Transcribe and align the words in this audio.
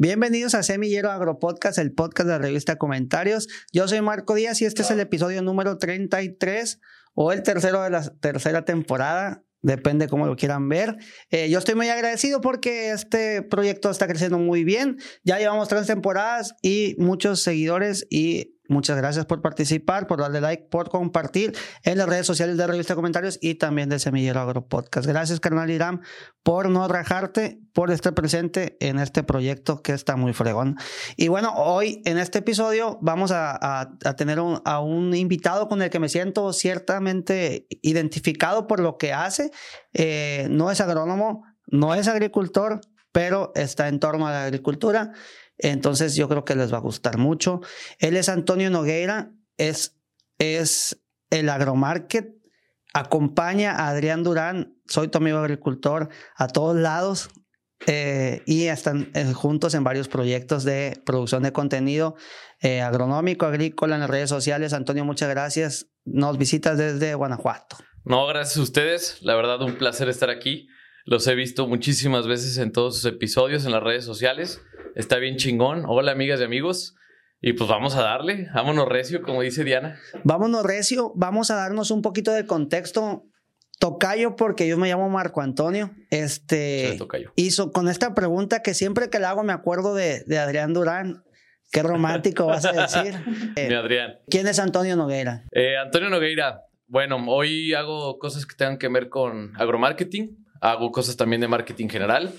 Bienvenidos 0.00 0.54
a 0.54 0.62
Semillero 0.62 1.10
Agropodcast, 1.10 1.76
el 1.78 1.92
podcast 1.92 2.28
de 2.28 2.34
la 2.34 2.38
revista 2.38 2.78
Comentarios. 2.78 3.48
Yo 3.72 3.88
soy 3.88 4.00
Marco 4.00 4.34
Díaz 4.34 4.62
y 4.62 4.64
este 4.64 4.82
es 4.82 4.92
el 4.92 5.00
episodio 5.00 5.42
número 5.42 5.76
33 5.76 6.80
o 7.14 7.32
el 7.32 7.42
tercero 7.42 7.82
de 7.82 7.90
la 7.90 8.08
tercera 8.20 8.64
temporada. 8.64 9.42
Depende 9.60 10.06
cómo 10.06 10.28
lo 10.28 10.36
quieran 10.36 10.68
ver. 10.68 10.98
Eh, 11.30 11.50
yo 11.50 11.58
estoy 11.58 11.74
muy 11.74 11.88
agradecido 11.88 12.40
porque 12.40 12.92
este 12.92 13.42
proyecto 13.42 13.90
está 13.90 14.06
creciendo 14.06 14.38
muy 14.38 14.62
bien. 14.62 14.98
Ya 15.24 15.40
llevamos 15.40 15.66
tres 15.66 15.88
temporadas 15.88 16.54
y 16.62 16.94
muchos 16.98 17.42
seguidores 17.42 18.06
y 18.08 18.56
Muchas 18.68 18.98
gracias 18.98 19.24
por 19.24 19.40
participar, 19.40 20.06
por 20.06 20.20
darle 20.20 20.42
like, 20.42 20.64
por 20.64 20.90
compartir 20.90 21.56
en 21.84 21.96
las 21.96 22.06
redes 22.06 22.26
sociales 22.26 22.58
de 22.58 22.66
Revista 22.66 22.94
Comentarios 22.94 23.38
y 23.40 23.54
también 23.54 23.88
de 23.88 23.98
Semillero 23.98 24.40
Agro 24.40 24.68
Podcast. 24.68 25.06
Gracias, 25.06 25.40
carnal 25.40 25.70
Irán, 25.70 26.02
por 26.42 26.68
no 26.68 26.86
rajarte, 26.86 27.62
por 27.72 27.90
estar 27.90 28.12
presente 28.12 28.76
en 28.80 28.98
este 28.98 29.22
proyecto 29.22 29.80
que 29.80 29.92
está 29.92 30.16
muy 30.16 30.34
fregón. 30.34 30.76
Y 31.16 31.28
bueno, 31.28 31.54
hoy 31.56 32.02
en 32.04 32.18
este 32.18 32.40
episodio 32.40 32.98
vamos 33.00 33.30
a, 33.32 33.96
tener 34.18 34.38
a 34.38 34.80
un 34.80 35.14
invitado 35.14 35.66
con 35.68 35.80
el 35.80 35.88
que 35.88 35.98
me 35.98 36.10
siento 36.10 36.52
ciertamente 36.52 37.66
identificado 37.80 38.66
por 38.66 38.80
lo 38.80 38.98
que 38.98 39.14
hace. 39.14 39.50
Eh, 39.94 40.46
no 40.50 40.70
es 40.70 40.82
agrónomo, 40.82 41.42
no 41.66 41.94
es 41.94 42.06
agricultor, 42.06 42.82
pero 43.12 43.50
está 43.54 43.88
en 43.88 43.98
torno 43.98 44.26
a 44.26 44.30
la 44.30 44.44
agricultura. 44.44 45.12
Entonces 45.58 46.14
yo 46.16 46.28
creo 46.28 46.44
que 46.44 46.54
les 46.54 46.72
va 46.72 46.78
a 46.78 46.80
gustar 46.80 47.18
mucho. 47.18 47.60
Él 47.98 48.16
es 48.16 48.28
Antonio 48.28 48.70
Nogueira, 48.70 49.32
es, 49.56 49.96
es 50.38 51.02
el 51.30 51.48
agromarket, 51.48 52.34
acompaña 52.94 53.72
a 53.72 53.88
Adrián 53.88 54.22
Durán, 54.22 54.76
soy 54.86 55.08
tu 55.08 55.18
amigo 55.18 55.38
agricultor, 55.38 56.08
a 56.36 56.48
todos 56.48 56.76
lados. 56.76 57.30
Eh, 57.86 58.42
y 58.44 58.64
están 58.64 59.08
eh, 59.14 59.32
juntos 59.32 59.72
en 59.74 59.84
varios 59.84 60.08
proyectos 60.08 60.64
de 60.64 61.00
producción 61.06 61.44
de 61.44 61.52
contenido 61.52 62.16
eh, 62.60 62.80
agronómico, 62.80 63.46
agrícola 63.46 63.94
en 63.94 64.00
las 64.00 64.10
redes 64.10 64.28
sociales. 64.28 64.72
Antonio, 64.72 65.04
muchas 65.04 65.30
gracias. 65.30 65.86
Nos 66.04 66.38
visitas 66.38 66.76
desde 66.76 67.14
Guanajuato. 67.14 67.76
No, 68.04 68.26
gracias 68.26 68.56
a 68.56 68.62
ustedes. 68.62 69.18
La 69.22 69.36
verdad, 69.36 69.62
un 69.62 69.76
placer 69.76 70.08
estar 70.08 70.28
aquí. 70.28 70.66
Los 71.04 71.26
he 71.28 71.34
visto 71.34 71.68
muchísimas 71.68 72.26
veces 72.26 72.58
en 72.58 72.72
todos 72.72 72.96
sus 72.96 73.04
episodios 73.04 73.64
en 73.64 73.72
las 73.72 73.82
redes 73.82 74.04
sociales. 74.04 74.60
Está 74.94 75.16
bien 75.18 75.36
chingón. 75.36 75.84
Hola, 75.86 76.12
amigas 76.12 76.40
y 76.40 76.44
amigos. 76.44 76.94
Y 77.40 77.52
pues 77.52 77.70
vamos 77.70 77.94
a 77.94 78.02
darle, 78.02 78.48
vámonos 78.52 78.88
recio, 78.88 79.22
como 79.22 79.42
dice 79.42 79.62
Diana. 79.62 79.96
Vámonos 80.24 80.64
recio, 80.64 81.12
vamos 81.14 81.52
a 81.52 81.54
darnos 81.54 81.92
un 81.92 82.02
poquito 82.02 82.32
de 82.32 82.46
contexto. 82.46 83.24
Tocayo, 83.78 84.34
porque 84.34 84.66
yo 84.66 84.76
me 84.76 84.88
llamo 84.88 85.08
Marco 85.08 85.40
Antonio. 85.40 85.92
Este 86.10 86.96
tocayo. 86.98 87.32
hizo 87.36 87.70
con 87.70 87.88
esta 87.88 88.12
pregunta 88.12 88.60
que 88.60 88.74
siempre 88.74 89.08
que 89.08 89.20
la 89.20 89.30
hago 89.30 89.44
me 89.44 89.52
acuerdo 89.52 89.94
de, 89.94 90.24
Adrián 90.36 90.74
Durán. 90.74 91.22
Qué 91.70 91.82
romántico 91.82 92.46
vas 92.46 92.64
a 92.64 92.72
decir. 92.72 93.14
Mi 93.56 93.74
Adrián. 93.74 94.18
¿Quién 94.28 94.48
es 94.48 94.58
Antonio 94.58 94.96
Nogueira? 94.96 95.44
Eh, 95.52 95.76
Antonio 95.76 96.08
Nogueira. 96.08 96.62
Bueno, 96.88 97.22
hoy 97.28 97.74
hago 97.74 98.18
cosas 98.18 98.46
que 98.46 98.56
tengan 98.56 98.78
que 98.78 98.88
ver 98.88 99.08
con 99.10 99.52
agromarketing 99.56 100.48
hago 100.60 100.90
cosas 100.92 101.16
también 101.16 101.40
de 101.40 101.48
marketing 101.48 101.88
general. 101.88 102.32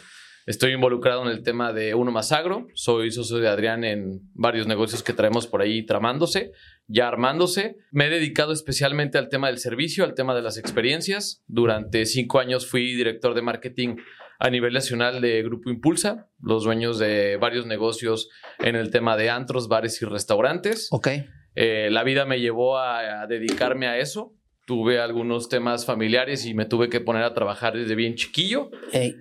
Estoy 0.46 0.72
involucrado 0.72 1.24
en 1.24 1.30
el 1.30 1.44
tema 1.44 1.74
de 1.74 1.94
Uno 1.94 2.12
Más 2.12 2.32
Agro. 2.32 2.68
Soy 2.74 3.12
socio 3.12 3.38
de 3.38 3.48
Adrián 3.48 3.84
en 3.84 4.22
varios 4.34 4.68
negocios 4.68 5.04
que 5.04 5.14
traemos 5.14 5.48
por 5.48 5.62
ahí 5.62 5.86
tramándose, 5.86 6.52
ya 6.88 7.08
armándose. 7.08 7.78
Me 7.92 8.08
he 8.08 8.10
dedicado 8.10 8.52
especialmente 8.52 9.18
al 9.18 9.30
tema 9.30 9.48
del 9.48 9.60
servicio, 9.60 10.04
al 10.04 10.16
tema 10.16 10.34
de 10.34 10.42
las 10.42 10.58
experiencias. 10.58 11.44
Durante 11.48 12.06
cinco 12.06 12.40
años 12.40 12.68
fui 12.68 12.96
director 12.96 13.36
de 13.36 13.42
marketing 13.42 13.98
a 14.40 14.50
nivel 14.50 14.74
nacional 14.74 15.22
de 15.22 15.44
Grupo 15.44 15.70
Impulsa, 15.70 16.30
los 16.42 16.64
dueños 16.64 16.98
de 16.98 17.38
varios 17.38 17.66
negocios 17.66 18.30
en 18.60 18.76
el 18.76 18.90
tema 18.90 19.18
de 19.18 19.30
antros, 19.30 19.68
bares 19.68 20.02
y 20.02 20.06
restaurantes. 20.06 20.88
Ok. 20.92 21.10
Eh, 21.56 21.90
la 21.92 22.04
vida 22.04 22.26
me 22.26 22.40
llevó 22.40 22.78
a 22.80 23.28
dedicarme 23.28 23.88
a 23.88 23.98
eso 23.98 24.39
tuve 24.70 25.00
algunos 25.00 25.50
temas 25.50 25.84
familiares 25.84 26.46
y 26.46 26.54
me 26.54 26.66
tuve 26.66 26.90
que 26.90 27.02
poner 27.02 27.24
a 27.24 27.34
trabajar 27.34 27.74
desde 27.76 27.96
bien 27.96 28.14
chiquillo. 28.14 28.70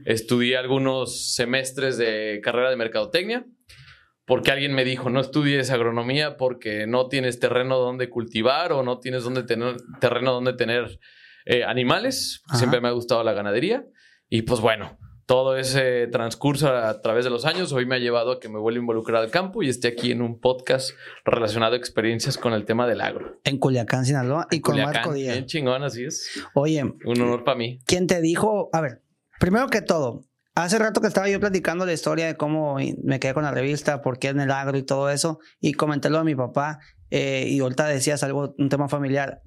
Estudié 0.04 0.58
algunos 0.58 1.32
semestres 1.32 1.96
de 1.96 2.42
carrera 2.44 2.68
de 2.68 2.76
mercadotecnia 2.76 3.46
porque 4.26 4.50
alguien 4.50 4.74
me 4.74 4.84
dijo, 4.84 5.08
no 5.08 5.20
estudies 5.20 5.70
agronomía 5.70 6.36
porque 6.36 6.86
no 6.86 7.08
tienes 7.08 7.40
terreno 7.40 7.78
donde 7.78 8.10
cultivar 8.10 8.74
o 8.74 8.82
no 8.82 8.98
tienes 8.98 9.24
donde 9.24 9.42
tener, 9.42 9.76
terreno 10.02 10.34
donde 10.34 10.52
tener 10.52 11.00
eh, 11.46 11.64
animales. 11.64 12.42
Siempre 12.52 12.82
me 12.82 12.88
ha 12.88 12.90
gustado 12.90 13.24
la 13.24 13.32
ganadería. 13.32 13.86
Y 14.28 14.42
pues 14.42 14.60
bueno, 14.60 14.98
todo 15.28 15.58
ese 15.58 16.06
transcurso 16.06 16.74
a 16.74 17.02
través 17.02 17.22
de 17.22 17.30
los 17.30 17.44
años 17.44 17.70
hoy 17.74 17.84
me 17.84 17.96
ha 17.96 17.98
llevado 17.98 18.32
a 18.32 18.40
que 18.40 18.48
me 18.48 18.58
vuelva 18.58 18.78
a 18.78 18.80
involucrar 18.80 19.22
al 19.22 19.30
campo 19.30 19.62
y 19.62 19.68
esté 19.68 19.88
aquí 19.88 20.10
en 20.10 20.22
un 20.22 20.40
podcast 20.40 20.92
relacionado 21.22 21.74
a 21.74 21.76
experiencias 21.76 22.38
con 22.38 22.54
el 22.54 22.64
tema 22.64 22.86
del 22.86 23.02
agro. 23.02 23.38
En 23.44 23.58
Culiacán, 23.58 24.06
Sinaloa 24.06 24.48
y 24.50 24.60
con 24.60 24.80
Marco 24.80 25.12
Díaz. 25.12 25.34
Bien 25.34 25.44
chingón, 25.44 25.82
así 25.82 26.04
es. 26.04 26.30
Oye. 26.54 26.82
Un 26.82 27.20
honor 27.20 27.44
para 27.44 27.58
mí. 27.58 27.78
¿Quién 27.84 28.06
te 28.06 28.22
dijo? 28.22 28.70
A 28.72 28.80
ver, 28.80 29.02
primero 29.38 29.66
que 29.66 29.82
todo, 29.82 30.24
hace 30.54 30.78
rato 30.78 31.02
que 31.02 31.08
estaba 31.08 31.28
yo 31.28 31.38
platicando 31.38 31.84
la 31.84 31.92
historia 31.92 32.26
de 32.26 32.38
cómo 32.38 32.78
me 33.04 33.20
quedé 33.20 33.34
con 33.34 33.42
la 33.42 33.50
revista, 33.50 34.00
por 34.00 34.18
qué 34.18 34.28
en 34.28 34.40
el 34.40 34.50
agro 34.50 34.78
y 34.78 34.82
todo 34.82 35.10
eso, 35.10 35.40
y 35.60 35.74
comenté 35.74 36.08
lo 36.08 36.16
de 36.16 36.24
mi 36.24 36.36
papá, 36.36 36.78
eh, 37.10 37.44
y 37.48 37.60
ahorita 37.60 37.86
decías 37.86 38.22
algo, 38.22 38.54
un 38.56 38.70
tema 38.70 38.88
familiar. 38.88 39.42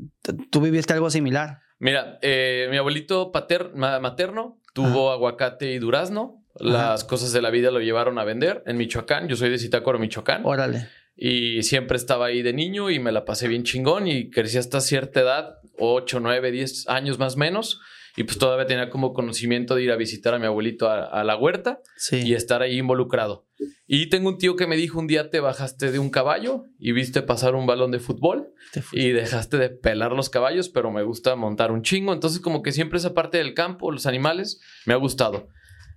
¿Tú 0.52 0.62
viviste 0.62 0.94
algo 0.94 1.10
similar? 1.10 1.58
Mira, 1.80 2.20
eh, 2.22 2.68
mi 2.70 2.78
abuelito 2.78 3.32
pater, 3.32 3.74
materno 3.74 4.61
Tuvo 4.74 5.12
aguacate 5.12 5.72
y 5.72 5.80
durazno. 5.80 6.44
Las 6.56 7.04
cosas 7.04 7.32
de 7.32 7.42
la 7.42 7.50
vida 7.50 7.72
lo 7.72 7.80
llevaron 7.80 8.20
a 8.20 8.24
vender 8.24 8.64
en 8.66 8.78
Michoacán. 8.78 9.28
Yo 9.28 9.36
soy 9.36 9.50
de 9.50 9.58
Zitácuaro, 9.58 10.00
Michoacán. 10.00 10.46
Órale. 10.46 10.88
Y 11.16 11.64
siempre 11.64 11.98
estaba 11.98 12.28
ahí 12.28 12.42
de 12.42 12.54
niño 12.54 12.90
y 12.90 13.00
me 13.00 13.12
la 13.12 13.26
pasé 13.26 13.48
bien 13.48 13.64
chingón 13.64 14.08
y 14.08 14.30
crecí 14.30 14.58
hasta 14.58 14.82
cierta 14.82 15.22
edad, 15.22 15.60
8, 15.78 16.20
9, 16.20 16.52
10 16.52 16.88
años 16.90 17.20
más 17.20 17.36
o 17.36 17.38
menos. 17.38 17.82
Y 18.18 18.24
pues 18.24 18.38
todavía 18.38 18.66
tenía 18.66 18.90
como 18.90 19.14
conocimiento 19.14 19.76
de 19.76 19.84
ir 19.84 19.92
a 19.92 19.96
visitar 19.96 20.34
a 20.34 20.40
mi 20.40 20.46
abuelito 20.46 20.90
a, 20.90 21.24
la 21.24 21.38
huerta 21.38 21.82
y 22.12 22.34
estar 22.34 22.62
ahí 22.62 22.78
involucrado. 22.78 23.46
Y 23.88 24.08
tengo 24.08 24.30
un 24.30 24.38
tío 24.38 24.56
que 24.56 24.68
me 24.68 24.76
dijo 24.76 25.00
un 25.00 25.08
día 25.08 25.30
te 25.30 25.40
bajaste 25.40 25.92
de 25.92 26.00
un 26.00 26.10
caballo 26.10 26.66
y 26.80 26.92
viste 26.92 27.22
pasar 27.22 27.56
un 27.56 27.66
balón 27.66 27.92
de 27.92 28.00
fútbol 28.00 28.54
y 28.92 29.10
dejaste 29.10 29.58
de 29.58 29.70
pelar 29.70 30.14
los 30.14 30.30
caballos, 30.30 30.70
pero 30.70 30.92
me 30.92 31.04
gusta 31.04 31.36
montar 31.36 31.72
un 31.72 31.82
chingo. 31.82 32.14
Entonces 32.14 32.40
como 32.40 32.62
que 32.62 32.72
siempre 32.72 32.98
esa 32.98 33.14
parte 33.14 33.38
del 33.38 33.54
campo, 33.54 33.92
los 33.92 34.06
animales, 34.06 34.62
me 34.86 34.94
ha 34.94 34.98
gustado. 34.98 35.50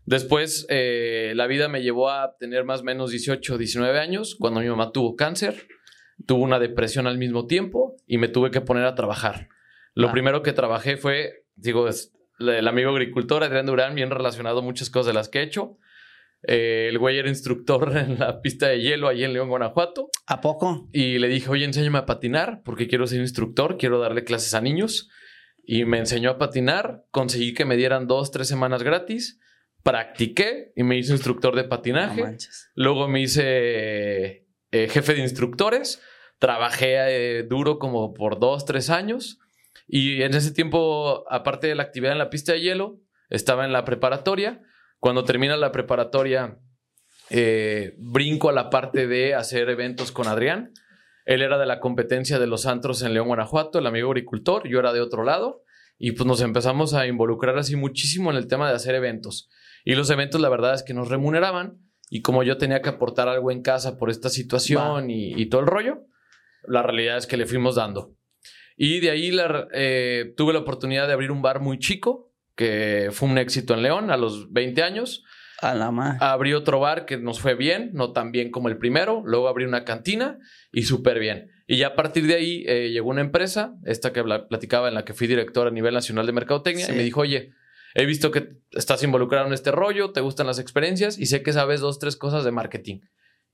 Después 0.07 0.67
eh, 0.69 1.33
la 1.35 1.47
vida 1.47 1.69
me 1.69 1.83
llevó 1.83 2.11
a 2.11 2.37
tener 2.39 2.65
más 2.65 2.83
o 2.83 2.85
menos 2.85 3.11
18, 3.11 3.57
19 3.57 3.99
años 3.99 4.37
cuando 4.39 4.61
mi 4.61 4.69
mamá 4.69 4.93
tuvo 4.93 5.17
cáncer, 5.17 5.67
tuvo 6.27 6.43
una 6.43 6.59
depresión 6.59 7.07
al 7.07 7.19
mismo 7.19 7.47
tiempo 7.47 7.97
y 8.07 8.19
me 8.19 8.29
tuve 8.29 8.51
que 8.51 8.61
poner 8.61 8.85
a 8.85 8.95
trabajar. 8.95 9.49
Lo 9.95 10.09
ah. 10.09 10.13
primero 10.13 10.43
que 10.43 10.53
trabajé 10.53 10.97
fue, 10.97 11.44
digo, 11.57 11.89
el 12.39 12.69
amigo 12.69 12.91
agricultor 12.91 13.45
Adrián 13.45 13.67
Durán, 13.67 13.95
bien 13.95 14.11
relacionado 14.11 14.63
muchas 14.63 14.91
cosas 14.91 15.07
de 15.07 15.15
las 15.15 15.29
que 15.29 15.41
he 15.41 15.43
hecho. 15.43 15.79
Eh, 16.47 16.89
el 16.91 16.99
güey 16.99 17.19
era 17.19 17.29
instructor 17.29 17.97
en 17.97 18.19
la 18.19 18.41
pista 18.41 18.69
de 18.69 18.81
hielo 18.81 19.09
ahí 19.09 19.25
en 19.25 19.33
León, 19.33 19.49
Guanajuato. 19.49 20.11
¿A 20.27 20.41
poco? 20.41 20.89
Y 20.93 21.19
le 21.19 21.29
dije, 21.29 21.49
oye, 21.49 21.65
enséñame 21.65 21.99
a 21.99 22.07
patinar 22.07 22.63
porque 22.65 22.87
quiero 22.87 23.07
ser 23.07 23.21
instructor, 23.21 23.77
quiero 23.79 23.99
darle 23.99 24.25
clases 24.25 24.55
a 24.55 24.61
niños. 24.61 25.09
Y 25.67 25.87
me 25.87 25.99
enseñó 25.99 26.31
a 26.31 26.39
patinar, 26.39 27.05
conseguí 27.11 27.55
que 27.55 27.65
me 27.65 27.77
dieran 27.77 28.07
dos, 28.07 28.31
tres 28.31 28.49
semanas 28.49 28.83
gratis, 28.83 29.41
practiqué 29.83 30.73
y 30.77 30.83
me 30.83 30.99
hice 30.99 31.13
instructor 31.13 31.57
de 31.57 31.65
patinaje. 31.65 32.37
Luego 32.75 33.09
me 33.09 33.23
hice 33.23 34.47
eh, 34.73 34.89
jefe 34.91 35.15
de 35.15 35.21
instructores, 35.21 36.03
trabajé 36.39 36.97
eh, 37.39 37.43
duro 37.45 37.79
como 37.79 38.13
por 38.13 38.39
dos, 38.39 38.67
tres 38.67 38.91
años. 38.91 39.39
Y 39.87 40.23
en 40.23 40.35
ese 40.35 40.53
tiempo, 40.53 41.25
aparte 41.31 41.67
de 41.67 41.75
la 41.75 41.83
actividad 41.83 42.13
en 42.13 42.19
la 42.19 42.31
pista 42.31 42.53
de 42.53 42.61
hielo, 42.61 43.01
estaba 43.29 43.65
en 43.65 43.73
la 43.73 43.85
preparatoria 43.85 44.63
cuando 45.05 45.25
termina 45.25 45.59
la 45.59 45.71
preparatoria, 45.71 46.59
eh, 47.29 47.95
brinco 47.99 48.49
a 48.49 48.55
la 48.55 48.71
parte 48.71 49.07
de 49.07 49.35
hacer 49.35 49.69
eventos 49.69 50.13
con 50.13 50.29
Adrián. 50.29 50.73
Él 51.27 51.43
era 51.43 51.59
de 51.59 51.67
la 51.67 51.79
competencia 51.79 52.39
de 52.39 52.47
los 52.47 52.65
antros 52.65 53.03
en 53.03 53.13
León, 53.13 53.27
Guanajuato, 53.27 53.79
el 53.79 53.87
amigo 53.87 54.09
agricultor, 54.09 54.67
yo 54.67 54.79
era 54.79 54.95
de 54.95 55.03
otro 55.03 55.23
lado, 55.23 55.61
y 55.99 56.13
pues 56.13 56.27
nos 56.27 56.41
empezamos 56.41 56.95
a 56.95 57.07
involucrar 57.07 57.59
así 57.59 57.77
muchísimo 57.77 58.31
en 58.31 58.39
el 58.39 58.47
tema 58.47 58.67
de 58.67 58.77
hacer 58.77 58.95
eventos. 58.95 59.51
Y 59.85 59.95
los 59.95 60.09
eventos, 60.09 60.41
la 60.41 60.49
verdad 60.49 60.73
es 60.73 60.83
que 60.83 60.95
nos 60.95 61.11
remuneraban, 61.11 61.81
y 62.09 62.23
como 62.23 62.43
yo 62.43 62.57
tenía 62.57 62.81
que 62.81 62.89
aportar 62.89 63.29
algo 63.29 63.51
en 63.51 63.61
casa 63.61 63.99
por 63.99 64.09
esta 64.09 64.31
situación 64.31 65.11
y, 65.11 65.51
todo 65.51 65.61
el 65.61 65.67
rollo, 65.67 66.07
la 66.67 66.83
realidad 66.83 67.19
es 67.19 67.27
que 67.27 67.37
le 67.37 67.45
fuimos 67.45 67.75
dando. 67.75 68.15
Y 68.77 69.01
de 69.01 69.11
ahí 69.11 69.37
eh, 69.73 70.35
tuve 70.37 70.53
la 70.53 70.61
oportunidad 70.61 71.07
de 71.07 71.13
abrir 71.13 71.31
un 71.31 71.43
bar 71.43 71.61
muy 71.61 71.79
chico, 71.79 72.33
que 72.57 73.09
fue 73.13 73.29
un 73.29 73.39
éxito 73.39 73.75
en 73.75 73.83
León 73.83 74.11
a 74.11 74.17
los 74.17 74.53
20 74.53 74.83
años. 74.83 75.25
A 75.61 75.75
la. 75.75 75.89
Abrí 76.21 76.53
otro 76.53 76.81
bar 76.81 77.07
que 77.07 77.17
nos 77.17 77.41
fue 77.41 77.55
bien, 77.55 77.91
no 77.95 78.13
tan 78.13 78.33
bien 78.33 78.51
como 78.51 78.69
el 78.69 78.77
primero. 78.77 79.23
Luego 79.25 79.49
abrí 79.49 79.65
una 79.65 79.85
cantina 79.85 80.39
y 80.73 80.83
súper 80.83 81.19
bien. 81.19 81.51
Y 81.67 81.79
ya 81.79 81.89
a 81.89 81.95
partir 81.95 82.27
de 82.27 82.35
ahí 82.35 82.65
eh, 82.67 82.91
llegó 82.91 83.11
una 83.11 83.23
empresa, 83.23 83.75
esta 83.85 84.13
que 84.13 84.23
platicaba 84.23 84.89
en 84.89 84.95
la 84.95 85.05
que 85.05 85.15
fui 85.15 85.27
director 85.27 85.67
a 85.67 85.71
nivel 85.71 85.95
nacional 85.95 86.27
de 86.27 86.33
mercadotecnia, 86.33 86.91
y 86.91 86.93
me 86.93 87.03
dijo, 87.03 87.21
oye, 87.21 87.53
he 87.95 88.05
visto 88.05 88.31
que 88.31 88.59
estás 88.73 89.03
involucrado 89.03 89.47
en 89.47 89.55
este 89.55 89.71
rollo, 89.71 90.11
te 90.11 90.21
gustan 90.21 90.47
las 90.47 90.59
experiencias 90.59 91.19
y 91.19 91.27
sé 91.27 91.43
que 91.43 91.53
sabes 91.53 91.81
dos, 91.81 91.99
tres 91.99 92.17
cosas 92.17 92.45
de 92.45 92.51
marketing. 92.51 93.01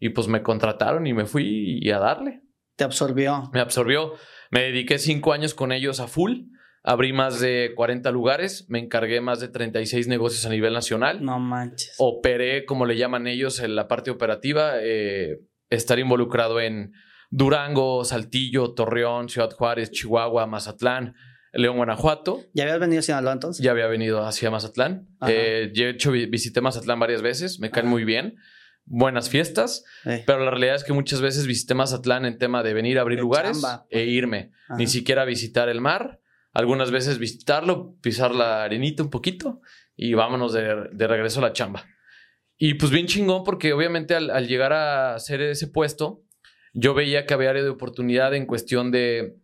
Y 0.00 0.08
pues 0.08 0.26
me 0.26 0.42
contrataron 0.42 1.06
y 1.06 1.12
me 1.12 1.26
fui 1.26 1.78
y 1.80 1.90
a 1.90 1.98
darle. 1.98 2.40
Te 2.74 2.84
absorbió. 2.84 3.50
Me 3.52 3.60
absorbió. 3.60 4.14
Me 4.50 4.62
dediqué 4.62 4.98
cinco 4.98 5.32
años 5.32 5.54
con 5.54 5.72
ellos 5.72 6.00
a 6.00 6.08
full. 6.08 6.42
Abrí 6.82 7.12
más 7.12 7.40
de 7.40 7.72
40 7.76 8.10
lugares, 8.10 8.66
me 8.68 8.78
encargué 8.78 9.20
más 9.20 9.38
de 9.40 9.48
36 9.48 10.08
negocios 10.08 10.46
a 10.46 10.48
nivel 10.48 10.72
nacional. 10.72 11.22
No 11.22 11.38
manches. 11.38 11.94
Operé, 11.98 12.64
como 12.64 12.86
le 12.86 12.96
llaman 12.96 13.26
ellos, 13.26 13.60
en 13.60 13.76
la 13.76 13.86
parte 13.86 14.10
operativa, 14.10 14.72
eh, 14.80 15.40
estar 15.68 15.98
involucrado 15.98 16.58
en 16.60 16.92
Durango, 17.30 18.04
Saltillo, 18.04 18.72
Torreón, 18.72 19.28
Ciudad 19.28 19.50
Juárez, 19.50 19.90
Chihuahua, 19.90 20.46
Mazatlán, 20.46 21.14
León, 21.52 21.76
Guanajuato. 21.76 22.40
¿Ya 22.54 22.64
habías 22.64 22.80
venido 22.80 23.00
a 23.00 23.02
Sinaloa 23.02 23.32
entonces? 23.34 23.62
Ya 23.62 23.72
había 23.72 23.86
venido 23.86 24.24
hacia 24.24 24.50
Mazatlán. 24.50 25.06
Eh, 25.28 25.70
yo 25.74 25.84
he 25.84 25.90
hecho, 25.90 26.10
visité 26.12 26.60
Mazatlán 26.62 26.98
varias 26.98 27.20
veces, 27.20 27.60
me 27.60 27.70
caen 27.70 27.88
muy 27.88 28.04
bien. 28.04 28.36
Buenas 28.92 29.30
fiestas, 29.30 29.84
pero 30.26 30.44
la 30.44 30.50
realidad 30.50 30.74
es 30.74 30.82
que 30.82 30.92
muchas 30.92 31.20
veces 31.20 31.46
visité 31.46 31.74
Mazatlán 31.74 32.24
en 32.24 32.38
tema 32.38 32.64
de 32.64 32.74
venir 32.74 32.98
a 32.98 33.02
abrir 33.02 33.20
lugares 33.20 33.62
e 33.88 34.02
irme. 34.02 34.50
Ni 34.76 34.88
siquiera 34.88 35.24
visitar 35.24 35.68
el 35.68 35.80
mar 35.80 36.20
algunas 36.52 36.90
veces 36.90 37.18
visitarlo, 37.18 37.94
pisar 38.00 38.34
la 38.34 38.64
arenita 38.64 39.04
un 39.04 39.10
poquito 39.10 39.60
y 39.96 40.14
vámonos 40.14 40.52
de, 40.52 41.06
regreso 41.06 41.38
a 41.38 41.42
la 41.42 41.52
chamba. 41.52 41.86
Y 42.58 42.74
pues 42.74 42.90
bien 42.90 43.06
chingón 43.06 43.44
porque 43.44 43.72
obviamente 43.72 44.16
al, 44.16 44.48
llegar 44.48 44.72
a 44.72 45.14
hacer 45.14 45.40
ese 45.40 45.68
puesto, 45.68 46.24
yo 46.72 46.92
veía 46.92 47.26
que 47.26 47.34
había 47.34 47.50
área 47.50 47.62
de 47.62 47.68
oportunidad 47.68 48.34
en 48.34 48.46
cuestión 48.46 48.90
de, 48.90 49.36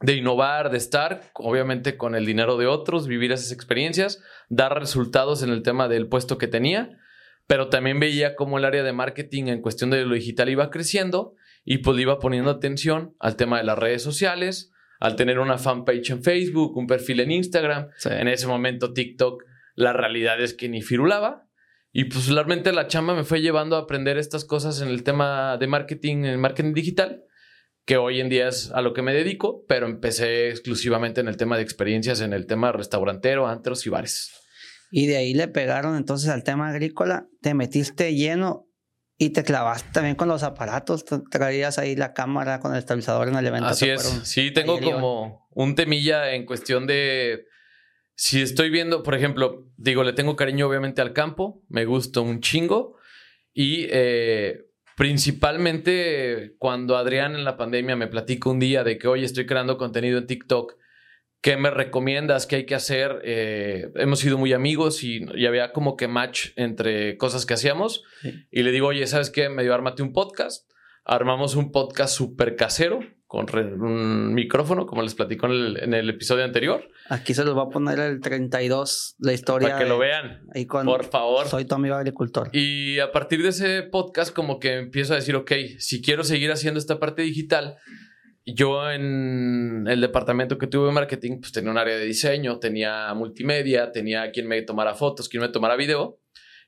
de 0.00 0.16
innovar, 0.16 0.70
de 0.70 0.78
estar, 0.78 1.30
obviamente 1.34 1.96
con 1.96 2.16
el 2.16 2.26
dinero 2.26 2.56
de 2.56 2.66
otros, 2.66 3.06
vivir 3.06 3.30
esas 3.30 3.52
experiencias, 3.52 4.20
dar 4.48 4.76
resultados 4.76 5.44
en 5.44 5.50
el 5.50 5.62
tema 5.62 5.86
del 5.86 6.08
puesto 6.08 6.36
que 6.36 6.48
tenía, 6.48 6.98
pero 7.46 7.68
también 7.68 8.00
veía 8.00 8.34
cómo 8.34 8.58
el 8.58 8.64
área 8.64 8.82
de 8.82 8.92
marketing 8.92 9.44
en 9.44 9.60
cuestión 9.60 9.90
de 9.90 10.04
lo 10.04 10.14
digital 10.14 10.48
iba 10.48 10.70
creciendo 10.70 11.34
y 11.64 11.78
pues 11.78 11.98
iba 11.98 12.18
poniendo 12.18 12.50
atención 12.50 13.14
al 13.18 13.36
tema 13.36 13.58
de 13.58 13.64
las 13.64 13.78
redes 13.78 14.02
sociales, 14.02 14.72
al 15.00 15.16
tener 15.16 15.38
una 15.38 15.58
fanpage 15.58 16.10
en 16.10 16.22
Facebook, 16.22 16.76
un 16.76 16.86
perfil 16.86 17.20
en 17.20 17.30
Instagram, 17.32 17.88
en 18.04 18.28
ese 18.28 18.46
momento 18.46 18.92
TikTok, 18.92 19.42
la 19.74 19.92
realidad 19.92 20.40
es 20.40 20.54
que 20.54 20.68
ni 20.68 20.82
firulaba. 20.82 21.48
Y 21.92 22.04
pues 22.04 22.28
realmente 22.28 22.72
la 22.72 22.86
chamba 22.86 23.14
me 23.14 23.24
fue 23.24 23.42
llevando 23.42 23.76
a 23.76 23.80
aprender 23.80 24.16
estas 24.16 24.44
cosas 24.44 24.80
en 24.80 24.88
el 24.88 25.02
tema 25.02 25.58
de 25.58 25.66
marketing, 25.66 26.24
en 26.24 26.40
marketing 26.40 26.72
digital, 26.72 27.24
que 27.84 27.96
hoy 27.96 28.20
en 28.20 28.28
día 28.28 28.48
es 28.48 28.70
a 28.72 28.80
lo 28.80 28.94
que 28.94 29.02
me 29.02 29.12
dedico, 29.12 29.64
pero 29.68 29.86
empecé 29.86 30.48
exclusivamente 30.48 31.20
en 31.20 31.28
el 31.28 31.36
tema 31.36 31.56
de 31.56 31.62
experiencias, 31.62 32.20
en 32.20 32.32
el 32.32 32.46
tema 32.46 32.72
restaurantero, 32.72 33.46
antros 33.46 33.86
y 33.86 33.90
bares. 33.90 34.41
Y 34.94 35.06
de 35.06 35.16
ahí 35.16 35.32
le 35.32 35.48
pegaron 35.48 35.96
entonces 35.96 36.28
al 36.28 36.44
tema 36.44 36.68
agrícola, 36.68 37.26
te 37.40 37.54
metiste 37.54 38.14
lleno 38.14 38.68
y 39.16 39.30
te 39.30 39.42
clavaste 39.42 39.88
también 39.90 40.16
con 40.16 40.28
los 40.28 40.42
aparatos, 40.42 41.06
traías 41.30 41.78
ahí 41.78 41.96
la 41.96 42.12
cámara 42.12 42.60
con 42.60 42.72
el 42.72 42.78
estabilizador 42.78 43.28
en 43.28 43.36
el 43.36 43.46
evento. 43.46 43.68
Así 43.68 43.88
es, 43.88 44.02
sí, 44.24 44.50
tengo 44.50 44.78
como 44.80 45.48
un 45.50 45.74
temilla 45.74 46.34
en 46.34 46.44
cuestión 46.44 46.86
de... 46.86 47.46
Si 48.16 48.42
estoy 48.42 48.68
viendo, 48.68 49.02
por 49.02 49.14
ejemplo, 49.14 49.66
digo, 49.78 50.04
le 50.04 50.12
tengo 50.12 50.36
cariño 50.36 50.68
obviamente 50.68 51.00
al 51.00 51.14
campo, 51.14 51.64
me 51.70 51.86
gusta 51.86 52.20
un 52.20 52.40
chingo 52.40 52.98
y 53.54 53.86
eh, 53.90 54.66
principalmente 54.98 56.54
cuando 56.58 56.98
Adrián 56.98 57.34
en 57.34 57.44
la 57.44 57.56
pandemia 57.56 57.96
me 57.96 58.08
platica 58.08 58.50
un 58.50 58.58
día 58.58 58.84
de 58.84 58.98
que 58.98 59.08
hoy 59.08 59.24
estoy 59.24 59.46
creando 59.46 59.78
contenido 59.78 60.18
en 60.18 60.26
TikTok 60.26 60.74
¿Qué 61.42 61.56
me 61.56 61.70
recomiendas? 61.70 62.46
¿Qué 62.46 62.54
hay 62.54 62.66
que 62.66 62.76
hacer? 62.76 63.20
Eh, 63.24 63.90
hemos 63.96 64.20
sido 64.20 64.38
muy 64.38 64.52
amigos 64.52 65.02
y, 65.02 65.24
había 65.44 65.72
como 65.72 65.96
que 65.96 66.06
match 66.06 66.50
entre 66.54 67.16
cosas 67.16 67.46
que 67.46 67.54
hacíamos. 67.54 68.04
Y 68.52 68.62
le 68.62 68.70
digo, 68.70 68.86
oye, 68.86 69.04
¿sabes 69.08 69.28
qué? 69.28 69.48
Medio 69.48 69.74
ármate 69.74 70.04
un 70.04 70.12
podcast. 70.12 70.70
Armamos 71.04 71.56
un 71.56 71.72
podcast 71.72 72.14
súper 72.14 72.54
casero 72.54 73.00
con 73.26 73.46
un 73.56 74.34
micrófono, 74.34 74.86
como 74.86 75.02
les 75.02 75.16
platicó 75.16 75.46
en 75.46 75.94
el, 75.94 76.10
episodio 76.10 76.44
anterior. 76.44 76.88
Aquí 77.08 77.34
se 77.34 77.44
los 77.44 77.56
va 77.56 77.62
a 77.62 77.68
poner 77.70 77.98
el 77.98 78.20
32, 78.20 79.16
la 79.18 79.32
historia. 79.32 79.70
Para 79.70 79.80
que 79.80 79.88
lo 79.88 79.98
vean. 79.98 80.44
por 80.84 81.04
favor. 81.06 81.48
Soy 81.48 81.64
tu 81.64 81.74
amigo 81.74 81.96
agricultor. 81.96 82.50
Y 82.52 83.00
a 83.00 83.10
partir 83.10 83.42
de 83.42 83.48
ese 83.48 83.82
podcast, 83.82 84.32
como 84.32 84.60
que 84.60 84.76
empiezo 84.76 85.14
a 85.14 85.16
decir, 85.16 85.34
ok, 85.34 85.50
si 85.78 86.02
quiero 86.02 86.22
seguir 86.22 86.52
haciendo 86.52 86.78
esta 86.78 87.00
parte 87.00 87.22
digital, 87.22 87.78
yo 88.44 88.90
en 88.90 89.86
el 89.88 90.00
departamento 90.00 90.58
que 90.58 90.66
tuve 90.66 90.86
de 90.86 90.92
marketing, 90.92 91.40
pues 91.40 91.52
tenía 91.52 91.70
un 91.70 91.78
área 91.78 91.96
de 91.96 92.04
diseño, 92.04 92.58
tenía 92.58 93.12
multimedia, 93.14 93.92
tenía 93.92 94.30
quien 94.32 94.48
me 94.48 94.62
tomara 94.62 94.94
fotos, 94.94 95.28
quien 95.28 95.42
me 95.42 95.48
tomara 95.48 95.76
video. 95.76 96.18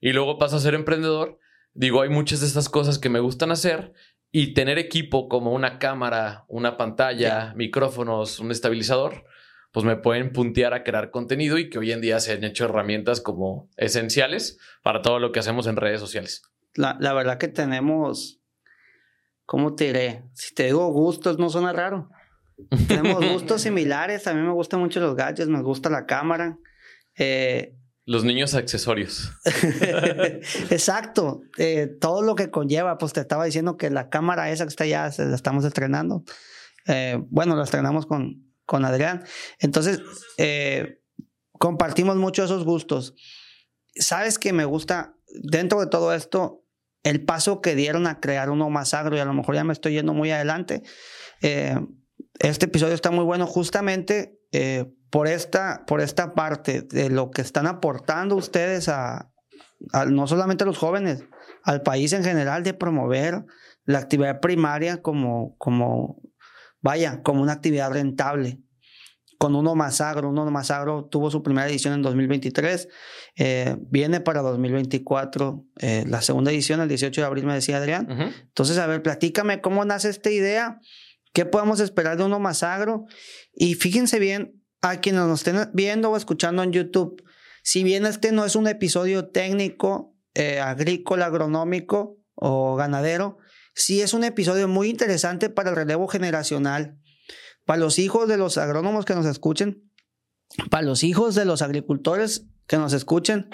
Y 0.01 0.13
luego 0.13 0.39
paso 0.39 0.57
a 0.57 0.61
ser 0.61 0.75
emprendedor. 0.75 1.39
Digo, 1.73 2.03
hay 2.03 2.09
muchas 2.09 2.41
de 2.41 2.47
estas 2.47 2.69
cosas 2.69 2.99
que 2.99 3.09
me 3.09 3.21
gustan 3.21 3.51
hacer 3.51 3.93
y 4.31 4.55
tener 4.55 4.79
equipo 4.79 5.29
como 5.29 5.53
una 5.53 5.79
cámara, 5.79 6.45
una 6.49 6.77
pantalla, 6.77 7.53
micrófonos, 7.57 8.41
un 8.41 8.51
estabilizador, 8.51 9.25
pues 9.73 9.85
me 9.85 9.97
pueden 9.97 10.33
puntear 10.33 10.75
a 10.75 10.85
crear 10.85 11.11
contenido 11.11 11.59
y 11.59 11.71
que 11.71 11.79
hoy 11.79 11.91
en 11.91 12.01
día 12.01 12.21
se 12.21 12.33
han 12.33 12.45
hecho 12.45 12.65
herramientas 12.65 13.21
como 13.21 13.69
esenciales 13.77 14.59
para 14.83 15.03
todo 15.03 15.19
lo 15.19 15.33
que 15.33 15.41
hacemos 15.41 15.67
en 15.67 15.77
redes 15.77 16.01
sociales. 16.01 16.43
La, 16.75 16.97
la 17.01 17.13
verdad 17.13 17.39
que 17.39 17.49
tenemos 17.49 18.44
¿cómo 19.47 19.75
te 19.75 19.85
diré? 19.85 20.25
Si 20.35 20.55
te 20.55 20.65
digo 20.65 20.89
gustos, 20.89 21.39
no 21.39 21.51
suena 21.51 21.73
raro. 21.73 22.11
Tenemos 22.89 23.27
gustos 23.33 23.63
similares. 23.63 24.27
A 24.27 24.35
mí 24.35 24.41
me 24.41 24.53
gustan 24.53 24.81
mucho 24.81 25.01
los 25.01 25.15
gadgets, 25.15 25.49
me 25.49 25.63
gusta 25.63 25.91
la 25.91 26.07
cámara. 26.07 26.59
Eh, 27.19 27.77
los 28.07 28.25
niños 28.25 28.55
accesorios. 28.55 29.33
Exacto. 30.71 31.43
Eh, 31.59 31.89
todo 32.01 32.23
lo 32.23 32.35
que 32.35 32.51
conlleva, 32.51 32.99
pues 32.99 33.13
te 33.13 33.21
estaba 33.21 33.45
diciendo 33.45 33.77
que 33.77 33.91
la 33.91 34.11
cámara 34.11 34.51
esa 34.51 34.65
que 34.65 34.71
está 34.71 34.87
ya, 34.87 35.11
la 35.17 35.35
estamos 35.35 35.65
estrenando. 35.65 36.23
Eh, 36.87 37.19
bueno, 37.31 37.57
la 37.57 37.65
estrenamos 37.65 38.07
con, 38.07 38.53
con 38.67 38.85
Adrián. 38.85 39.25
Entonces, 39.59 40.03
compartimos 41.53 42.17
mucho 42.17 42.45
esos 42.45 42.65
gustos. 42.65 43.15
Sabes 43.95 44.39
que 44.39 44.53
me 44.53 44.65
gusta, 44.65 45.17
dentro 45.43 45.81
de 45.81 45.87
todo 45.87 46.13
esto, 46.13 46.64
el 47.05 47.25
paso 47.25 47.61
que 47.61 47.75
dieron 47.75 48.07
a 48.07 48.19
crear 48.19 48.51
uno 48.51 48.71
más 48.71 48.95
agro, 48.95 49.17
y 49.17 49.21
a 49.21 49.25
lo 49.25 49.35
mejor 49.35 49.55
ya 49.55 49.63
me 49.63 49.73
estoy 49.73 49.93
yendo 49.93 50.15
muy 50.15 50.31
adelante. 50.31 50.83
Eh, 51.43 51.79
este 52.41 52.67
episodio 52.67 52.95
está 52.95 53.11
muy 53.11 53.25
bueno 53.25 53.47
justamente 53.47 54.41
eh, 54.53 54.87
por, 55.11 55.29
esta, 55.29 55.85
por 55.87 56.01
esta 56.01 56.35
parte 56.35 56.83
de 56.83 57.11
lo 57.11 57.31
que 57.31 57.43
están 57.43 57.67
aportando 57.67 58.37
ustedes 58.37 58.89
a, 58.89 59.31
no 60.09 60.27
solamente 60.27 60.65
a 60.65 60.67
los 60.67 60.79
jóvenes, 60.79 61.25
al 61.63 61.83
país 61.83 62.13
en 62.13 62.25
general, 62.25 62.63
de 62.63 62.75
promover 62.75 63.45
la 63.85 63.99
actividad 63.99 64.41
primaria 64.41 65.03
como, 65.03 65.57
como, 65.59 66.23
vaya, 66.81 67.23
como 67.23 67.43
una 67.43 67.53
actividad 67.53 67.93
rentable 67.93 68.63
con 69.39 69.55
Uno 69.55 69.75
Más 69.75 70.01
Agro. 70.01 70.31
Uno 70.31 70.51
Más 70.51 70.71
Agro 70.71 71.07
tuvo 71.11 71.31
su 71.31 71.43
primera 71.43 71.69
edición 71.69 71.95
en 71.95 72.03
2023. 72.03 72.89
Eh, 73.37 73.77
viene 73.81 74.21
para 74.21 74.43
2024 74.43 75.65
eh, 75.81 76.05
la 76.07 76.23
segunda 76.23 76.51
edición, 76.51 76.81
el 76.81 76.89
18 76.89 77.21
de 77.21 77.27
abril, 77.27 77.47
me 77.47 77.55
decía 77.55 77.79
Adrián. 77.79 78.09
Entonces, 78.09 78.79
a 78.79 78.87
ver, 78.87 79.03
platícame 79.03 79.61
cómo 79.61 79.85
nace 79.85 80.09
esta 80.09 80.31
idea, 80.31 80.79
qué 81.33 81.45
podemos 81.45 81.81
esperar 81.81 82.17
de 82.17 82.25
Uno 82.25 82.41
Más 82.41 82.63
Agro. 82.63 83.05
Y 83.55 83.75
fíjense 83.75 84.19
bien, 84.19 84.63
a 84.83 85.01
quienes 85.01 85.23
nos 85.23 85.41
estén 85.41 85.71
viendo 85.73 86.11
o 86.11 86.17
escuchando 86.17 86.63
en 86.63 86.73
YouTube, 86.73 87.23
si 87.63 87.83
bien 87.83 88.05
este 88.05 88.33
no 88.33 88.45
es 88.45 88.57
un 88.57 88.67
episodio 88.69 89.29
técnico, 89.29 90.15
eh, 90.35 90.61
agrícola, 90.61 91.27
agronómico 91.27 92.19
o 92.35 92.77
ganadero, 92.77 93.39
sí 93.75 94.03
es 94.03 94.13
un 94.13 94.25
episodio 94.25 94.69
muy 94.69 94.91
interesante 94.91 95.49
para 95.49 95.71
el 95.71 95.77
relevo 95.77 96.07
generacional 96.09 96.99
para 97.65 97.81
los 97.81 97.99
hijos 97.99 98.29
de 98.29 98.37
los 98.37 98.59
agrónomos 98.59 99.05
que 99.05 99.15
nos 99.15 99.27
escuchen, 99.27 99.91
para 100.71 100.85
los 100.85 101.03
hijos 101.03 101.35
de 101.35 101.45
los 101.45 101.63
agricultores 101.63 102.47
que 102.67 102.77
nos 102.77 102.93
escuchen. 102.93 103.49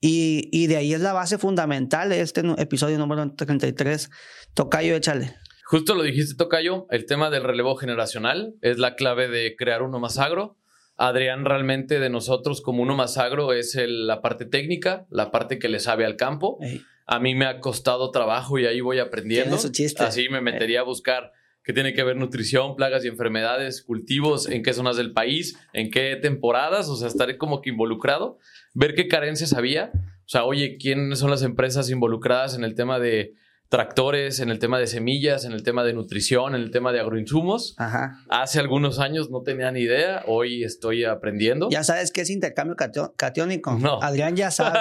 Y, 0.00 0.50
y 0.52 0.66
de 0.66 0.76
ahí 0.76 0.92
es 0.92 1.00
la 1.00 1.14
base 1.14 1.38
fundamental 1.38 2.10
de 2.10 2.20
este 2.20 2.42
episodio 2.58 2.98
número 2.98 3.34
33. 3.34 4.10
Tocayo, 4.54 4.94
échale. 4.94 5.34
Justo 5.64 5.94
lo 5.94 6.04
dijiste, 6.04 6.36
Tocayo, 6.36 6.86
el 6.90 7.06
tema 7.06 7.30
del 7.30 7.42
relevo 7.42 7.74
generacional 7.76 8.54
es 8.60 8.78
la 8.78 8.94
clave 8.94 9.28
de 9.28 9.56
crear 9.56 9.82
uno 9.82 9.98
más 9.98 10.18
agro. 10.18 10.58
Adrián 10.96 11.44
realmente 11.44 11.98
de 11.98 12.08
nosotros 12.08 12.60
como 12.60 12.82
uno 12.82 12.94
más 12.94 13.18
agro 13.18 13.52
es 13.52 13.76
la 13.86 14.22
parte 14.22 14.46
técnica, 14.46 15.06
la 15.10 15.30
parte 15.30 15.58
que 15.58 15.68
le 15.68 15.80
sabe 15.80 16.04
al 16.04 16.16
campo. 16.16 16.58
A 17.06 17.18
mí 17.18 17.34
me 17.34 17.46
ha 17.46 17.60
costado 17.60 18.10
trabajo 18.10 18.58
y 18.58 18.66
ahí 18.66 18.80
voy 18.80 18.98
aprendiendo. 18.98 19.56
Así 19.98 20.28
me 20.28 20.40
metería 20.40 20.80
a 20.80 20.84
buscar 20.84 21.32
que 21.66 21.72
tiene 21.72 21.94
que 21.94 22.04
ver 22.04 22.14
nutrición, 22.14 22.76
plagas 22.76 23.04
y 23.04 23.08
enfermedades, 23.08 23.82
cultivos, 23.82 24.48
en 24.48 24.62
qué 24.62 24.72
zonas 24.72 24.96
del 24.96 25.12
país, 25.12 25.58
en 25.72 25.90
qué 25.90 26.14
temporadas, 26.14 26.88
o 26.88 26.94
sea, 26.94 27.08
estar 27.08 27.36
como 27.38 27.60
que 27.60 27.70
involucrado, 27.70 28.38
ver 28.72 28.94
qué 28.94 29.08
carencias 29.08 29.52
había, 29.52 29.90
o 29.92 30.28
sea, 30.28 30.44
oye, 30.44 30.76
¿quiénes 30.78 31.18
son 31.18 31.28
las 31.28 31.42
empresas 31.42 31.90
involucradas 31.90 32.54
en 32.54 32.62
el 32.62 32.76
tema 32.76 33.00
de 33.00 33.34
tractores, 33.68 34.40
en 34.40 34.50
el 34.50 34.58
tema 34.58 34.78
de 34.78 34.86
semillas, 34.86 35.44
en 35.44 35.52
el 35.52 35.62
tema 35.62 35.82
de 35.84 35.92
nutrición, 35.92 36.54
en 36.54 36.62
el 36.62 36.70
tema 36.70 36.92
de 36.92 37.00
agroinsumos. 37.00 37.74
Ajá. 37.78 38.20
Hace 38.28 38.60
algunos 38.60 38.98
años 39.00 39.30
no 39.30 39.42
tenía 39.42 39.70
ni 39.72 39.80
idea, 39.80 40.22
hoy 40.26 40.62
estoy 40.62 41.04
aprendiendo. 41.04 41.68
¿Ya 41.70 41.82
sabes 41.82 42.12
qué 42.12 42.20
es 42.20 42.30
intercambio 42.30 42.76
catiónico? 43.16 43.74
No. 43.74 44.02
Adrián 44.02 44.36
ya 44.36 44.50
sabe. 44.50 44.80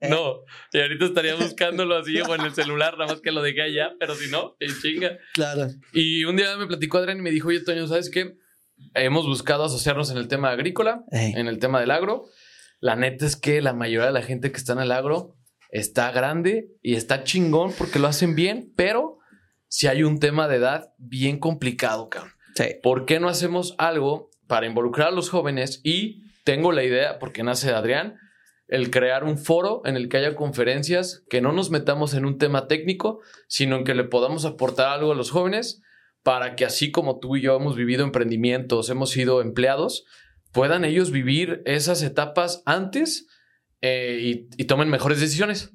¿Eh? 0.00 0.08
No, 0.12 0.40
y 0.72 0.80
ahorita 0.80 1.06
estaría 1.06 1.34
buscándolo 1.36 1.96
así 1.96 2.20
o 2.20 2.34
en 2.34 2.42
el 2.42 2.54
celular, 2.54 2.98
nada 2.98 3.12
más 3.12 3.20
que 3.22 3.32
lo 3.32 3.42
dejé 3.42 3.62
allá, 3.62 3.92
pero 3.98 4.14
si 4.14 4.30
no, 4.30 4.56
en 4.60 4.70
chinga. 4.80 5.18
Claro. 5.32 5.68
Y 5.92 6.24
un 6.24 6.36
día 6.36 6.56
me 6.56 6.66
platicó 6.66 6.98
Adrián 6.98 7.18
y 7.18 7.22
me 7.22 7.30
dijo, 7.30 7.48
oye, 7.48 7.60
Toño, 7.60 7.86
¿sabes 7.86 8.10
qué? 8.10 8.36
Hemos 8.94 9.26
buscado 9.26 9.64
asociarnos 9.64 10.10
en 10.10 10.18
el 10.18 10.28
tema 10.28 10.50
agrícola, 10.50 11.04
Ey. 11.10 11.32
en 11.36 11.46
el 11.46 11.58
tema 11.58 11.80
del 11.80 11.90
agro. 11.90 12.26
La 12.80 12.96
neta 12.96 13.26
es 13.26 13.36
que 13.36 13.62
la 13.62 13.72
mayoría 13.72 14.06
de 14.06 14.12
la 14.12 14.22
gente 14.22 14.50
que 14.50 14.58
está 14.58 14.72
en 14.72 14.80
el 14.80 14.92
agro 14.92 15.36
está 15.72 16.12
grande 16.12 16.68
y 16.82 16.94
está 16.94 17.24
chingón 17.24 17.72
porque 17.76 17.98
lo 17.98 18.06
hacen 18.06 18.36
bien, 18.36 18.72
pero 18.76 19.18
si 19.66 19.88
hay 19.88 20.04
un 20.04 20.20
tema 20.20 20.46
de 20.46 20.56
edad 20.56 20.92
bien 20.98 21.38
complicado, 21.38 22.08
cabrón. 22.08 22.32
Sí. 22.54 22.64
¿Por 22.82 23.06
qué 23.06 23.18
no 23.18 23.28
hacemos 23.28 23.74
algo 23.78 24.30
para 24.46 24.66
involucrar 24.66 25.08
a 25.08 25.12
los 25.12 25.30
jóvenes? 25.30 25.80
Y 25.82 26.22
tengo 26.44 26.72
la 26.72 26.84
idea, 26.84 27.18
porque 27.18 27.42
nace 27.42 27.68
de 27.68 27.74
Adrián, 27.74 28.18
el 28.68 28.90
crear 28.90 29.24
un 29.24 29.38
foro 29.38 29.80
en 29.86 29.96
el 29.96 30.08
que 30.08 30.18
haya 30.18 30.36
conferencias, 30.36 31.24
que 31.30 31.40
no 31.40 31.52
nos 31.52 31.70
metamos 31.70 32.14
en 32.14 32.26
un 32.26 32.36
tema 32.36 32.68
técnico, 32.68 33.20
sino 33.48 33.76
en 33.76 33.84
que 33.84 33.94
le 33.94 34.04
podamos 34.04 34.44
aportar 34.44 34.88
algo 34.88 35.12
a 35.12 35.16
los 35.16 35.30
jóvenes 35.30 35.80
para 36.22 36.54
que 36.54 36.66
así 36.66 36.90
como 36.90 37.18
tú 37.18 37.36
y 37.36 37.40
yo 37.40 37.56
hemos 37.56 37.76
vivido 37.76 38.04
emprendimientos, 38.04 38.90
hemos 38.90 39.10
sido 39.10 39.40
empleados, 39.40 40.04
puedan 40.52 40.84
ellos 40.84 41.10
vivir 41.10 41.62
esas 41.64 42.02
etapas 42.02 42.62
antes 42.66 43.26
eh, 43.82 44.18
y, 44.20 44.48
y 44.56 44.64
tomen 44.64 44.88
mejores 44.88 45.20
decisiones. 45.20 45.72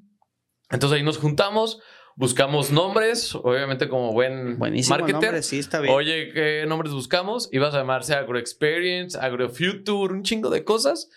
Entonces 0.72 0.98
ahí 0.98 1.04
nos 1.04 1.18
juntamos, 1.18 1.80
buscamos 2.16 2.72
nombres, 2.72 3.36
obviamente 3.36 3.88
como 3.88 4.12
buen 4.12 4.58
Buenísimo 4.58 4.98
marketer. 4.98 5.22
nombre, 5.22 5.44
sí, 5.44 5.60
está 5.60 5.80
bien. 5.80 5.94
Oye, 5.94 6.32
¿qué 6.34 6.66
nombres 6.68 6.92
buscamos? 6.92 7.48
Ibas 7.52 7.74
a 7.76 7.78
llamarse 7.78 8.16
Agro 8.16 8.40
Experience, 8.40 9.18
Agro 9.18 9.50
Future, 9.50 10.14
un 10.14 10.24
chingo 10.24 10.50
de 10.50 10.64
cosas. 10.64 11.10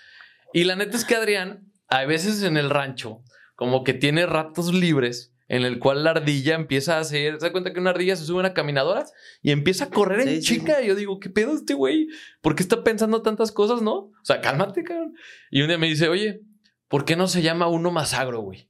Y 0.53 0.65
la 0.65 0.77
neta 0.77 0.97
es 0.97 1.05
que 1.05 1.15
Adrián, 1.17 1.73
a 1.89 2.05
veces 2.05 2.43
en 2.43 2.57
el 2.57 2.71
rancho, 2.71 3.23
como 3.57 3.83
que 3.83 3.95
tiene 3.95 4.27
ratos 4.27 4.73
libres 4.75 5.35
en 5.49 5.65
el 5.65 5.81
cual 5.81 6.05
la 6.05 6.11
ardilla 6.13 6.55
empieza 6.55 6.97
a 6.97 7.01
hacer, 7.01 7.41
¿se 7.41 7.47
da 7.47 7.51
cuenta 7.51 7.73
que 7.73 7.81
una 7.81 7.91
ardilla 7.91 8.15
se 8.15 8.25
sube 8.25 8.37
a 8.37 8.41
una 8.41 8.55
caminadora 8.55 9.05
y 9.43 9.51
empieza 9.51 9.87
a 9.87 9.91
correr 9.91 10.21
en 10.21 10.29
Sí, 10.29 10.35
sí. 10.43 10.43
chica? 10.61 10.81
Y 10.81 10.87
yo 10.87 10.95
digo, 10.95 11.19
¿qué 11.19 11.29
pedo 11.29 11.55
este 11.57 11.75
güey? 11.75 12.07
¿Por 12.41 12.55
qué 12.55 12.63
está 12.63 12.85
pensando 12.85 13.21
tantas 13.23 13.51
cosas, 13.51 13.83
no? 13.83 13.95
O 13.97 14.13
sea, 14.23 14.41
cálmate, 14.41 14.85
cabrón. 14.85 15.13
Y 15.51 15.63
un 15.63 15.67
día 15.69 15.77
me 15.79 15.89
dice, 15.89 16.09
oye, 16.09 16.41
¿por 16.91 17.07
qué 17.07 17.17
no 17.17 17.27
se 17.29 17.41
llama 17.41 17.69
uno 17.69 17.91
más 17.91 18.13
agro, 18.13 18.41
güey? 18.43 18.69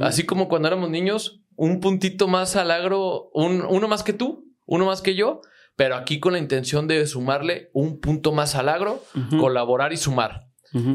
Así 0.00 0.24
como 0.24 0.46
cuando 0.48 0.68
éramos 0.68 0.90
niños, 0.90 1.40
un 1.56 1.80
puntito 1.80 2.28
más 2.28 2.54
al 2.54 2.70
agro, 2.70 3.30
un- 3.34 3.62
uno 3.68 3.88
más 3.88 4.02
que 4.04 4.12
tú, 4.12 4.46
uno 4.66 4.86
más 4.86 5.00
que 5.02 5.14
yo, 5.16 5.40
pero 5.74 5.96
aquí 5.96 6.20
con 6.20 6.32
la 6.34 6.38
intención 6.38 6.86
de 6.88 7.06
sumarle 7.06 7.70
un 7.72 7.98
punto 8.00 8.32
más 8.32 8.54
al 8.54 8.68
agro, 8.68 9.02
colaborar 9.38 9.92
y 9.92 9.96
sumar. 9.96 10.46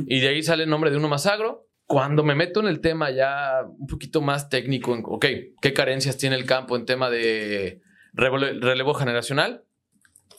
Y 0.07 0.19
de 0.19 0.27
ahí 0.29 0.43
sale 0.43 0.63
el 0.63 0.69
nombre 0.69 0.91
de 0.91 0.97
uno 0.97 1.07
más 1.07 1.25
agro. 1.25 1.67
Cuando 1.87 2.23
me 2.23 2.35
meto 2.35 2.59
en 2.61 2.67
el 2.67 2.79
tema 2.81 3.09
ya 3.11 3.63
un 3.79 3.87
poquito 3.87 4.21
más 4.21 4.47
técnico, 4.49 4.93
en, 4.95 5.03
ok, 5.05 5.25
¿qué 5.61 5.73
carencias 5.73 6.17
tiene 6.17 6.35
el 6.35 6.45
campo 6.45 6.75
en 6.77 6.85
tema 6.85 7.09
de 7.09 7.81
relevo, 8.13 8.37
relevo 8.37 8.93
generacional? 8.93 9.63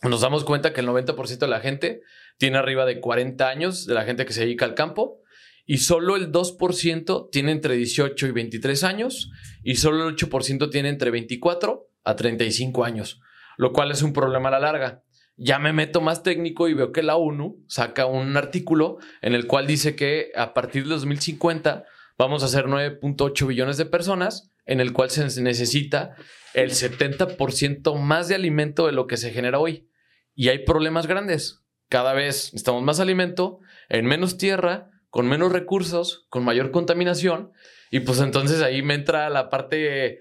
Nos 0.02 0.20
damos 0.20 0.44
cuenta 0.44 0.72
que 0.72 0.80
el 0.80 0.86
90% 0.88 1.38
de 1.46 1.50
la 1.50 1.60
gente 1.60 2.00
tiene 2.38 2.58
arriba 2.58 2.84
de 2.86 3.00
40 3.00 3.48
años, 3.48 3.86
de 3.86 3.94
la 3.94 4.04
gente 4.04 4.24
que 4.26 4.32
se 4.32 4.40
dedica 4.42 4.64
al 4.64 4.74
campo, 4.74 5.20
y 5.64 5.78
solo 5.78 6.16
el 6.16 6.32
2% 6.32 7.28
tiene 7.30 7.52
entre 7.52 7.76
18 7.76 8.26
y 8.26 8.30
23 8.30 8.84
años, 8.84 9.30
y 9.62 9.76
solo 9.76 10.08
el 10.08 10.16
8% 10.16 10.70
tiene 10.70 10.88
entre 10.88 11.10
24 11.10 11.88
a 12.04 12.16
35 12.16 12.84
años, 12.84 13.20
lo 13.56 13.72
cual 13.72 13.90
es 13.90 14.02
un 14.02 14.12
problema 14.12 14.48
a 14.48 14.52
la 14.52 14.60
larga. 14.60 15.02
Ya 15.36 15.58
me 15.58 15.72
meto 15.72 16.00
más 16.00 16.22
técnico 16.22 16.68
y 16.68 16.74
veo 16.74 16.92
que 16.92 17.02
la 17.02 17.16
ONU 17.16 17.64
saca 17.66 18.06
un 18.06 18.36
artículo 18.36 18.98
en 19.22 19.34
el 19.34 19.46
cual 19.46 19.66
dice 19.66 19.96
que 19.96 20.30
a 20.36 20.52
partir 20.52 20.84
de 20.84 20.90
2050 20.90 21.84
vamos 22.18 22.42
a 22.42 22.48
ser 22.48 22.66
9.8 22.66 23.46
billones 23.46 23.76
de 23.76 23.86
personas, 23.86 24.50
en 24.66 24.80
el 24.80 24.92
cual 24.92 25.10
se 25.10 25.42
necesita 25.42 26.14
el 26.54 26.70
70% 26.70 27.98
más 27.98 28.28
de 28.28 28.34
alimento 28.34 28.86
de 28.86 28.92
lo 28.92 29.06
que 29.06 29.16
se 29.16 29.30
genera 29.30 29.58
hoy. 29.58 29.88
Y 30.34 30.48
hay 30.48 30.64
problemas 30.64 31.06
grandes. 31.06 31.64
Cada 31.88 32.12
vez 32.12 32.52
necesitamos 32.52 32.82
más 32.82 33.00
alimento, 33.00 33.58
en 33.88 34.06
menos 34.06 34.38
tierra, 34.38 34.91
con 35.12 35.28
menos 35.28 35.52
recursos, 35.52 36.24
con 36.30 36.42
mayor 36.42 36.70
contaminación. 36.70 37.52
Y 37.90 38.00
pues 38.00 38.18
entonces 38.20 38.62
ahí 38.62 38.80
me 38.80 38.94
entra 38.94 39.28
la 39.28 39.50
parte 39.50 40.20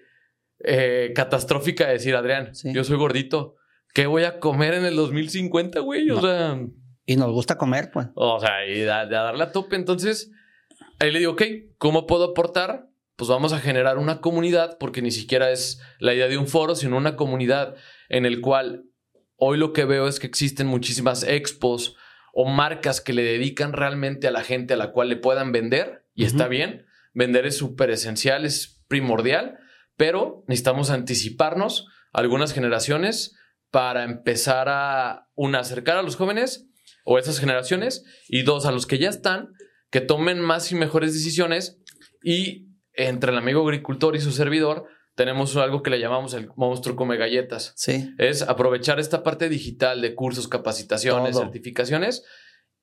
eh, 0.60 1.14
catastrófica 1.16 1.88
de 1.88 1.94
decir, 1.94 2.14
Adrián, 2.14 2.54
Sí. 2.54 2.74
yo 2.74 2.84
soy 2.84 2.98
gordito. 2.98 3.56
¿Qué 3.94 4.06
voy 4.06 4.26
a 4.26 4.40
comer 4.40 4.74
en 4.74 4.84
el 4.86 4.98
2050, 4.98 5.80
güey? 5.80 6.10
O 6.12 6.16
No. 6.16 6.22
sea, 6.22 6.60
Y 7.06 7.16
nos 7.16 7.32
gusta 7.32 7.58
comer, 7.58 7.90
pues. 7.92 8.08
o 8.16 8.40
sea, 8.42 8.68
y 8.68 8.82
a 8.84 9.06
darle 9.06 9.44
a 9.44 9.52
tope. 9.54 9.78
Entonces, 9.78 10.30
ahí 11.00 11.10
le 11.12 11.20
digo, 11.20 11.32
ok, 11.32 11.42
¿cómo 11.78 12.06
puedo 12.06 12.26
aportar? 12.26 12.90
Pues 13.16 13.30
vamos 13.30 13.54
a 13.54 13.60
generar 13.60 13.98
una 13.98 14.20
comunidad, 14.20 14.78
porque 14.78 15.02
ni 15.02 15.12
siquiera 15.12 15.52
es 15.52 15.82
la 16.00 16.14
idea 16.14 16.28
de 16.28 16.38
un 16.38 16.48
foro, 16.48 16.76
sino 16.76 16.98
una 16.98 17.16
comunidad 17.16 17.76
en 18.10 18.26
el 18.26 18.42
cual 18.42 18.84
hoy 19.38 19.58
lo 19.58 19.72
que 19.74 19.86
veo 19.86 20.08
es 20.10 20.20
que 20.20 20.28
existen 20.28 20.68
muchísimas 20.68 21.24
expos 21.24 21.96
o 22.34 22.48
marcas 22.48 23.02
que 23.02 23.14
le 23.14 23.24
dedican 23.24 23.74
realmente 23.74 24.28
a 24.28 24.32
la 24.32 24.44
gente 24.44 24.74
a 24.74 24.78
la 24.78 24.92
cual 24.92 25.10
le 25.10 25.18
puedan 25.18 25.52
vender, 25.52 26.06
y 26.14 26.26
está 26.26 26.48
bien, 26.48 26.86
vender 27.14 27.46
es 27.46 27.58
súper 27.58 27.90
esencial, 27.90 28.46
es 28.46 28.82
primordial, 28.88 29.58
pero 29.98 30.44
necesitamos 30.48 30.90
anticiparnos 30.90 31.88
a 32.14 32.20
algunas 32.20 32.54
generaciones 32.54 33.36
para 33.70 34.04
empezar 34.04 34.68
a, 34.70 35.30
una, 35.36 35.60
acercar 35.60 35.98
a 35.98 36.04
los 36.04 36.16
jóvenes 36.16 36.68
o 37.06 37.18
esas 37.18 37.40
generaciones, 37.40 38.04
y 38.28 38.44
dos, 38.44 38.66
a 38.66 38.72
los 38.72 38.86
que 38.86 39.00
ya 39.00 39.10
están, 39.10 39.50
que 39.90 40.02
tomen 40.02 40.40
más 40.40 40.72
y 40.72 40.76
mejores 40.76 41.14
decisiones, 41.14 41.80
y 42.24 42.68
entre 42.94 43.32
el 43.32 43.38
amigo 43.38 43.64
agricultor 43.64 44.16
y 44.16 44.22
su 44.22 44.32
servidor, 44.32 44.88
tenemos 45.16 45.56
algo 45.58 45.84
que 45.84 45.90
le 45.90 46.00
llamamos 46.00 46.34
el 46.34 46.50
monstruo 46.56 46.96
come 46.96 47.18
galletas. 47.18 47.74
Sí. 47.76 48.14
Es 48.18 48.42
aprovechar 48.42 49.00
esta 49.00 49.24
parte 49.24 49.50
digital 49.50 50.02
de 50.02 50.16
cursos, 50.16 50.48
capacitaciones, 50.48 51.34
Todo. 51.34 51.44
certificaciones 51.44 52.24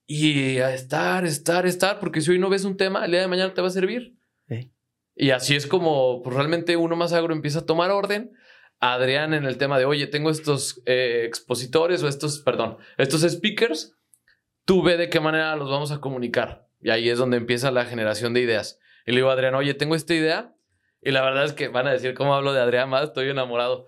y 0.06 0.58
a 0.58 0.72
estar, 0.72 1.26
estar, 1.26 1.66
estar, 1.66 2.00
porque 2.00 2.20
si 2.20 2.30
hoy 2.30 2.38
no 2.38 2.48
ves 2.48 2.64
un 2.64 2.76
tema, 2.76 3.04
el 3.04 3.10
día 3.10 3.20
de 3.20 3.28
mañana 3.28 3.52
te 3.52 3.60
va 3.60 3.68
a 3.68 3.70
servir. 3.70 4.16
Sí. 4.48 4.72
Y 5.14 5.30
así 5.30 5.56
es 5.56 5.66
como 5.66 6.22
pues, 6.22 6.34
realmente 6.34 6.76
uno 6.76 6.96
más 6.96 7.12
agro 7.12 7.34
empieza 7.34 7.60
a 7.60 7.66
tomar 7.66 7.90
orden. 7.90 8.32
Adrián 8.80 9.34
en 9.34 9.44
el 9.44 9.58
tema 9.58 9.78
de, 9.78 9.84
oye, 9.84 10.06
tengo 10.06 10.30
estos 10.30 10.80
eh, 10.86 11.24
expositores 11.26 12.02
o 12.02 12.08
estos, 12.08 12.40
perdón, 12.40 12.78
estos 12.96 13.22
speakers, 13.22 13.96
tú 14.64 14.82
ve 14.82 14.96
de 14.96 15.10
qué 15.10 15.18
manera 15.18 15.56
los 15.56 15.68
vamos 15.68 15.90
a 15.90 16.00
comunicar. 16.00 16.68
Y 16.80 16.90
ahí 16.90 17.08
es 17.08 17.18
donde 17.18 17.36
empieza 17.36 17.70
la 17.72 17.84
generación 17.84 18.34
de 18.34 18.40
ideas. 18.40 18.78
Y 19.04 19.10
le 19.10 19.16
digo 19.16 19.30
a 19.30 19.32
Adrián, 19.32 19.56
oye, 19.56 19.74
tengo 19.74 19.94
esta 19.94 20.14
idea. 20.14 20.54
Y 21.02 21.10
la 21.12 21.22
verdad 21.22 21.44
es 21.44 21.52
que 21.52 21.68
van 21.68 21.86
a 21.86 21.92
decir 21.92 22.14
cómo 22.14 22.34
hablo 22.34 22.52
de 22.52 22.60
Adrián 22.60 22.88
más, 22.88 23.04
estoy 23.04 23.28
enamorado. 23.28 23.86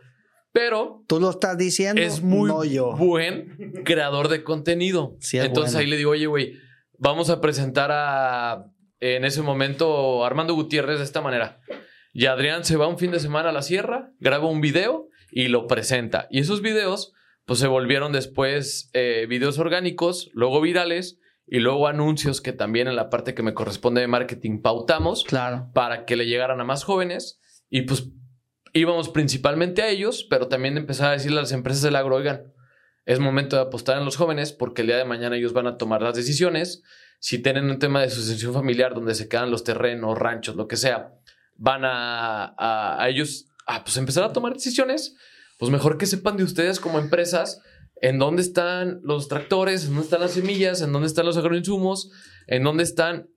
Pero 0.52 1.04
Tú 1.06 1.20
lo 1.20 1.30
estás 1.30 1.56
diciendo, 1.56 2.02
es 2.02 2.22
muy 2.22 2.48
no 2.48 2.64
yo. 2.64 2.92
buen 2.96 3.82
creador 3.84 4.28
de 4.28 4.42
contenido. 4.42 5.16
Sí, 5.20 5.38
es 5.38 5.44
Entonces 5.44 5.74
bueno. 5.74 5.84
ahí 5.84 5.90
le 5.90 5.96
digo, 5.96 6.10
oye, 6.10 6.26
güey, 6.26 6.54
vamos 6.98 7.30
a 7.30 7.40
presentar 7.40 7.90
a, 7.92 8.64
en 8.98 9.24
ese 9.24 9.42
momento, 9.42 10.24
Armando 10.24 10.54
Gutiérrez 10.54 10.98
de 10.98 11.04
esta 11.04 11.20
manera. 11.20 11.60
Y 12.12 12.26
Adrián 12.26 12.64
se 12.64 12.76
va 12.76 12.88
un 12.88 12.98
fin 12.98 13.12
de 13.12 13.20
semana 13.20 13.50
a 13.50 13.52
la 13.52 13.62
sierra, 13.62 14.10
graba 14.18 14.46
un 14.48 14.60
video 14.60 15.06
y 15.30 15.46
lo 15.46 15.68
presenta. 15.68 16.26
Y 16.30 16.40
esos 16.40 16.62
videos, 16.62 17.12
pues 17.44 17.60
se 17.60 17.68
volvieron 17.68 18.10
después 18.10 18.90
eh, 18.92 19.26
videos 19.28 19.58
orgánicos, 19.60 20.30
luego 20.32 20.60
virales 20.60 21.19
y 21.52 21.58
luego 21.58 21.88
anuncios 21.88 22.40
que 22.40 22.52
también 22.52 22.86
en 22.86 22.94
la 22.94 23.10
parte 23.10 23.34
que 23.34 23.42
me 23.42 23.54
corresponde 23.54 24.00
de 24.00 24.06
marketing 24.06 24.62
pautamos 24.62 25.24
Claro. 25.24 25.68
para 25.74 26.04
que 26.06 26.14
le 26.16 26.26
llegaran 26.26 26.60
a 26.60 26.64
más 26.64 26.84
jóvenes 26.84 27.40
y 27.68 27.82
pues 27.82 28.08
íbamos 28.72 29.08
principalmente 29.08 29.82
a 29.82 29.88
ellos, 29.88 30.24
pero 30.30 30.46
también 30.46 30.76
empezar 30.76 31.08
a 31.08 31.12
decirle 31.12 31.38
a 31.38 31.42
las 31.42 31.50
empresas 31.52 31.82
del 31.82 31.96
agro, 31.96 32.14
oigan, 32.16 32.52
es 33.04 33.18
momento 33.18 33.56
de 33.56 33.62
apostar 33.62 33.98
en 33.98 34.04
los 34.04 34.16
jóvenes 34.16 34.52
porque 34.52 34.82
el 34.82 34.86
día 34.86 34.96
de 34.96 35.04
mañana 35.04 35.36
ellos 35.36 35.52
van 35.52 35.66
a 35.66 35.76
tomar 35.76 36.02
las 36.02 36.14
decisiones. 36.14 36.84
Si 37.18 37.38
tienen 37.42 37.68
un 37.68 37.80
tema 37.80 38.00
de 38.00 38.10
sucesión 38.10 38.54
familiar 38.54 38.94
donde 38.94 39.16
se 39.16 39.28
quedan 39.28 39.50
los 39.50 39.64
terrenos, 39.64 40.16
ranchos, 40.16 40.54
lo 40.54 40.68
que 40.68 40.76
sea, 40.76 41.14
van 41.56 41.84
a, 41.84 42.44
a, 42.56 43.02
a 43.02 43.08
ellos 43.08 43.46
a 43.66 43.82
pues 43.82 43.96
empezar 43.96 44.22
a 44.22 44.32
tomar 44.32 44.52
decisiones, 44.54 45.16
pues 45.58 45.72
mejor 45.72 45.98
que 45.98 46.06
sepan 46.06 46.36
de 46.36 46.44
ustedes 46.44 46.78
como 46.78 46.98
empresas 47.00 47.60
en 48.00 48.18
dónde 48.18 48.42
están 48.42 49.00
los 49.02 49.28
tractores, 49.28 49.82
en 49.84 49.90
dónde 49.90 50.04
están 50.04 50.20
las 50.20 50.32
semillas, 50.32 50.80
en 50.80 50.92
dónde 50.92 51.06
están 51.08 51.26
los 51.26 51.36
agroinsumos, 51.36 52.10
en 52.46 52.64
dónde 52.64 52.82
están 52.82 53.28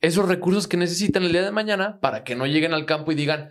esos 0.00 0.28
recursos 0.28 0.66
que 0.68 0.76
necesitan 0.76 1.22
el 1.24 1.32
día 1.32 1.42
de 1.42 1.50
mañana 1.50 1.98
para 2.00 2.24
que 2.24 2.34
no 2.34 2.46
lleguen 2.46 2.74
al 2.74 2.86
campo 2.86 3.12
y 3.12 3.14
digan, 3.14 3.50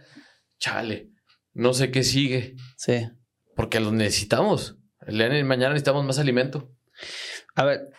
chale, 0.60 1.10
no 1.54 1.74
sé 1.74 1.92
qué 1.92 2.04
sigue, 2.04 2.56
Sí. 2.78 3.08
porque 3.56 3.80
los 3.80 3.94
necesitamos. 3.94 4.78
El 5.06 5.18
día 5.18 5.30
de 5.30 5.44
mañana 5.44 5.70
necesitamos 5.74 6.06
más 6.06 6.20
alimento. 6.20 6.72
A 7.56 7.64
ver, 7.66 7.90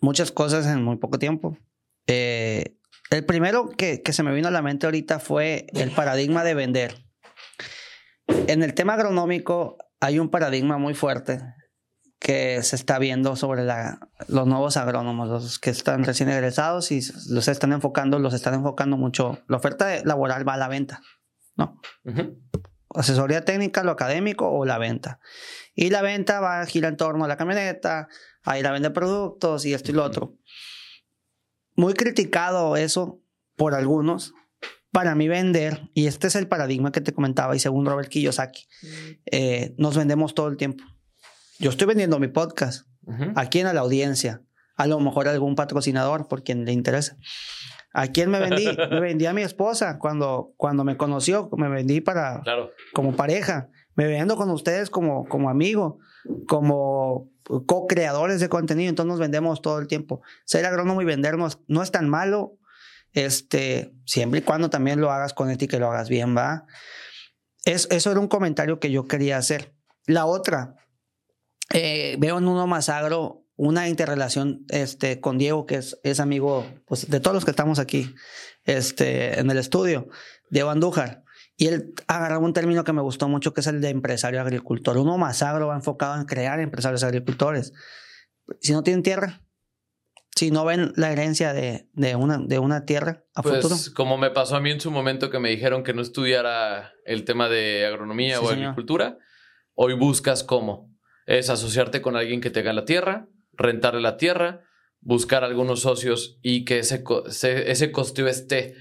muchas 0.00 0.30
cosas 0.30 0.66
en 0.66 0.82
muy 0.82 0.96
poco 0.96 1.18
tiempo. 1.18 1.58
Eh, 2.06 2.76
el 3.10 3.24
primero 3.26 3.68
que, 3.68 4.02
que 4.02 4.12
se 4.12 4.22
me 4.22 4.34
vino 4.34 4.48
a 4.48 4.52
la 4.52 4.62
mente 4.62 4.86
ahorita 4.86 5.18
fue 5.18 5.66
el 5.74 5.90
paradigma 5.90 6.44
de 6.44 6.54
vender. 6.54 7.04
En 8.46 8.62
el 8.62 8.74
tema 8.74 8.94
agronómico 8.94 9.76
hay 10.00 10.18
un 10.18 10.30
paradigma 10.30 10.78
muy 10.78 10.94
fuerte 10.94 11.40
que 12.22 12.62
se 12.62 12.76
está 12.76 13.00
viendo 13.00 13.34
sobre 13.34 13.64
la, 13.64 14.08
los 14.28 14.46
nuevos 14.46 14.76
agrónomos, 14.76 15.28
los 15.28 15.58
que 15.58 15.70
están 15.70 16.04
recién 16.04 16.28
egresados 16.28 16.92
y 16.92 17.00
los 17.28 17.48
están 17.48 17.72
enfocando, 17.72 18.20
los 18.20 18.32
están 18.32 18.54
enfocando 18.54 18.96
mucho. 18.96 19.40
La 19.48 19.56
oferta 19.56 20.04
laboral 20.04 20.46
va 20.48 20.54
a 20.54 20.56
la 20.56 20.68
venta, 20.68 21.02
¿no? 21.56 21.80
Asesoría 22.94 23.44
técnica, 23.44 23.82
lo 23.82 23.90
académico 23.90 24.48
o 24.48 24.64
la 24.64 24.78
venta. 24.78 25.18
Y 25.74 25.90
la 25.90 26.00
venta 26.00 26.38
va 26.38 26.60
a 26.60 26.66
girar 26.66 26.92
en 26.92 26.96
torno 26.96 27.24
a 27.24 27.28
la 27.28 27.36
camioneta, 27.36 28.06
a 28.44 28.58
ir 28.58 28.68
a 28.68 28.72
vender 28.72 28.92
productos 28.92 29.64
y 29.66 29.74
esto 29.74 29.90
y 29.90 29.94
lo 29.94 30.04
otro. 30.04 30.36
Muy 31.74 31.94
criticado 31.94 32.76
eso 32.76 33.20
por 33.56 33.74
algunos. 33.74 34.32
Para 34.92 35.16
mí 35.16 35.26
vender, 35.26 35.90
y 35.92 36.06
este 36.06 36.28
es 36.28 36.36
el 36.36 36.46
paradigma 36.46 36.92
que 36.92 37.00
te 37.00 37.14
comentaba, 37.14 37.56
y 37.56 37.58
según 37.58 37.86
Robert 37.86 38.10
Kiyosaki, 38.10 38.68
eh, 39.24 39.74
nos 39.78 39.96
vendemos 39.96 40.34
todo 40.34 40.48
el 40.48 40.58
tiempo. 40.58 40.84
Yo 41.62 41.70
estoy 41.70 41.86
vendiendo 41.86 42.18
mi 42.18 42.26
podcast. 42.26 42.88
¿A 43.36 43.46
quién? 43.46 43.68
A 43.68 43.72
la 43.72 43.82
audiencia. 43.82 44.42
A 44.74 44.88
lo 44.88 44.98
mejor 44.98 45.28
a 45.28 45.30
algún 45.30 45.54
patrocinador, 45.54 46.26
por 46.26 46.42
quien 46.42 46.64
le 46.64 46.72
interesa. 46.72 47.16
¿A 47.94 48.08
quién 48.08 48.32
me 48.32 48.40
vendí? 48.40 48.66
me 48.90 48.98
vendí 48.98 49.26
a 49.26 49.32
mi 49.32 49.42
esposa 49.42 50.00
cuando, 50.00 50.54
cuando 50.56 50.82
me 50.82 50.96
conoció. 50.96 51.48
Me 51.56 51.68
vendí 51.68 52.00
para 52.00 52.42
como 52.92 53.14
pareja. 53.14 53.68
Me 53.94 54.08
vendo 54.08 54.34
con 54.34 54.50
ustedes 54.50 54.90
como, 54.90 55.28
como 55.28 55.50
amigo, 55.50 56.00
como 56.48 57.30
co-creadores 57.44 58.40
de 58.40 58.48
contenido. 58.48 58.88
Entonces 58.88 59.10
nos 59.10 59.20
vendemos 59.20 59.62
todo 59.62 59.78
el 59.78 59.86
tiempo. 59.86 60.20
Ser 60.44 60.66
agrónomo 60.66 61.00
y 61.00 61.04
vendernos 61.04 61.60
no 61.68 61.84
es 61.84 61.92
tan 61.92 62.08
malo. 62.08 62.58
Este, 63.12 63.94
siempre 64.04 64.40
y 64.40 64.42
cuando 64.42 64.68
también 64.68 65.00
lo 65.00 65.12
hagas 65.12 65.32
con 65.32 65.48
ética 65.48 65.76
y 65.76 65.80
lo 65.80 65.92
hagas 65.92 66.08
bien, 66.08 66.36
va. 66.36 66.64
Es, 67.64 67.86
eso 67.92 68.10
era 68.10 68.18
un 68.18 68.26
comentario 68.26 68.80
que 68.80 68.90
yo 68.90 69.06
quería 69.06 69.36
hacer. 69.36 69.76
La 70.06 70.26
otra, 70.26 70.74
eh, 71.72 72.16
veo 72.18 72.38
en 72.38 72.48
uno 72.48 72.66
más 72.66 72.88
agro 72.88 73.42
una 73.56 73.88
interrelación 73.88 74.64
este, 74.68 75.20
con 75.20 75.38
Diego, 75.38 75.66
que 75.66 75.76
es, 75.76 75.98
es 76.02 76.20
amigo 76.20 76.66
pues, 76.86 77.08
de 77.08 77.20
todos 77.20 77.34
los 77.34 77.44
que 77.44 77.50
estamos 77.50 77.78
aquí 77.78 78.14
este, 78.64 79.38
en 79.38 79.50
el 79.50 79.58
estudio, 79.58 80.08
Diego 80.50 80.70
Andújar. 80.70 81.24
Y 81.56 81.66
él 81.68 81.94
agarró 82.08 82.40
un 82.40 82.54
término 82.54 82.82
que 82.82 82.92
me 82.92 83.02
gustó 83.02 83.28
mucho, 83.28 83.52
que 83.54 83.60
es 83.60 83.66
el 83.66 83.80
de 83.80 83.90
empresario 83.90 84.40
agricultor. 84.40 84.96
Uno 84.96 85.18
más 85.18 85.42
agro 85.42 85.68
va 85.68 85.76
enfocado 85.76 86.18
en 86.18 86.24
crear 86.24 86.60
empresarios 86.60 87.04
agricultores. 87.04 87.72
Si 88.60 88.72
no 88.72 88.82
tienen 88.82 89.02
tierra, 89.02 89.42
si 90.34 90.50
no 90.50 90.64
ven 90.64 90.92
la 90.96 91.12
herencia 91.12 91.52
de, 91.52 91.88
de, 91.92 92.16
una, 92.16 92.38
de 92.38 92.58
una 92.58 92.84
tierra 92.84 93.24
a 93.34 93.42
pues, 93.42 93.56
futuro. 93.56 93.76
Como 93.94 94.18
me 94.18 94.30
pasó 94.30 94.56
a 94.56 94.60
mí 94.60 94.70
en 94.70 94.80
su 94.80 94.90
momento 94.90 95.30
que 95.30 95.38
me 95.38 95.50
dijeron 95.50 95.84
que 95.84 95.94
no 95.94 96.02
estudiara 96.02 96.92
el 97.04 97.24
tema 97.24 97.48
de 97.48 97.86
agronomía 97.86 98.40
o 98.40 98.48
agricultura, 98.48 99.18
hoy 99.74 99.92
buscas 99.92 100.42
cómo 100.42 100.91
es 101.26 101.50
asociarte 101.50 102.02
con 102.02 102.16
alguien 102.16 102.40
que 102.40 102.50
tenga 102.50 102.72
la 102.72 102.84
tierra, 102.84 103.28
rentarle 103.52 104.00
la 104.00 104.16
tierra, 104.16 104.62
buscar 105.00 105.44
algunos 105.44 105.80
socios 105.80 106.38
y 106.42 106.64
que 106.64 106.78
ese, 106.78 107.04
ese 107.66 107.92
costeo 107.92 108.28
esté. 108.28 108.74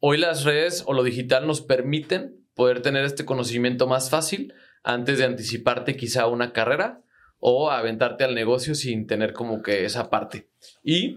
Hoy 0.00 0.18
las 0.18 0.44
redes 0.44 0.84
o 0.86 0.92
lo 0.92 1.02
digital 1.02 1.46
nos 1.46 1.60
permiten 1.60 2.44
poder 2.54 2.82
tener 2.82 3.04
este 3.04 3.24
conocimiento 3.24 3.86
más 3.86 4.10
fácil 4.10 4.52
antes 4.82 5.18
de 5.18 5.24
anticiparte 5.24 5.96
quizá 5.96 6.22
a 6.22 6.28
una 6.28 6.52
carrera 6.52 7.02
o 7.38 7.70
aventarte 7.70 8.24
al 8.24 8.34
negocio 8.34 8.74
sin 8.74 9.06
tener 9.06 9.32
como 9.32 9.62
que 9.62 9.84
esa 9.84 10.10
parte. 10.10 10.50
Y 10.82 11.16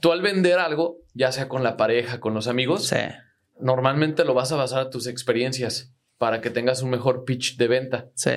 tú 0.00 0.12
al 0.12 0.22
vender 0.22 0.58
algo, 0.58 0.98
ya 1.14 1.32
sea 1.32 1.48
con 1.48 1.62
la 1.62 1.76
pareja, 1.76 2.20
con 2.20 2.34
los 2.34 2.46
amigos, 2.46 2.92
normalmente 3.58 4.24
lo 4.24 4.34
vas 4.34 4.52
a 4.52 4.56
basar 4.56 4.80
a 4.80 4.90
tus 4.90 5.06
experiencias 5.06 5.94
para 6.18 6.40
que 6.40 6.50
tengas 6.50 6.82
un 6.82 6.90
mejor 6.90 7.24
pitch 7.24 7.56
de 7.56 7.68
venta. 7.68 8.10
Sí. 8.14 8.32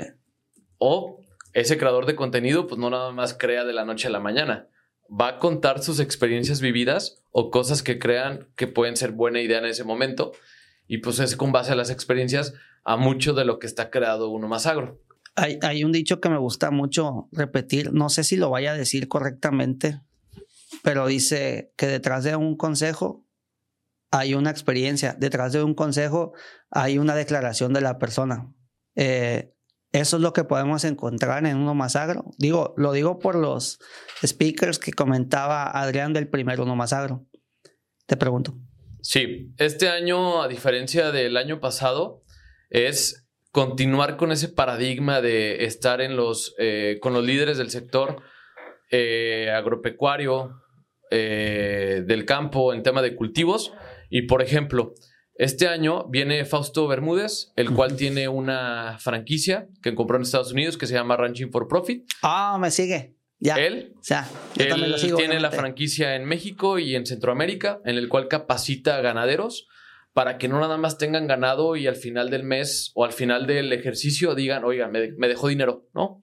O 0.78 1.20
ese 1.56 1.78
creador 1.78 2.06
de 2.06 2.16
contenido, 2.16 2.68
pues 2.68 2.78
no 2.80 2.90
nada 2.90 3.12
más 3.14 3.34
crea 3.34 3.64
de 3.64 3.72
la 3.72 3.86
noche 3.86 4.10
a 4.10 4.12
la 4.12 4.20
mañana. 4.20 4.68
Va 5.10 5.30
a 5.30 5.40
contar 5.40 5.82
sus 5.82 6.02
experiencias 6.02 6.60
vividas 6.60 7.24
o 7.32 7.50
cosas 7.50 7.82
que 7.82 7.98
crean 7.98 8.50
que 8.58 8.68
pueden 8.68 8.98
ser 8.98 9.14
buena 9.14 9.42
idea 9.42 9.60
en 9.60 9.66
ese 9.66 9.86
momento. 9.86 10.34
Y 10.86 10.98
pues 10.98 11.20
es 11.20 11.38
con 11.38 11.54
base 11.54 11.72
a 11.72 11.76
las 11.76 11.90
experiencias 11.90 12.54
a 12.84 12.98
mucho 12.98 13.34
de 13.34 13.46
lo 13.46 13.58
que 13.58 13.68
está 13.68 13.90
creado 13.90 14.30
uno 14.30 14.50
más 14.50 14.66
agro. 14.66 15.02
Hay, 15.36 15.58
hay 15.62 15.86
un 15.86 15.94
dicho 15.94 16.20
que 16.20 16.30
me 16.30 16.38
gusta 16.38 16.72
mucho 16.72 17.30
repetir, 17.32 17.94
no 17.94 18.10
sé 18.10 18.26
si 18.26 18.36
lo 18.36 18.50
vaya 18.50 18.72
a 18.72 18.78
decir 18.78 19.08
correctamente, 19.08 20.02
pero 20.84 21.08
dice 21.08 21.74
que 21.78 21.88
detrás 21.88 22.26
de 22.26 22.36
un 22.36 22.58
consejo 22.58 23.26
hay 24.12 24.34
una 24.34 24.50
experiencia, 24.50 25.16
detrás 25.18 25.54
de 25.54 25.64
un 25.64 25.74
consejo 25.74 26.34
hay 26.70 26.98
una 26.98 27.16
declaración 27.16 27.74
de 27.74 27.82
la 27.82 27.98
persona. 27.98 28.54
Eh, 28.96 29.55
eso 30.02 30.18
es 30.18 30.22
lo 30.22 30.34
que 30.34 30.44
podemos 30.44 30.84
encontrar 30.84 31.46
en 31.46 31.56
Uno 31.56 31.74
Más 31.74 31.96
Agro. 31.96 32.26
Digo, 32.38 32.74
lo 32.76 32.92
digo 32.92 33.18
por 33.18 33.36
los 33.36 33.80
speakers 34.26 34.78
que 34.78 34.92
comentaba 34.92 35.72
Adrián 35.72 36.12
del 36.12 36.28
primer 36.28 36.60
Uno 36.60 36.76
Más 36.76 36.92
Agro. 36.92 37.26
Te 38.06 38.18
pregunto. 38.18 38.58
Sí, 39.02 39.54
este 39.58 39.88
año, 39.88 40.42
a 40.42 40.50
diferencia 40.50 41.12
del 41.12 41.38
año 41.38 41.62
pasado, 41.62 42.24
es 42.70 43.26
continuar 43.52 44.18
con 44.18 44.34
ese 44.34 44.50
paradigma 44.50 45.22
de 45.22 45.64
estar 45.64 46.02
en 46.02 46.18
los, 46.18 46.56
eh, 46.58 46.98
con 47.02 47.14
los 47.14 47.24
líderes 47.24 47.58
del 47.58 47.70
sector 47.70 48.22
eh, 48.92 49.50
agropecuario, 49.56 50.62
eh, 51.10 52.04
del 52.06 52.26
campo, 52.26 52.74
en 52.74 52.84
tema 52.84 53.02
de 53.02 53.16
cultivos. 53.16 53.72
Y, 54.10 54.24
por 54.24 54.42
ejemplo, 54.42 54.94
este 55.36 55.68
año 55.68 56.08
viene 56.08 56.46
Fausto 56.46 56.88
Bermúdez, 56.88 57.52
el 57.56 57.72
cual 57.72 57.96
tiene 57.98 58.30
una 58.30 58.98
franquicia 59.00 59.68
que 59.82 59.94
compró 59.94 60.16
en 60.16 60.24
Estados 60.24 60.54
Unidos 60.54 60.78
que 60.78 60.88
se 60.88 60.94
llama 60.94 61.18
Ranching 61.18 61.52
for 61.52 61.68
Profit. 61.68 62.06
Ah, 62.22 62.58
me 62.60 62.72
sigue. 62.72 63.16
Ya. 63.40 63.56
Él, 63.56 63.94
o 64.00 64.04
sea, 64.04 64.30
él 64.58 64.96
tiene 65.18 65.42
la 65.42 65.52
franquicia 65.52 66.16
en 66.16 66.24
México 66.24 66.80
y 66.80 66.96
en 66.96 67.06
Centroamérica, 67.06 67.82
en 67.84 67.98
el 67.98 68.08
cual 68.08 68.30
capacita 68.30 68.96
a 68.96 69.02
ganaderos 69.02 69.68
para 70.14 70.38
que 70.38 70.48
no 70.48 70.62
nada 70.62 70.78
más 70.78 70.98
tengan 70.98 71.28
ganado 71.28 71.76
y 71.76 71.88
al 71.88 71.98
final 71.98 72.30
del 72.30 72.44
mes 72.44 72.94
o 72.96 73.04
al 73.04 73.12
final 73.12 73.46
del 73.46 73.74
ejercicio 73.74 74.34
digan, 74.34 74.64
oiga, 74.64 74.88
me, 74.88 75.28
dejó 75.28 75.50
dinero, 75.50 75.90
¿no? 75.94 76.22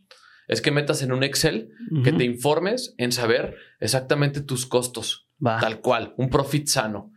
Es 0.48 0.62
que 0.62 0.70
metas 0.70 1.02
en 1.02 1.12
un 1.12 1.22
Excel 1.22 1.68
que 2.02 2.12
te 2.12 2.24
informes 2.24 2.94
en 2.96 3.12
saber 3.12 3.56
exactamente 3.80 4.40
tus 4.40 4.64
costos, 4.64 5.28
tal 5.38 5.80
cual, 5.80 6.14
un 6.16 6.30
profit 6.30 6.66
sano. 6.66 7.12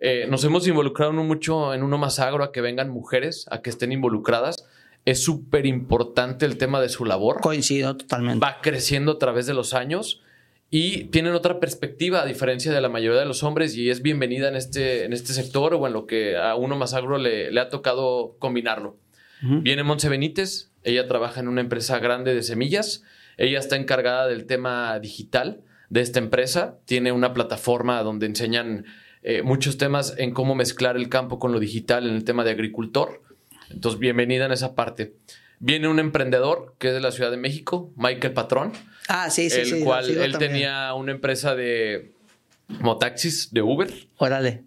Eh, 0.00 0.26
nos 0.28 0.44
hemos 0.44 0.66
involucrado 0.66 1.12
mucho 1.12 1.74
en 1.74 1.82
uno 1.82 1.98
más 1.98 2.18
agro 2.20 2.44
a 2.44 2.52
que 2.52 2.60
vengan 2.60 2.90
mujeres, 2.90 3.46
a 3.50 3.62
que 3.62 3.70
estén 3.70 3.92
involucradas. 3.92 4.66
Es 5.04 5.22
súper 5.22 5.66
importante 5.66 6.46
el 6.46 6.58
tema 6.58 6.80
de 6.80 6.88
su 6.88 7.04
labor. 7.04 7.40
Coincido 7.40 7.96
totalmente. 7.96 8.44
Va 8.44 8.60
creciendo 8.60 9.12
a 9.12 9.18
través 9.18 9.46
de 9.46 9.54
los 9.54 9.74
años 9.74 10.22
y 10.70 11.04
tienen 11.04 11.32
otra 11.32 11.60
perspectiva 11.60 12.22
a 12.22 12.26
diferencia 12.26 12.72
de 12.72 12.80
la 12.80 12.88
mayoría 12.88 13.20
de 13.20 13.26
los 13.26 13.42
hombres 13.42 13.74
y 13.74 13.88
es 13.88 14.02
bienvenida 14.02 14.48
en 14.48 14.56
este, 14.56 15.04
en 15.04 15.12
este 15.12 15.32
sector 15.32 15.72
o 15.74 15.86
en 15.86 15.94
lo 15.94 16.06
que 16.06 16.36
a 16.36 16.54
uno 16.56 16.76
más 16.76 16.92
agro 16.92 17.16
le, 17.16 17.58
ha 17.58 17.68
tocado 17.68 18.36
combinarlo. 18.38 18.96
Viene 19.40 19.84
Monse 19.84 20.08
Benítez, 20.08 20.72
ella 20.82 21.06
trabaja 21.06 21.38
en 21.38 21.46
una 21.46 21.60
empresa 21.60 22.00
grande 22.00 22.34
de 22.34 22.42
semillas, 22.42 23.04
ella 23.36 23.60
está 23.60 23.76
encargada 23.76 24.26
del 24.26 24.46
tema 24.46 24.98
digital 24.98 25.60
de 25.90 26.00
esta 26.00 26.18
empresa, 26.18 26.78
tiene 26.86 27.12
una 27.12 27.32
plataforma 27.34 28.02
donde 28.02 28.26
enseñan 28.26 28.84
eh, 29.22 29.42
muchos 29.42 29.78
temas 29.78 30.14
en 30.18 30.32
cómo 30.32 30.54
mezclar 30.54 30.96
el 30.96 31.08
campo 31.08 31.38
con 31.38 31.52
lo 31.52 31.60
digital 31.60 32.06
en 32.06 32.14
el 32.14 32.24
tema 32.24 32.44
de 32.44 32.52
agricultor. 32.52 33.22
Entonces, 33.70 33.98
bienvenida 33.98 34.46
en 34.46 34.52
esa 34.52 34.74
parte. 34.74 35.14
Viene 35.60 35.88
un 35.88 35.98
emprendedor 35.98 36.74
que 36.78 36.88
es 36.88 36.94
de 36.94 37.00
la 37.00 37.10
Ciudad 37.10 37.30
de 37.30 37.36
México, 37.36 37.90
Michael 37.96 38.32
Patrón. 38.32 38.72
Ah, 39.08 39.28
sí, 39.30 39.50
sí, 39.50 39.60
el 39.60 39.66
sí. 39.66 39.84
cual 39.84 40.08
él 40.08 40.38
tenía 40.38 40.94
una 40.94 41.12
empresa 41.12 41.56
de 41.56 42.12
motaxis 42.68 43.52
de 43.52 43.62
Uber. 43.62 43.92
Órale. 44.18 44.64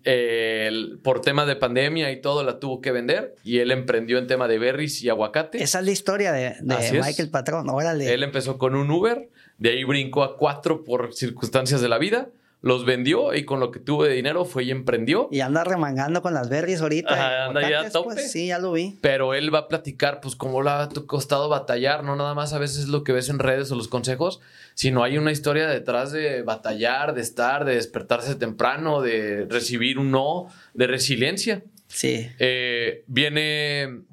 por 1.03 1.21
tema 1.21 1.45
de 1.45 1.55
pandemia 1.55 2.11
y 2.11 2.19
todo 2.19 2.43
la 2.43 2.59
tuvo 2.59 2.81
que 2.81 2.91
vender 2.91 3.35
y 3.43 3.59
él 3.59 3.71
emprendió 3.71 4.17
en 4.17 4.27
tema 4.27 4.47
de 4.47 4.59
berries 4.59 5.01
y 5.01 5.09
aguacate. 5.09 5.63
Esa 5.63 5.79
es 5.79 5.85
la 5.85 5.91
historia 5.91 6.31
de, 6.33 6.55
Michael 6.61 7.29
Patrón. 7.29 7.69
Órale. 7.69 8.13
Él 8.13 8.23
empezó 8.23 8.57
con 8.57 8.75
un 8.75 8.89
Uber, 8.91 9.29
de 9.59 9.69
ahí 9.69 9.83
brincó 9.83 10.23
a 10.23 10.37
cuatro 10.37 10.83
por 10.83 11.13
circunstancias 11.13 11.79
de 11.79 11.87
la 11.87 11.99
vida 11.99 12.29
los 12.61 12.85
vendió 12.85 13.33
y 13.33 13.43
con 13.43 13.59
lo 13.59 13.71
que 13.71 13.79
tuvo 13.79 14.03
de 14.03 14.13
dinero 14.13 14.45
fue 14.45 14.63
y 14.65 14.71
emprendió. 14.71 15.27
Y 15.31 15.39
anda 15.41 15.63
remangando 15.63 16.21
con 16.21 16.33
las 16.33 16.49
berries 16.49 16.81
ahorita. 16.81 17.47
anda 17.47 17.67
ya 17.67 17.79
a 17.79 17.81
pues, 17.81 17.93
tope. 17.93 18.21
sí, 18.21 18.47
ya 18.47 18.59
lo 18.59 18.71
vi. 18.71 18.99
Pero 19.01 19.33
él 19.33 19.53
va 19.53 19.59
a 19.59 19.67
platicar, 19.67 20.21
pues, 20.21 20.35
cómo 20.35 20.61
le 20.61 20.69
ha 20.69 20.89
costado 21.07 21.49
batallar, 21.49 22.03
no 22.03 22.15
nada 22.15 22.35
más 22.35 22.53
a 22.53 22.59
veces 22.59 22.87
lo 22.87 23.03
que 23.03 23.13
ves 23.13 23.29
en 23.29 23.39
redes 23.39 23.71
o 23.71 23.75
los 23.75 23.87
consejos, 23.87 24.41
sino 24.75 25.03
hay 25.03 25.17
una 25.17 25.31
historia 25.31 25.67
detrás 25.67 26.11
de 26.11 26.43
batallar, 26.43 27.15
de 27.15 27.21
estar, 27.21 27.65
de 27.65 27.75
despertarse 27.75 28.35
temprano, 28.35 29.01
de 29.01 29.47
recibir 29.49 29.97
un 29.97 30.11
no, 30.11 30.47
de 30.73 30.87
resiliencia. 30.87 31.63
Sí. 31.87 32.29
Eh, 32.39 33.03
viene 33.07 34.05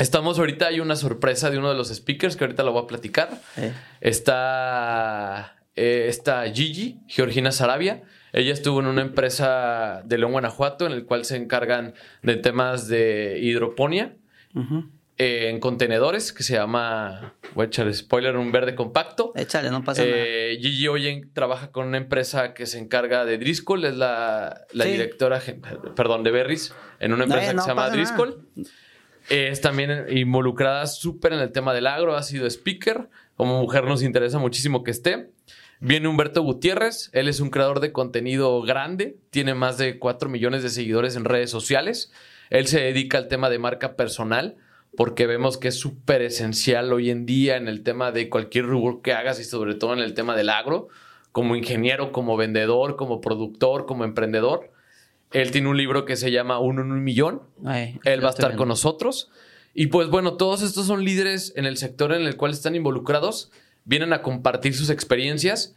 Estamos 0.00 0.38
ahorita, 0.38 0.68
hay 0.68 0.80
una 0.80 0.96
sorpresa 0.96 1.50
de 1.50 1.58
uno 1.58 1.68
de 1.68 1.74
los 1.74 1.88
speakers 1.88 2.34
que 2.34 2.44
ahorita 2.44 2.62
lo 2.62 2.72
voy 2.72 2.84
a 2.84 2.86
platicar. 2.86 3.38
Está 4.00 5.59
eh, 5.76 6.06
está 6.08 6.50
Gigi, 6.52 6.98
Georgina 7.08 7.52
Sarabia. 7.52 8.02
Ella 8.32 8.52
estuvo 8.52 8.80
en 8.80 8.86
una 8.86 9.02
empresa 9.02 10.02
de 10.04 10.18
León, 10.18 10.32
Guanajuato, 10.32 10.86
en 10.86 10.92
el 10.92 11.04
cual 11.04 11.24
se 11.24 11.36
encargan 11.36 11.94
de 12.22 12.36
temas 12.36 12.88
de 12.88 13.38
hidroponía. 13.42 14.16
eh, 15.22 15.50
en 15.50 15.60
contenedores 15.60 16.32
que 16.32 16.42
se 16.42 16.54
llama, 16.54 17.34
voy 17.54 17.64
a 17.64 17.66
echar 17.66 17.92
spoiler, 17.92 18.36
un 18.36 18.52
verde 18.52 18.74
compacto. 18.74 19.32
Échale, 19.36 19.70
no 19.70 19.84
pasa 19.84 20.02
nada. 20.02 20.14
Eh, 20.16 20.56
Gigi 20.62 20.88
Oyen 20.88 21.30
trabaja 21.34 21.70
con 21.72 21.86
una 21.88 21.98
empresa 21.98 22.54
que 22.54 22.64
se 22.64 22.78
encarga 22.78 23.26
de 23.26 23.36
Driscoll, 23.36 23.84
es 23.84 23.96
la, 23.96 24.64
la 24.72 24.84
Sí. 24.84 24.92
directora, 24.92 25.42
perdón, 25.94 26.22
de 26.24 26.30
Berries, 26.30 26.74
en 27.00 27.12
una 27.12 27.26
No, 27.26 27.34
empresa 27.34 27.52
que 27.52 27.60
se 27.60 27.68
llama 27.68 27.82
nada. 27.82 27.94
Driscoll. 27.96 28.46
Es 29.28 29.60
también 29.60 30.06
involucrada 30.16 30.86
súper 30.86 31.34
en 31.34 31.40
el 31.40 31.52
tema 31.52 31.74
del 31.74 31.86
agro, 31.86 32.16
ha 32.16 32.22
sido 32.22 32.46
speaker. 32.46 33.10
Como 33.36 33.60
mujer 33.60 33.84
nos 33.84 34.02
interesa 34.02 34.38
muchísimo 34.38 34.82
que 34.82 34.90
esté. 34.90 35.30
Viene 35.82 36.08
Humberto 36.08 36.42
Gutiérrez, 36.42 37.08
él 37.14 37.26
es 37.26 37.40
un 37.40 37.48
creador 37.48 37.80
de 37.80 37.90
contenido 37.90 38.60
grande, 38.60 39.16
tiene 39.30 39.54
más 39.54 39.78
de 39.78 39.98
4 39.98 40.28
millones 40.28 40.62
de 40.62 40.68
seguidores 40.68 41.16
en 41.16 41.24
redes 41.24 41.50
sociales. 41.50 42.12
Él 42.50 42.66
se 42.66 42.80
dedica 42.80 43.16
al 43.16 43.28
tema 43.28 43.48
de 43.48 43.58
marca 43.58 43.96
personal 43.96 44.56
porque 44.94 45.26
vemos 45.26 45.56
que 45.56 45.68
es 45.68 45.78
súper 45.78 46.20
esencial 46.20 46.92
hoy 46.92 47.10
en 47.10 47.24
día 47.24 47.56
en 47.56 47.66
el 47.66 47.82
tema 47.82 48.12
de 48.12 48.28
cualquier 48.28 48.66
rubro 48.66 49.00
que 49.00 49.14
hagas 49.14 49.40
y 49.40 49.44
sobre 49.44 49.74
todo 49.74 49.94
en 49.94 50.00
el 50.00 50.12
tema 50.12 50.36
del 50.36 50.50
agro, 50.50 50.88
como 51.32 51.56
ingeniero, 51.56 52.12
como 52.12 52.36
vendedor, 52.36 52.96
como 52.96 53.22
productor, 53.22 53.86
como 53.86 54.04
emprendedor. 54.04 54.70
Él 55.32 55.50
tiene 55.50 55.68
un 55.68 55.78
libro 55.78 56.04
que 56.04 56.16
se 56.16 56.30
llama 56.30 56.58
Uno 56.58 56.82
en 56.82 56.92
un 56.92 57.04
millón, 57.04 57.40
Ay, 57.64 57.98
él 58.04 58.22
va 58.22 58.28
a 58.28 58.32
estar 58.32 58.54
con 58.56 58.68
nosotros. 58.68 59.30
Y 59.72 59.86
pues 59.86 60.08
bueno, 60.08 60.34
todos 60.34 60.62
estos 60.62 60.86
son 60.86 61.04
líderes 61.04 61.54
en 61.56 61.64
el 61.64 61.76
sector 61.76 62.12
en 62.12 62.22
el 62.22 62.36
cual 62.36 62.50
están 62.50 62.74
involucrados, 62.74 63.50
vienen 63.84 64.12
a 64.12 64.22
compartir 64.22 64.74
sus 64.74 64.90
experiencias 64.90 65.74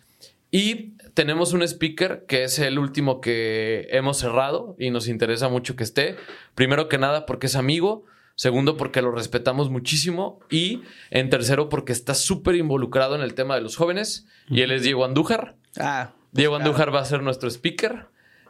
y 0.52 0.94
tenemos 1.16 1.54
un 1.54 1.64
speaker 1.64 2.26
que 2.28 2.44
es 2.44 2.60
el 2.60 2.78
último 2.78 3.22
que 3.22 3.88
hemos 3.92 4.18
cerrado 4.18 4.76
y 4.78 4.92
nos 4.92 5.08
interesa 5.08 5.50
mucho 5.50 5.76
que 5.76 5.84
esté. 5.84 6.16
Primero 6.56 6.88
que 6.90 6.98
nada 7.00 7.26
porque 7.26 7.48
es 7.48 7.56
amigo, 7.56 8.06
segundo 8.36 8.78
porque 8.78 9.02
lo 9.02 9.12
respetamos 9.12 9.70
muchísimo 9.70 10.40
y 10.52 10.82
en 11.10 11.30
tercero 11.30 11.70
porque 11.70 11.92
está 11.92 12.14
súper 12.14 12.56
involucrado 12.56 13.16
en 13.16 13.22
el 13.22 13.34
tema 13.34 13.56
de 13.56 13.62
los 13.62 13.76
jóvenes 13.76 14.28
y 14.48 14.62
él 14.62 14.72
es 14.72 14.84
Diego 14.84 15.06
Andújar. 15.06 15.56
Ah, 15.80 16.14
Diego 16.32 16.54
claro. 16.56 16.70
Andújar 16.70 16.94
va 16.96 17.00
a 17.02 17.06
ser 17.06 17.24
nuestro 17.24 17.50
speaker. 17.50 18.08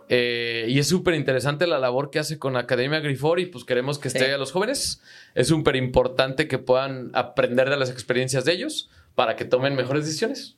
Eh, 0.09 0.65
y 0.67 0.79
es 0.79 0.87
súper 0.89 1.13
interesante 1.15 1.65
la 1.65 1.79
labor 1.79 2.09
que 2.11 2.19
hace 2.19 2.37
con 2.37 2.57
Academia 2.57 2.99
Grifor 2.99 3.39
y 3.39 3.45
pues 3.45 3.63
queremos 3.63 3.97
que 3.99 4.09
esté 4.09 4.25
Sí. 4.25 4.31
a 4.31 4.37
los 4.37 4.51
jóvenes. 4.51 5.01
Es 5.33 5.47
súper 5.47 5.77
importante 5.77 6.49
que 6.49 6.57
puedan 6.59 7.09
aprender 7.13 7.69
de 7.69 7.77
las 7.77 7.89
experiencias 7.89 8.43
de 8.43 8.51
ellos 8.51 8.89
para 9.15 9.35
que 9.35 9.45
tomen 9.45 9.75
mejores 9.75 10.05
decisiones. 10.05 10.57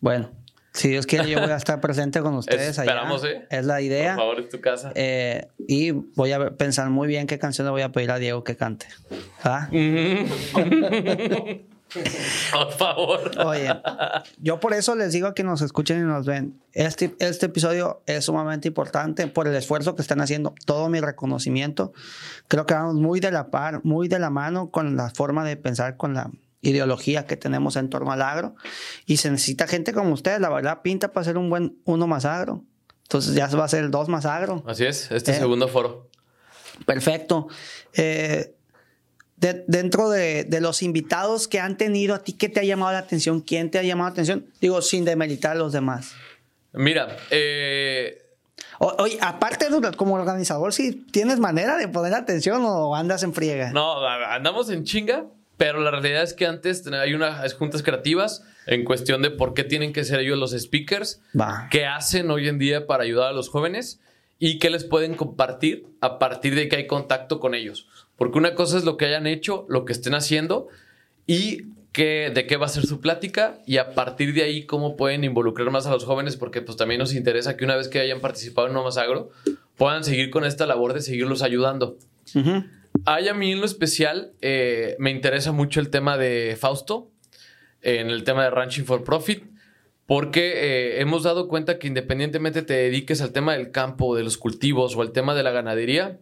Bueno, 0.00 0.30
si 0.72 0.88
Dios 0.88 1.06
quiere, 1.06 1.28
yo 1.28 1.40
voy 1.40 1.50
a 1.50 1.56
estar 1.56 1.80
presente 1.80 2.20
con 2.20 2.34
ustedes 2.38 2.78
allá. 2.78 2.90
Esperamos, 2.92 3.24
¿eh? 3.24 3.46
Es 3.50 3.64
la 3.64 3.80
idea. 3.80 4.14
Por 4.14 4.24
favor, 4.24 4.40
es 4.40 4.48
tu 4.50 4.60
casa. 4.60 4.92
Eh, 4.94 5.48
y 5.66 5.92
voy 5.92 6.32
a 6.32 6.50
pensar 6.56 6.90
muy 6.90 7.08
bien 7.08 7.26
qué 7.26 7.38
canción 7.38 7.66
le 7.66 7.70
voy 7.70 7.82
a 7.82 7.92
pedir 7.92 8.10
a 8.10 8.18
Diego 8.18 8.44
que 8.44 8.56
cante. 8.56 8.86
¿Ah? 9.42 9.68
Por 12.52 12.72
favor. 12.72 13.30
Oye, 13.46 13.72
yo 14.38 14.58
por 14.58 14.74
eso 14.74 14.96
les 14.96 15.12
digo 15.12 15.28
a 15.28 15.34
que 15.34 15.44
nos 15.44 15.62
escuchen 15.62 16.00
y 16.00 16.02
nos 16.02 16.26
ven. 16.26 16.60
Este, 16.72 17.14
este 17.20 17.46
episodio 17.46 18.02
es 18.06 18.24
sumamente 18.24 18.68
importante 18.68 19.28
por 19.28 19.46
el 19.46 19.54
esfuerzo 19.54 19.94
que 19.94 20.02
están 20.02 20.20
haciendo, 20.20 20.52
todo 20.66 20.88
mi 20.88 21.00
reconocimiento. 21.00 21.92
Creo 22.48 22.66
que 22.66 22.74
vamos 22.74 22.96
muy 22.96 23.20
de 23.20 23.30
la 23.30 23.50
par, 23.50 23.84
muy 23.84 24.08
de 24.08 24.18
la 24.18 24.30
mano 24.30 24.70
con 24.70 24.96
la 24.96 25.10
forma 25.10 25.44
de 25.44 25.56
pensar, 25.56 25.96
con 25.96 26.12
la 26.14 26.30
ideología 26.62 27.26
que 27.26 27.36
tenemos 27.36 27.76
en 27.76 27.88
torno 27.90 28.12
al 28.12 28.22
agro. 28.22 28.54
Y 29.06 29.18
se 29.18 29.30
necesita 29.30 29.66
gente 29.66 29.92
como 29.92 30.12
ustedes, 30.12 30.40
la 30.40 30.48
verdad, 30.48 30.82
pinta 30.82 31.12
para 31.12 31.24
ser 31.24 31.38
un 31.38 31.48
buen 31.50 31.78
uno 31.84 32.06
más 32.06 32.24
agro. 32.24 32.64
Entonces 33.04 33.34
ya 33.34 33.46
va 33.48 33.64
a 33.64 33.68
ser 33.68 33.84
el 33.84 33.90
dos 33.90 34.08
más 34.08 34.26
agro. 34.26 34.62
Así 34.66 34.84
es, 34.84 35.10
este 35.12 35.32
Eh. 35.32 35.34
segundo 35.38 35.68
foro. 35.68 36.08
Perfecto. 36.84 37.48
Eh, 37.94 38.52
de- 39.36 39.64
dentro 39.68 40.08
de, 40.10 40.44
de 40.44 40.60
los 40.60 40.82
invitados 40.82 41.46
que 41.46 41.60
han 41.60 41.76
tenido, 41.76 42.14
¿a 42.14 42.20
ti 42.24 42.32
qué 42.32 42.48
te 42.48 42.60
ha 42.60 42.64
llamado 42.64 42.92
la 42.92 42.98
atención? 42.98 43.40
¿Quién 43.40 43.70
te 43.70 43.78
ha 43.78 43.82
llamado 43.82 44.08
la 44.08 44.12
atención? 44.12 44.46
Digo, 44.60 44.80
sin 44.82 45.04
demeritar 45.04 45.52
a 45.52 45.54
los 45.56 45.72
demás. 45.72 46.12
Mira, 46.72 47.16
eh, 47.30 48.22
O- 48.78 48.94
oye, 48.98 49.18
aparte 49.22 49.66
como 49.96 50.14
organizador, 50.14 50.72
si 50.74 50.92
tienes 50.92 51.38
manera 51.38 51.76
de 51.76 51.88
poner 51.88 52.12
atención 52.14 52.62
o 52.64 52.94
andas 52.94 53.22
en 53.22 53.32
friega. 53.32 53.70
No, 53.72 54.06
andamos 54.06 54.68
en 54.70 54.84
chinga, 54.84 55.24
pero 55.56 55.80
la 55.80 55.90
realidad 55.90 56.22
es 56.22 56.34
que 56.34 56.46
antes 56.46 56.86
hay 56.86 57.14
unas 57.14 57.52
juntas 57.54 57.82
creativas 57.82 58.44
en 58.66 58.84
cuestión 58.84 59.22
de 59.22 59.30
por 59.30 59.54
qué 59.54 59.64
tienen 59.64 59.92
que 59.92 60.04
ser 60.04 60.20
ellos 60.20 60.38
los 60.38 60.50
speakers, 60.52 61.22
Va. 61.38 61.68
qué 61.70 61.86
hacen 61.86 62.30
hoy 62.30 62.48
en 62.48 62.58
día 62.58 62.86
para 62.86 63.04
ayudar 63.04 63.28
a 63.28 63.32
los 63.32 63.48
jóvenes 63.48 64.00
y 64.38 64.58
qué 64.58 64.70
les 64.70 64.84
pueden 64.84 65.14
compartir 65.14 65.86
a 66.00 66.18
partir 66.18 66.54
de 66.54 66.68
que 66.68 66.76
hay 66.76 66.86
contacto 66.86 67.40
con 67.40 67.54
ellos. 67.54 67.88
Porque 68.16 68.38
una 68.38 68.54
cosa 68.54 68.76
es 68.76 68.84
lo 68.84 68.96
que 68.96 69.06
hayan 69.06 69.26
hecho, 69.26 69.64
lo 69.68 69.84
que 69.84 69.92
estén 69.92 70.14
haciendo 70.14 70.68
y 71.26 71.68
qué, 71.92 72.30
de 72.34 72.46
qué 72.46 72.56
va 72.58 72.66
a 72.66 72.70
ser 72.70 72.84
su 72.84 73.00
plática 73.00 73.58
y 73.66 73.78
a 73.78 73.94
partir 73.94 74.34
de 74.34 74.42
ahí 74.42 74.66
cómo 74.66 74.96
pueden 74.96 75.24
involucrar 75.24 75.70
más 75.70 75.86
a 75.86 75.90
los 75.90 76.04
jóvenes 76.04 76.36
porque 76.36 76.60
pues 76.60 76.76
también 76.76 76.98
nos 76.98 77.14
interesa 77.14 77.56
que 77.56 77.64
una 77.64 77.76
vez 77.76 77.88
que 77.88 78.00
hayan 78.00 78.20
participado 78.20 78.68
en 78.68 78.74
No 78.74 78.84
Más 78.84 78.98
Agro 78.98 79.30
puedan 79.76 80.04
seguir 80.04 80.28
con 80.30 80.44
esta 80.44 80.66
labor 80.66 80.92
de 80.92 81.00
seguirlos 81.00 81.40
ayudando. 81.42 81.96
Ujú. 82.34 82.64
A 83.04 83.20
mí 83.34 83.52
en 83.52 83.60
lo 83.60 83.66
especial, 83.66 84.32
eh, 84.40 84.96
me 84.98 85.10
interesa 85.10 85.52
mucho 85.52 85.80
el 85.80 85.90
tema 85.90 86.16
de 86.16 86.56
Fausto, 86.58 87.10
en 87.82 88.10
el 88.10 88.24
tema 88.24 88.44
de 88.44 88.50
Ranching 88.50 88.84
for 88.84 89.04
Profit, 89.04 89.44
porque 90.06 90.52
eh, 90.54 91.00
hemos 91.00 91.24
dado 91.24 91.48
cuenta 91.48 91.78
que 91.78 91.88
independientemente 91.88 92.62
te 92.62 92.74
dediques 92.74 93.20
al 93.20 93.32
tema 93.32 93.54
del 93.54 93.70
campo, 93.70 94.16
de 94.16 94.22
los 94.22 94.38
cultivos 94.38 94.96
o 94.96 95.02
al 95.02 95.12
tema 95.12 95.34
de 95.34 95.42
la 95.42 95.50
ganadería, 95.50 96.18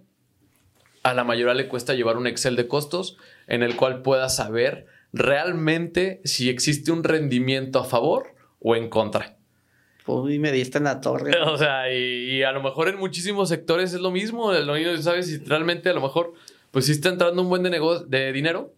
a 1.03 1.15
la 1.15 1.25
mayoría 1.25 1.55
le 1.55 1.69
cuesta 1.69 1.95
llevar 1.95 2.17
un 2.17 2.27
Excel 2.27 2.57
de 2.57 2.67
costos 2.67 3.19
en 3.47 3.63
el 3.63 3.77
cual 3.77 4.03
puedas 4.03 4.37
saber 4.37 4.87
realmente 5.13 6.21
si 6.25 6.49
existe 6.49 6.93
un 6.93 7.05
rendimiento 7.05 7.79
a 7.79 7.85
favor 7.85 8.35
o 8.59 8.75
en 8.75 8.89
contra. 8.89 9.37
Uy, 10.07 10.39
me 10.39 10.51
diste 10.51 10.79
en 10.79 10.85
la 10.85 11.01
torre. 11.01 11.33
O 11.47 11.57
sea, 11.57 11.93
y, 11.93 12.37
y 12.37 12.43
a 12.43 12.53
lo 12.53 12.63
mejor 12.63 12.89
en 12.89 12.99
muchísimos 12.99 13.49
sectores 13.49 13.93
es 13.93 14.01
lo 14.01 14.11
mismo. 14.11 14.53
Lo 14.53 14.75
mismo, 14.75 14.97
¿sabes? 14.99 15.27
Si 15.27 15.39
realmente 15.39 15.89
a 15.89 15.93
lo 15.93 16.01
mejor, 16.01 16.35
pues 16.75 16.85
sí 16.87 16.93
está 16.93 17.09
entrando 17.09 17.41
un 17.41 17.49
buen 17.49 17.63
de, 17.63 17.71
nego- 17.71 18.01
de 18.05 18.31
dinero, 18.33 18.75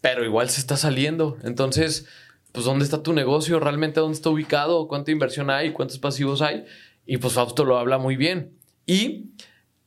pero 0.00 0.24
igual 0.24 0.48
se 0.48 0.60
está 0.60 0.78
saliendo. 0.78 1.36
Entonces, 1.42 2.06
pues 2.52 2.64
¿dónde 2.64 2.84
está 2.84 3.02
tu 3.02 3.12
negocio? 3.12 3.60
¿Realmente 3.60 4.00
dónde 4.00 4.14
está 4.16 4.30
ubicado? 4.30 4.88
¿Cuánta 4.88 5.10
inversión 5.10 5.50
hay? 5.50 5.72
¿Cuántos 5.72 5.98
pasivos 5.98 6.40
hay? 6.40 6.64
Y 7.04 7.18
pues 7.18 7.34
Fausto 7.34 7.64
lo 7.64 7.76
habla 7.78 7.98
muy 7.98 8.16
bien. 8.16 8.52
Y 8.86 9.32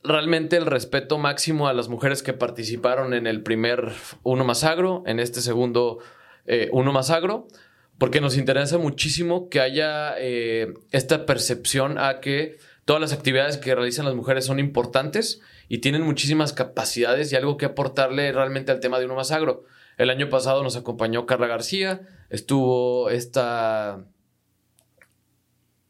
realmente 0.02 0.56
el 0.56 0.66
respeto 0.66 1.18
máximo 1.18 1.66
a 1.66 1.72
las 1.72 1.88
mujeres 1.88 2.22
que 2.22 2.34
participaron 2.34 3.14
en 3.14 3.26
el 3.26 3.42
primer 3.42 3.92
Uno 4.22 4.44
Más 4.44 4.62
Agro, 4.62 5.02
en 5.06 5.18
este 5.18 5.40
segundo 5.40 5.98
eh, 6.46 6.68
Uno 6.72 6.92
Más 6.92 7.10
Agro, 7.10 7.48
porque 7.96 8.20
nos 8.20 8.36
interesa 8.36 8.76
muchísimo 8.76 9.48
que 9.48 9.60
haya 9.60 10.14
eh, 10.18 10.74
esta 10.90 11.24
percepción 11.26 11.98
a 11.98 12.20
que 12.20 12.58
todas 12.84 13.00
las 13.00 13.12
actividades 13.14 13.56
que 13.56 13.74
realizan 13.74 14.04
las 14.04 14.14
mujeres 14.14 14.44
son 14.44 14.58
importantes 14.58 15.40
y 15.68 15.78
tienen 15.78 16.02
muchísimas 16.02 16.52
capacidades 16.52 17.32
y 17.32 17.36
algo 17.36 17.56
que 17.56 17.66
aportarle 17.66 18.32
realmente 18.32 18.72
al 18.72 18.80
tema 18.80 18.98
de 18.98 19.04
Uno 19.06 19.14
Más 19.16 19.30
Agro. 19.32 19.64
El 19.96 20.10
año 20.10 20.28
pasado 20.28 20.62
nos 20.62 20.76
acompañó 20.76 21.24
Carla 21.26 21.46
García, 21.46 22.00
estuvo 22.30 23.10
esta... 23.10 24.04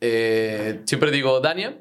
eh, 0.01 0.81
siempre 0.85 1.11
digo 1.11 1.41
Dania, 1.41 1.79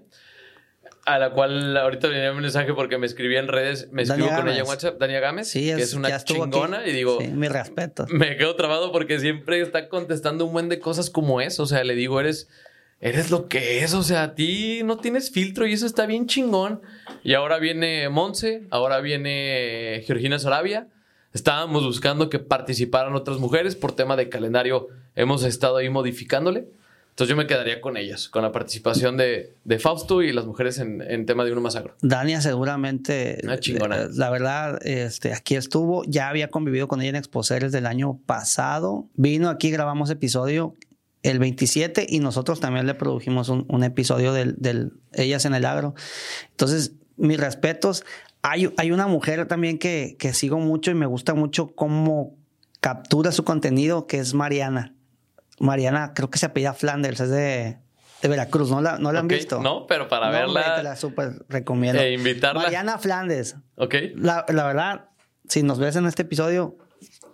a 1.05 1.19
la 1.19 1.31
cual 1.31 1.75
ahorita 1.75 2.07
venía 2.07 2.31
un 2.31 2.39
mensaje 2.41 2.73
porque 2.73 2.97
me 2.97 3.05
escribí 3.05 3.35
en 3.35 3.49
redes, 3.49 3.89
me 3.91 4.05
Dania 4.05 4.23
escribo 4.25 4.41
con 4.41 4.49
ella 4.49 4.61
en. 4.61 4.67
WhatsApp, 4.67 4.97
Dania 4.99 5.19
Gámez, 5.19 5.49
Sí, 5.49 5.65
que 5.65 5.81
es 5.81 5.93
una 5.93 6.15
aquí. 6.15 6.33
chingona, 6.33 6.87
y 6.87 6.93
digo, 6.93 7.17
Sí, 7.19 7.27
mi 7.27 7.49
respeto. 7.49 8.05
me 8.09 8.37
quedo 8.37 8.55
trabado 8.55 8.91
porque 8.93 9.19
siempre 9.19 9.59
está 9.59 9.89
contestando 9.89 10.45
un 10.45 10.53
buen 10.53 10.69
de 10.69 10.79
cosas 10.79 11.09
como 11.09 11.41
es. 11.41 11.59
O 11.59 11.65
sea, 11.65 11.83
le 11.83 11.93
digo, 11.95 12.21
eres, 12.21 12.47
eres 13.03 13.29
lo 13.29 13.47
que 13.47 13.83
es. 13.83 13.93
O 13.93 14.01
sea, 14.01 14.23
a 14.23 14.33
ti 14.35 14.81
no 14.83 14.97
tienes 14.97 15.29
filtro 15.29 15.67
y 15.67 15.73
eso 15.73 15.85
está 15.85 16.05
bien 16.05 16.25
chingón. 16.25 16.81
Y 17.23 17.33
ahora 17.35 17.59
viene 17.59 18.09
Monse, 18.09 18.63
ahora 18.71 18.99
viene 19.01 20.01
Georgina 20.07 20.39
Sarabia. 20.39 20.87
Estábamos 21.33 21.83
buscando 21.83 22.29
que 22.29 22.39
participaran 22.39 23.13
otras 23.15 23.39
mujeres 23.39 23.75
por 23.75 23.91
tema 23.95 24.15
de 24.15 24.29
calendario. 24.29 24.87
Hemos 25.15 25.43
estado 25.43 25.77
ahí 25.77 25.89
modificándole. 25.89 26.67
Entonces 27.09 27.29
yo 27.29 27.35
me 27.35 27.45
quedaría 27.45 27.79
con 27.79 27.95
ellas, 27.95 28.27
con 28.27 28.41
la 28.41 28.51
participación 28.51 29.17
de, 29.17 29.53
de 29.65 29.77
Fausto 29.77 30.23
y 30.23 30.31
las 30.33 30.47
mujeres 30.47 30.79
en, 30.79 30.99
en 31.01 31.27
tema 31.27 31.45
de 31.45 31.51
uno 31.51 31.61
más 31.61 31.75
agro. 31.75 31.95
Dania 32.01 32.41
seguramente, 32.41 33.37
Una 33.43 33.59
chingona. 33.59 33.97
eh, 34.03 34.07
la 34.13 34.31
verdad, 34.31 34.79
este, 34.83 35.31
aquí 35.31 35.55
estuvo, 35.55 36.03
ya 36.07 36.29
había 36.29 36.49
convivido 36.49 36.87
con 36.87 37.01
ella 37.01 37.11
en 37.11 37.15
Exposeres 37.17 37.71
del 37.71 37.85
año 37.85 38.19
pasado, 38.25 39.05
vino 39.13 39.49
aquí, 39.49 39.69
grabamos 39.69 40.09
episodio 40.09 40.73
el 41.23 41.39
27 41.39 42.05
y 42.07 42.19
nosotros 42.19 42.59
también 42.59 42.85
le 42.85 42.93
produjimos 42.93 43.49
un, 43.49 43.65
un 43.69 43.83
episodio 43.83 44.33
del, 44.33 44.55
del 44.57 44.93
Ellas 45.13 45.45
en 45.45 45.55
el 45.55 45.65
Agro. 45.65 45.95
Entonces, 46.51 46.93
mis 47.17 47.39
respetos. 47.39 48.05
Hay, 48.41 48.73
hay 48.77 48.91
una 48.91 49.07
mujer 49.07 49.47
también 49.47 49.79
que, 49.79 50.17
que 50.19 50.33
sigo 50.33 50.59
mucho 50.59 50.91
y 50.91 50.95
me 50.95 51.05
gusta 51.05 51.33
mucho 51.33 51.73
cómo 51.75 52.35
captura 52.81 53.31
su 53.31 53.45
contenido, 53.45 54.05
que 54.05 54.19
es 54.19 54.33
Mariana. 54.33 54.93
Mariana, 55.59 56.13
creo 56.13 56.29
que 56.29 56.37
se 56.37 56.47
apellida 56.47 56.73
Flanders, 56.73 57.21
es 57.21 57.29
de, 57.29 57.77
de 58.21 58.27
Veracruz, 58.27 58.69
¿no 58.69 58.81
la, 58.81 58.97
no 58.97 59.13
la 59.13 59.19
han 59.19 59.25
Ok, 59.27 59.31
visto? 59.31 59.61
No, 59.61 59.87
pero 59.87 60.09
para 60.09 60.29
No, 60.29 60.47
hombre, 60.47 60.61
verla 60.61 60.75
te 60.75 60.83
la 60.83 60.95
súper 60.97 61.45
recomiendo. 61.47 62.01
e 62.01 62.11
invitarla. 62.11 62.63
Mariana 62.63 62.97
Flandes. 62.97 63.55
Ok. 63.77 63.95
La, 64.15 64.45
la 64.49 64.65
verdad, 64.65 65.05
si 65.47 65.63
nos 65.63 65.79
ves 65.79 65.95
en 65.95 66.05
este 66.05 66.23
episodio, 66.23 66.75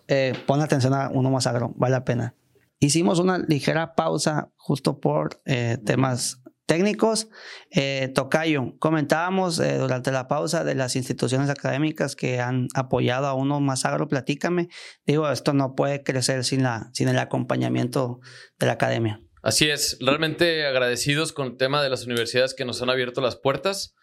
eh, 0.08 0.34
pon 0.46 0.62
atención 0.62 0.94
a 0.94 1.10
uno 1.10 1.32
más 1.32 1.48
agro, 1.48 1.74
vale 1.76 1.94
la 1.94 2.06
pena. 2.06 2.36
Hicimos 2.80 3.20
una 3.20 3.40
ligera 3.40 3.94
pausa 3.96 4.52
justo 4.56 5.00
por 5.00 5.42
eh, 5.46 5.78
temas 5.86 6.42
técnicos. 6.70 7.28
Eh, 7.72 8.12
Tocayo, 8.14 8.78
comentábamos 8.80 9.60
eh, 9.60 9.78
durante 9.80 10.12
la 10.12 10.28
pausa 10.28 10.64
de 10.64 10.76
las 10.76 10.96
instituciones 10.96 11.50
académicas 11.50 12.16
que 12.16 12.40
han 12.40 12.68
apoyado 12.76 13.26
a 13.28 13.34
uno 13.34 13.60
más 13.60 13.86
agro. 13.86 14.08
Platícame. 14.08 14.70
Digo, 15.06 15.30
esto 15.30 15.54
no 15.54 15.76
puede 15.76 16.04
crecer 16.04 16.46
sin, 16.46 16.64
la, 16.64 16.90
sin 16.94 17.10
el 17.10 17.18
acompañamiento 17.18 18.20
de 18.60 18.68
la 18.68 18.74
academia. 18.74 19.20
Así 19.42 19.70
es, 19.70 19.98
realmente 20.00 20.66
agradecidos 20.66 21.34
con 21.34 21.48
el 21.48 21.58
tema 21.58 21.82
de 21.82 21.90
las 21.90 22.06
universidades 22.06 22.54
que 22.54 22.66
nos 22.66 22.82
han 22.82 22.90
abierto 22.90 23.20
las 23.20 23.36
puertas. 23.36 23.96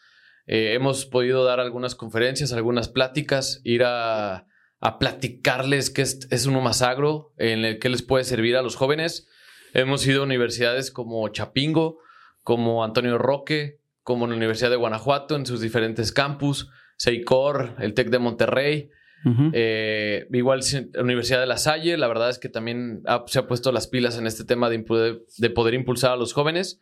Eh, 0.46 0.74
hemos 0.74 1.06
podido 1.06 1.44
dar 1.44 1.60
algunas 1.60 1.94
conferencias, 1.94 2.52
algunas 2.52 2.88
pláticas, 2.88 3.60
ir 3.62 3.84
a, 3.84 4.46
a 4.80 4.98
platicarles 4.98 5.90
qué 5.90 6.02
es, 6.02 6.28
es 6.30 6.46
uno 6.46 6.60
más 6.60 6.82
agro, 6.82 7.32
en 7.38 7.64
el 7.64 7.78
que 7.78 7.88
les 7.88 8.02
puede 8.02 8.24
servir 8.24 8.56
a 8.56 8.62
los 8.62 8.76
jóvenes. 8.76 9.28
Hemos 9.74 10.06
ido 10.06 10.20
a 10.22 10.24
universidades 10.24 10.90
como 10.90 11.28
Chapingo, 11.28 11.98
como 12.42 12.84
Antonio 12.84 13.18
Roque, 13.18 13.78
como 14.02 14.26
la 14.26 14.34
Universidad 14.36 14.70
de 14.70 14.76
Guanajuato 14.76 15.34
en 15.36 15.46
sus 15.46 15.60
diferentes 15.60 16.12
campus, 16.12 16.70
Seicor, 16.96 17.74
el 17.80 17.94
TEC 17.94 18.08
de 18.10 18.18
Monterrey, 18.18 18.90
Ujú. 19.24 19.50
eh, 19.52 20.28
igual 20.32 20.62
sí, 20.62 20.88
la 20.92 21.02
Universidad 21.02 21.40
de 21.40 21.46
La 21.46 21.56
Salle, 21.58 21.96
la 21.96 22.06
verdad 22.06 22.30
es 22.30 22.38
que 22.38 22.48
también 22.48 23.02
ha- 23.06 23.24
se 23.26 23.38
ha 23.40 23.46
puesto 23.48 23.72
las 23.72 23.86
pilas 23.88 24.16
en 24.18 24.26
este 24.26 24.44
tema 24.44 24.70
de, 24.70 24.84
impu- 24.84 25.22
de 25.38 25.50
poder 25.50 25.74
impulsar 25.74 26.12
a 26.12 26.16
los 26.16 26.32
jóvenes. 26.32 26.80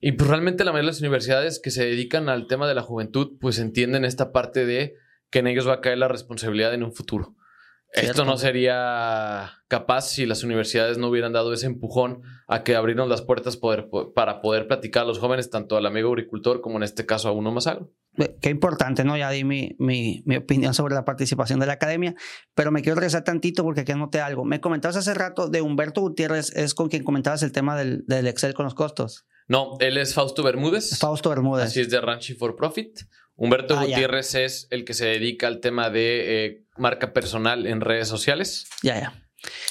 Y 0.00 0.12
pues 0.12 0.28
realmente 0.30 0.64
la 0.64 0.70
mayoría 0.72 0.88
de 0.90 0.92
las 0.92 1.00
universidades 1.00 1.60
que 1.60 1.70
se 1.70 1.84
dedican 1.84 2.28
al 2.28 2.46
tema 2.46 2.68
de 2.68 2.74
la 2.74 2.82
juventud, 2.82 3.32
pues 3.40 3.58
entienden 3.58 4.04
esta 4.04 4.30
parte 4.32 4.66
de 4.66 4.94
que 5.34 5.40
en 5.40 5.48
ellos 5.48 5.66
va 5.66 5.72
a 5.72 5.80
caer 5.80 5.98
la 5.98 6.06
responsabilidad 6.06 6.72
en 6.74 6.84
un 6.84 6.92
futuro. 6.92 7.34
Esto 7.92 8.24
no 8.24 8.36
sería 8.36 9.50
capaz 9.66 10.02
si 10.02 10.26
las 10.26 10.44
universidades 10.44 10.96
no 10.96 11.08
hubieran 11.08 11.32
dado 11.32 11.52
ese 11.52 11.66
empujón 11.66 12.22
a 12.46 12.62
que 12.62 12.76
abrirnos 12.76 13.08
las 13.08 13.20
puertas 13.22 13.56
poder- 13.56 13.88
para 14.14 14.40
poder 14.40 14.68
platicar 14.68 15.02
a 15.02 15.06
los 15.06 15.18
jóvenes, 15.18 15.50
tanto 15.50 15.76
al 15.76 15.86
amigo 15.86 16.08
agricultor 16.10 16.60
como 16.60 16.76
en 16.76 16.84
este 16.84 17.04
caso 17.04 17.28
a 17.28 17.32
uno 17.32 17.50
más 17.50 17.66
agro. 17.66 17.90
Qué 18.40 18.48
importante, 18.50 19.02
¿no? 19.02 19.16
Ya 19.16 19.28
di 19.30 19.42
mi, 19.42 19.74
mi, 19.80 20.22
mi 20.24 20.36
opinión 20.36 20.72
sobre 20.72 20.94
la 20.94 21.04
participación 21.04 21.58
de 21.58 21.66
la 21.66 21.72
academia, 21.72 22.14
pero 22.54 22.70
me 22.70 22.80
quiero 22.82 22.94
regresar 22.94 23.24
tantito 23.24 23.64
porque 23.64 23.80
aquí 23.80 23.90
anoté 23.90 24.20
algo. 24.20 24.44
Me 24.44 24.60
comentabas 24.60 24.96
hace 24.96 25.14
rato 25.14 25.48
de 25.48 25.62
Humberto 25.62 26.00
Gutiérrez, 26.00 26.54
es 26.54 26.74
con 26.74 26.88
quien 26.88 27.02
comentabas 27.02 27.42
el 27.42 27.50
tema 27.50 27.76
del, 27.76 28.04
del 28.06 28.28
Excel 28.28 28.54
con 28.54 28.66
los 28.66 28.74
costos. 28.76 29.26
No, 29.48 29.76
él 29.80 29.98
es 29.98 30.14
Fausto 30.14 30.42
Bermúdez. 30.42 30.98
Fausto 30.98 31.30
Bermúdez. 31.30 31.66
Así 31.66 31.80
es 31.80 31.90
de 31.90 32.00
Ranchi 32.00 32.34
for 32.34 32.56
Profit. 32.56 33.00
Humberto 33.36 33.76
Ah, 33.76 33.82
ya. 33.84 33.88
Gutiérrez 33.96 34.34
es 34.36 34.68
el 34.70 34.84
que 34.84 34.94
se 34.94 35.06
dedica 35.06 35.46
al 35.48 35.60
tema 35.60 35.90
de 35.90 36.44
eh, 36.46 36.64
marca 36.78 37.12
personal 37.12 37.66
en 37.66 37.80
redes 37.80 38.08
sociales. 38.08 38.66
Ya, 38.82 38.98
ya. 39.00 39.22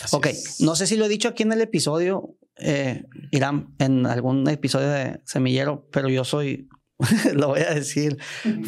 Así 0.03 0.15
Ok, 0.15 0.25
es. 0.27 0.59
no 0.61 0.75
sé 0.75 0.85
si 0.85 0.97
lo 0.97 1.05
he 1.05 1.09
dicho 1.09 1.29
aquí 1.29 1.43
en 1.43 1.53
el 1.53 1.61
episodio, 1.61 2.35
eh, 2.57 3.03
Irán, 3.31 3.73
en 3.79 4.05
algún 4.05 4.47
episodio 4.49 4.89
de 4.89 5.21
Semillero, 5.25 5.87
pero 5.91 6.09
yo 6.09 6.23
soy, 6.25 6.67
lo 7.33 7.47
voy 7.47 7.61
a 7.61 7.73
decir, 7.73 8.17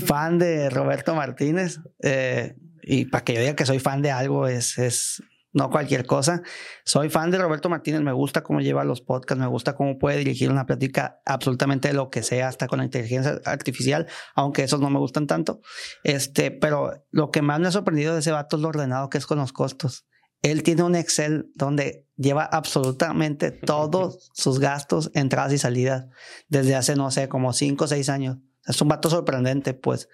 fan 0.05 0.39
de 0.39 0.69
Roberto 0.69 1.13
Martínez. 1.13 1.79
eh, 2.01 2.55
y 2.87 3.05
para 3.05 3.23
que 3.23 3.33
yo 3.33 3.39
diga 3.41 3.55
que 3.55 3.65
soy 3.65 3.79
fan 3.79 4.01
de 4.03 4.11
algo 4.11 4.47
es, 4.47 4.77
es 4.77 5.21
no 5.55 5.69
cualquier 5.69 6.05
cosa. 6.05 6.43
Soy 6.83 7.09
fan 7.09 7.31
de 7.31 7.37
Roberto 7.37 7.69
Martínez, 7.69 8.01
me 8.01 8.11
gusta 8.11 8.43
cómo 8.43 8.59
lleva 8.59 8.83
los 8.83 8.99
podcasts, 8.99 9.39
me 9.39 9.47
gusta 9.47 9.73
cómo 9.73 9.97
puede 9.97 10.17
dirigir 10.17 10.51
una 10.51 10.65
plática 10.65 11.21
absolutamente 11.25 11.87
de 11.87 11.93
lo 11.93 12.09
que 12.09 12.23
sea, 12.23 12.49
hasta 12.49 12.67
con 12.67 12.79
la 12.79 12.85
inteligencia 12.85 13.39
artificial, 13.45 14.05
aunque 14.35 14.63
esos 14.63 14.81
no 14.81 14.89
me 14.89 14.99
gustan 14.99 15.27
tanto. 15.27 15.61
Este, 16.03 16.51
pero 16.51 17.05
lo 17.09 17.31
que 17.31 17.41
más 17.41 17.61
me 17.61 17.69
ha 17.69 17.71
sorprendido 17.71 18.13
de 18.13 18.19
ese 18.19 18.33
vato 18.33 18.57
es 18.57 18.61
lo 18.61 18.67
ordenado 18.67 19.09
que 19.09 19.17
es 19.17 19.25
con 19.25 19.37
los 19.37 19.53
costos. 19.53 20.05
Él 20.41 20.61
tiene 20.61 20.83
un 20.83 20.93
Excel 20.93 21.49
donde 21.55 22.05
lleva 22.17 22.43
absolutamente 22.43 23.51
todos 23.65 24.29
sus 24.33 24.59
gastos, 24.59 25.09
entradas 25.13 25.53
y 25.53 25.57
salidas, 25.57 26.07
desde 26.49 26.75
hace, 26.75 26.97
no 26.97 27.11
sé, 27.11 27.29
como 27.29 27.53
cinco 27.53 27.85
o 27.85 27.87
seis 27.87 28.09
años. 28.09 28.39
Es 28.65 28.81
un 28.81 28.89
vato 28.89 29.09
sorprendente, 29.09 29.73
pues. 29.73 30.09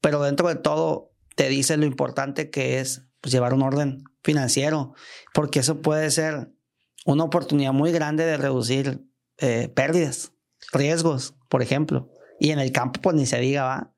Pero 0.00 0.20
dentro 0.20 0.48
de 0.48 0.56
todo, 0.56 1.09
te 1.36 1.48
dice 1.48 1.76
lo 1.76 1.86
importante 1.86 2.50
que 2.50 2.80
es 2.80 3.06
pues, 3.20 3.32
llevar 3.32 3.54
un 3.54 3.62
orden 3.62 4.04
financiero, 4.22 4.94
porque 5.32 5.60
eso 5.60 5.80
puede 5.80 6.10
ser 6.10 6.48
una 7.06 7.24
oportunidad 7.24 7.72
muy 7.72 7.92
grande 7.92 8.24
de 8.24 8.36
reducir 8.36 9.00
eh, 9.38 9.68
pérdidas, 9.74 10.32
riesgos, 10.72 11.34
por 11.48 11.62
ejemplo. 11.62 12.10
Y 12.38 12.50
en 12.50 12.58
el 12.58 12.72
campo, 12.72 13.00
pues 13.00 13.16
ni 13.16 13.26
se 13.26 13.38
diga, 13.38 13.64
va. 13.64 13.94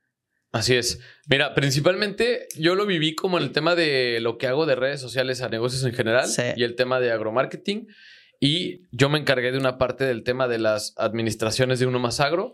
Así 0.52 0.74
es. 0.74 1.00
Mira, 1.28 1.54
principalmente 1.54 2.46
yo 2.58 2.74
lo 2.74 2.84
viví 2.84 3.14
como 3.14 3.38
en 3.38 3.44
el 3.44 3.52
tema 3.52 3.74
de 3.74 4.18
lo 4.20 4.36
que 4.36 4.46
hago 4.46 4.66
de 4.66 4.74
redes 4.76 5.00
sociales 5.00 5.40
a 5.40 5.48
negocios 5.48 5.82
en 5.84 5.94
general 5.94 6.26
Sí. 6.28 6.42
y 6.56 6.64
el 6.64 6.76
tema 6.76 7.00
de 7.00 7.10
agromarketing. 7.10 7.88
Y 8.38 8.82
yo 8.90 9.08
me 9.08 9.18
encargué 9.18 9.50
de 9.52 9.58
una 9.58 9.78
parte 9.78 10.04
del 10.04 10.24
tema 10.24 10.48
de 10.48 10.58
las 10.58 10.94
administraciones 10.98 11.78
de 11.78 11.86
Uno 11.86 12.00
Más 12.00 12.20
Agro 12.20 12.52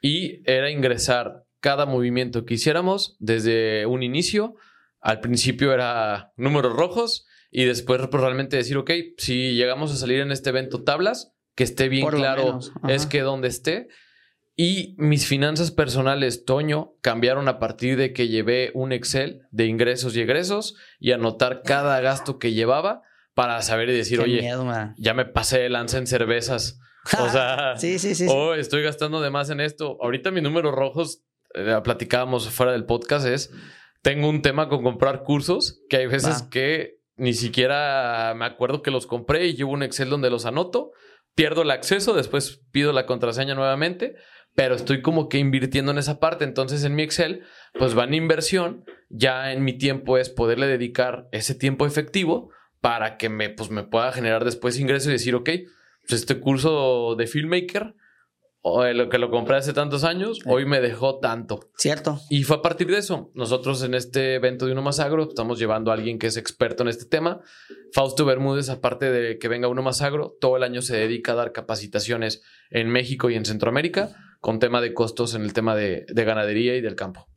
y 0.00 0.42
era 0.50 0.70
ingresar 0.70 1.44
cada 1.60 1.86
movimiento 1.86 2.44
que 2.44 2.54
hiciéramos 2.54 3.16
desde 3.18 3.86
un 3.86 4.02
inicio. 4.02 4.56
Al 5.00 5.20
principio 5.20 5.72
era 5.72 6.32
números 6.36 6.74
rojos 6.74 7.26
y 7.50 7.64
después 7.64 8.00
pues, 8.10 8.22
realmente 8.22 8.56
decir, 8.56 8.76
ok, 8.76 8.90
si 9.18 9.54
llegamos 9.54 9.92
a 9.92 9.96
salir 9.96 10.20
en 10.20 10.32
este 10.32 10.50
evento 10.50 10.82
tablas, 10.82 11.32
que 11.54 11.64
esté 11.64 11.88
bien 11.88 12.04
Por 12.04 12.16
claro 12.16 12.60
es 12.88 13.06
que 13.06 13.20
donde 13.20 13.48
esté. 13.48 13.88
Y 14.56 14.94
mis 14.98 15.26
finanzas 15.26 15.70
personales, 15.70 16.44
Toño, 16.44 16.94
cambiaron 17.00 17.48
a 17.48 17.58
partir 17.58 17.96
de 17.96 18.12
que 18.12 18.28
llevé 18.28 18.70
un 18.74 18.92
Excel 18.92 19.42
de 19.50 19.66
ingresos 19.66 20.16
y 20.16 20.20
egresos 20.20 20.76
y 20.98 21.12
anotar 21.12 21.62
cada 21.64 22.00
gasto 22.00 22.38
que 22.38 22.52
llevaba 22.52 23.02
para 23.34 23.62
saber 23.62 23.88
y 23.88 23.94
decir, 23.94 24.18
Qué 24.18 24.24
oye, 24.24 24.40
miedo, 24.40 24.66
ya 24.98 25.14
me 25.14 25.24
pasé 25.24 25.60
de 25.60 25.70
lanza 25.70 25.98
en 25.98 26.06
cervezas. 26.06 26.78
O 27.18 27.30
sea, 27.30 27.78
sí, 27.78 27.98
sí, 27.98 28.14
sí. 28.14 28.26
sí. 28.26 28.30
oh, 28.30 28.52
estoy 28.52 28.82
gastando 28.82 29.22
de 29.22 29.30
más 29.30 29.48
en 29.48 29.60
esto. 29.60 29.96
Ahorita 30.02 30.30
mis 30.30 30.42
números 30.42 30.74
rojos, 30.74 31.22
platicábamos 31.84 32.48
fuera 32.50 32.72
del 32.72 32.84
podcast, 32.84 33.26
es, 33.26 33.52
tengo 34.02 34.28
un 34.28 34.42
tema 34.42 34.68
con 34.68 34.82
comprar 34.82 35.22
cursos, 35.22 35.82
que 35.88 35.98
hay 35.98 36.06
veces 36.06 36.44
Va. 36.44 36.50
que 36.50 37.00
ni 37.16 37.34
siquiera 37.34 38.32
me 38.36 38.46
acuerdo 38.46 38.82
que 38.82 38.90
los 38.90 39.06
compré 39.06 39.46
y 39.46 39.54
llevo 39.54 39.72
un 39.72 39.82
Excel 39.82 40.08
donde 40.08 40.30
los 40.30 40.46
anoto, 40.46 40.92
pierdo 41.34 41.62
el 41.62 41.70
acceso, 41.70 42.14
después 42.14 42.62
pido 42.72 42.92
la 42.92 43.06
contraseña 43.06 43.54
nuevamente, 43.54 44.16
pero 44.54 44.74
estoy 44.74 45.02
como 45.02 45.28
que 45.28 45.38
invirtiendo 45.38 45.92
en 45.92 45.98
esa 45.98 46.18
parte. 46.18 46.44
Entonces 46.44 46.84
en 46.84 46.94
mi 46.94 47.02
Excel, 47.02 47.42
pues 47.74 47.96
va 47.96 48.04
en 48.04 48.14
inversión, 48.14 48.84
ya 49.08 49.52
en 49.52 49.64
mi 49.64 49.74
tiempo 49.76 50.18
es 50.18 50.30
poderle 50.30 50.66
dedicar 50.66 51.28
ese 51.32 51.54
tiempo 51.54 51.86
efectivo 51.86 52.50
para 52.80 53.16
que 53.16 53.28
me, 53.28 53.50
pues, 53.50 53.70
me 53.70 53.84
pueda 53.84 54.12
generar 54.12 54.44
después 54.44 54.78
ingresos 54.78 55.08
y 55.08 55.12
decir, 55.12 55.34
ok, 55.34 55.50
pues 56.08 56.20
este 56.20 56.40
curso 56.40 57.14
de 57.16 57.26
filmmaker, 57.26 57.94
o 58.62 58.82
de 58.82 58.94
lo 58.94 59.08
que 59.08 59.18
lo 59.18 59.30
compré 59.30 59.56
hace 59.56 59.72
tantos 59.72 60.04
años, 60.04 60.40
hoy 60.46 60.66
me 60.66 60.80
dejó 60.80 61.18
tanto. 61.18 61.60
Cierto. 61.76 62.20
Y 62.28 62.42
fue 62.42 62.56
a 62.56 62.62
partir 62.62 62.88
de 62.88 62.98
eso. 62.98 63.30
Nosotros 63.34 63.82
en 63.82 63.94
este 63.94 64.34
evento 64.34 64.66
de 64.66 64.72
Uno 64.72 64.82
Más 64.82 65.00
Agro 65.00 65.28
estamos 65.28 65.58
llevando 65.58 65.90
a 65.90 65.94
alguien 65.94 66.18
que 66.18 66.26
es 66.26 66.36
experto 66.36 66.82
en 66.82 66.90
este 66.90 67.06
tema. 67.06 67.40
Fausto 67.92 68.24
Bermúdez, 68.24 68.68
aparte 68.68 69.10
de 69.10 69.38
que 69.38 69.48
venga 69.48 69.68
Uno 69.68 69.82
Más 69.82 70.02
Agro, 70.02 70.36
todo 70.40 70.56
el 70.56 70.62
año 70.62 70.82
se 70.82 70.96
dedica 70.96 71.32
a 71.32 71.36
dar 71.36 71.52
capacitaciones 71.52 72.42
en 72.70 72.88
México 72.88 73.30
y 73.30 73.34
en 73.34 73.44
Centroamérica 73.46 74.14
con 74.40 74.58
tema 74.58 74.80
de 74.80 74.94
costos 74.94 75.34
en 75.34 75.42
el 75.42 75.52
tema 75.52 75.76
de, 75.76 76.06
de 76.08 76.24
ganadería 76.24 76.74
y 76.74 76.80
del 76.80 76.96
campo. 76.96 77.28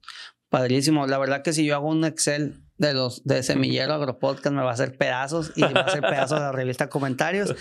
Padrísimo. 0.54 1.08
La 1.08 1.18
verdad 1.18 1.42
que 1.42 1.52
si 1.52 1.66
yo 1.66 1.74
hago 1.74 1.90
un 1.90 2.06
Excel 2.06 2.62
de 2.78 2.94
los 2.94 3.24
de 3.24 3.42
Semillero 3.42 3.92
Agropodcast 3.96 4.56
me 4.56 4.62
va 4.62 4.70
a 4.70 4.74
hacer 4.74 4.96
pedazos 5.00 5.52
y 5.56 5.62
va 5.64 5.82
a 5.82 5.84
hacer 5.86 6.02
pedazos 6.02 6.38
de 6.38 6.46
la 6.46 6.52
revista 6.52 6.90
Comentarios. 6.90 7.56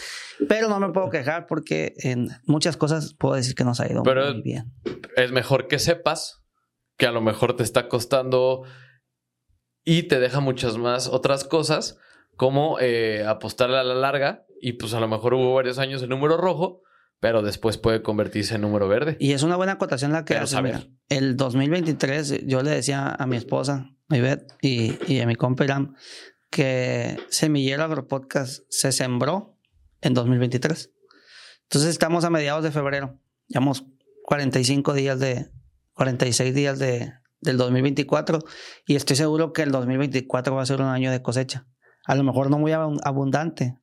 Pero 0.47 0.69
no 0.69 0.79
me 0.79 0.91
puedo 0.93 1.09
quejar 1.09 1.47
porque 1.47 1.95
en 2.03 2.29
muchas 2.45 2.77
cosas 2.77 3.15
puedo 3.19 3.35
decir 3.35 3.55
que 3.55 3.65
nos 3.65 3.81
ha 3.81 3.91
ido 3.91 4.03
Pero- 4.03 4.35
muy 4.35 4.43
bien. 4.43 4.75
es 5.17 5.33
mejor 5.33 5.69
que 5.69 5.79
sepas 5.79 6.43
que 6.99 7.07
a 7.07 7.13
lo 7.13 7.23
mejor 7.23 7.57
te 7.57 7.63
está 7.63 7.89
costando 7.89 8.65
y 9.85 10.03
te 10.03 10.21
deja 10.21 10.41
muchas 10.41 10.77
más 10.77 11.09
otras 11.09 11.45
cosas 11.45 11.97
como 12.37 12.79
eh, 12.79 13.25
apostarle 13.27 13.79
a 13.79 13.85
la 13.85 13.95
larga 13.95 14.45
y 14.61 14.75
pues 14.75 14.93
a 14.93 15.01
lo 15.01 15.09
mejor 15.09 15.33
hubo 15.33 15.55
varios 15.55 15.79
años 15.79 16.03
en 16.03 16.11
número 16.11 16.37
rojo, 16.37 16.83
pero 17.23 17.41
después 17.41 17.79
puede 17.79 18.03
convertirse 18.03 18.57
en 18.57 18.63
número 18.63 18.89
verde. 18.89 19.17
Y 19.21 19.31
es 19.31 19.45
una 19.45 19.55
buena 19.55 19.73
acotación 19.75 20.11
la 20.11 20.25
que 20.25 20.35
Pero 20.35 20.43
haces, 20.45 20.57
saber. 20.57 20.75
mira. 20.75 20.89
El 21.09 21.37
2023 21.37 22.47
yo 22.47 22.63
le 22.65 22.71
decía 22.73 23.15
a 23.17 23.27
mi 23.29 23.37
esposa, 23.37 23.93
a 24.09 24.17
Ivette, 24.17 24.53
y, 24.61 24.99
y 25.07 25.21
a 25.21 25.27
mi 25.29 25.37
compa 25.37 25.63
Irán, 25.63 25.95
que 26.51 27.17
Semillero 27.29 27.85
Agropodcast 27.85 28.65
se 28.71 28.91
sembró 28.91 29.57
en 30.01 30.15
2023. 30.15 30.91
Entonces 31.63 31.91
estamos 31.91 32.25
a 32.25 32.31
mediados 32.31 32.65
de 32.65 32.73
febrero. 32.73 33.21
Llevamos 33.47 33.85
45 34.25 34.93
días 34.93 35.21
de, 35.21 35.49
46 35.93 36.53
días 36.53 36.81
de, 36.81 37.13
del 37.41 37.57
2024 37.57 38.41
y 38.85 38.97
estoy 38.97 39.15
seguro 39.15 39.53
que 39.53 39.63
el 39.63 39.71
2024 39.71 40.57
va 40.57 40.63
a 40.63 40.67
ser 40.67 40.81
un 40.81 40.89
año 40.89 41.13
de 41.13 41.23
cosecha. 41.23 41.69
A 42.05 42.17
lo 42.17 42.25
mejor 42.25 42.51
no 42.51 42.59
muy 42.59 42.73
abun- 42.73 43.01
abundante, 43.05 43.79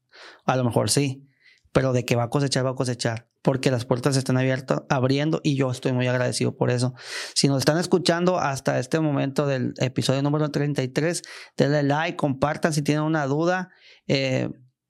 a 0.46 0.58
lo 0.58 0.66
mejor 0.66 0.90
sí, 0.90 1.26
pero 1.72 1.94
de 1.94 2.06
que 2.06 2.16
va 2.16 2.24
a 2.24 2.30
cosechar, 2.30 2.66
va 2.66 2.72
a 2.72 2.76
cosechar, 2.76 3.28
porque 3.42 3.72
las 3.72 3.86
puertas 3.86 4.18
están 4.18 4.38
abiertas, 4.38 4.82
abriendo 4.90 5.42
y 5.44 5.56
yo 5.56 5.72
estoy 5.72 5.92
muy 5.92 6.08
agradecido 6.08 6.56
por 6.56 6.72
eso. 6.72 6.94
Si 7.36 7.48
nos 7.48 7.60
están 7.60 7.78
escuchando 7.78 8.40
hasta 8.40 8.80
este 8.80 9.00
momento 9.00 9.48
del 9.48 9.74
episodio 9.78 10.22
número 10.22 10.50
33, 10.50 11.22
denle 11.58 11.84
like, 11.84 12.18
compartan 12.18 12.74
si 12.74 12.82
tienen 12.82 13.04
una 13.04 13.26
duda. 13.26 13.70
Eh, 14.08 14.50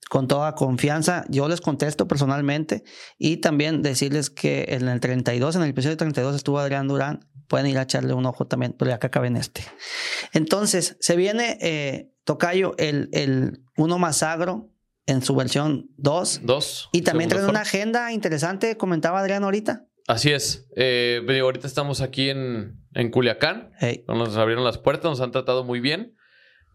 con 0.10 0.28
toda 0.28 0.56
confianza. 0.56 1.24
Yo 1.30 1.48
les 1.48 1.62
contesto 1.62 2.08
personalmente 2.08 2.84
y 3.18 3.38
también 3.38 3.84
decirles 3.84 4.30
que 4.32 4.65
en 4.70 4.89
el 4.89 5.00
32, 5.00 5.56
en 5.56 5.62
el 5.62 5.70
episodio 5.70 5.96
32 5.98 6.36
estuvo 6.36 6.60
Adrián 6.60 6.88
Durán. 6.88 7.30
Pueden 7.48 7.68
ir 7.68 7.78
a 7.78 7.84
echarle 7.84 8.13
un 8.13 8.26
ojo 8.26 8.48
también, 8.48 8.76
pero 8.78 8.89
ya 8.89 9.00
que 9.00 9.08
acaben 9.08 9.36
este. 9.36 9.63
Entonces, 10.34 10.98
se 11.00 11.15
viene, 11.15 11.58
eh, 11.62 12.12
Tocayo, 12.24 12.76
el, 12.78 13.10
el 13.12 13.63
Uno 13.78 13.98
Más 13.98 14.22
Agro, 14.22 14.70
en 15.10 15.24
su 15.24 15.36
versión 15.36 15.89
2. 15.98 16.41
2. 16.43 16.89
Y 16.93 17.02
también 17.02 17.30
trae 17.30 17.45
una 17.45 17.62
agenda 17.62 18.12
interesante, 18.12 18.78
comentaba 18.78 19.19
Adrián 19.19 19.43
ahorita. 19.43 19.88
Así 20.08 20.32
es. 20.32 20.67
Eh, 20.76 21.22
ahorita 21.41 21.67
estamos 21.67 22.02
aquí 22.02 22.30
en, 22.30 22.80
en 22.93 23.10
Culiacán. 23.10 23.72
Nos 24.08 24.38
abrieron 24.38 24.63
las 24.63 24.78
puertas, 24.78 25.10
nos 25.10 25.22
han 25.22 25.32
tratado 25.32 25.63
muy 25.63 25.80
bien. 25.80 26.15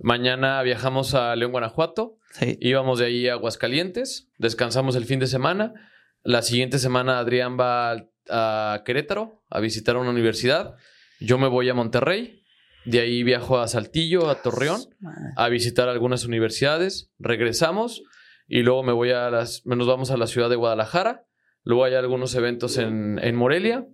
Mañana 0.01 0.61
viajamos 0.63 1.15
a 1.15 1.35
León, 1.37 1.53
Guanajuato. 1.53 2.19
Sí. 2.33 2.59
Íbamos 2.61 2.99
de 2.99 3.07
ahí 3.07 3.29
a 3.29 3.35
Aguascalientes. 3.35 4.29
Descansamos 4.39 4.97
el 4.97 5.05
fin 5.05 5.21
de 5.21 5.29
semana. 5.29 5.73
La 6.23 6.43
siguiente 6.43 6.79
semana 6.79 7.19
Adrián 7.19 7.59
va 7.59 8.09
a 8.29 8.83
Querétaro 8.85 9.43
a 9.49 9.61
visitar 9.61 9.97
una 9.97 10.11
universidad. 10.11 10.75
Yo 11.21 11.39
me 11.39 11.49
voy 11.49 11.69
a 11.69 11.75
Monterrey. 11.75 12.41
De 12.85 13.01
ahí 13.01 13.23
viajo 13.23 13.59
a 13.61 13.69
Saltillo, 13.69 14.29
a 14.29 14.43
Torreón, 14.43 14.81
a 15.37 15.49
visitar 15.49 15.89
algunas 15.89 16.25
universidades. 16.25 17.13
Regresamos 17.19 18.03
y 18.47 18.63
luego 18.63 18.83
me 18.83 18.93
voy 18.93 19.11
a 19.11 19.31
las, 19.31 19.65
nos 19.65 19.87
vamos 19.87 20.11
a 20.11 20.17
la 20.17 20.27
ciudad 20.27 20.51
de 20.51 20.57
Guadalajara, 20.57 21.27
luego 21.63 21.85
hay 21.85 21.95
algunos 21.95 22.35
eventos 22.35 22.79
en, 22.79 23.19
en 23.23 23.37
Morelia 23.37 23.87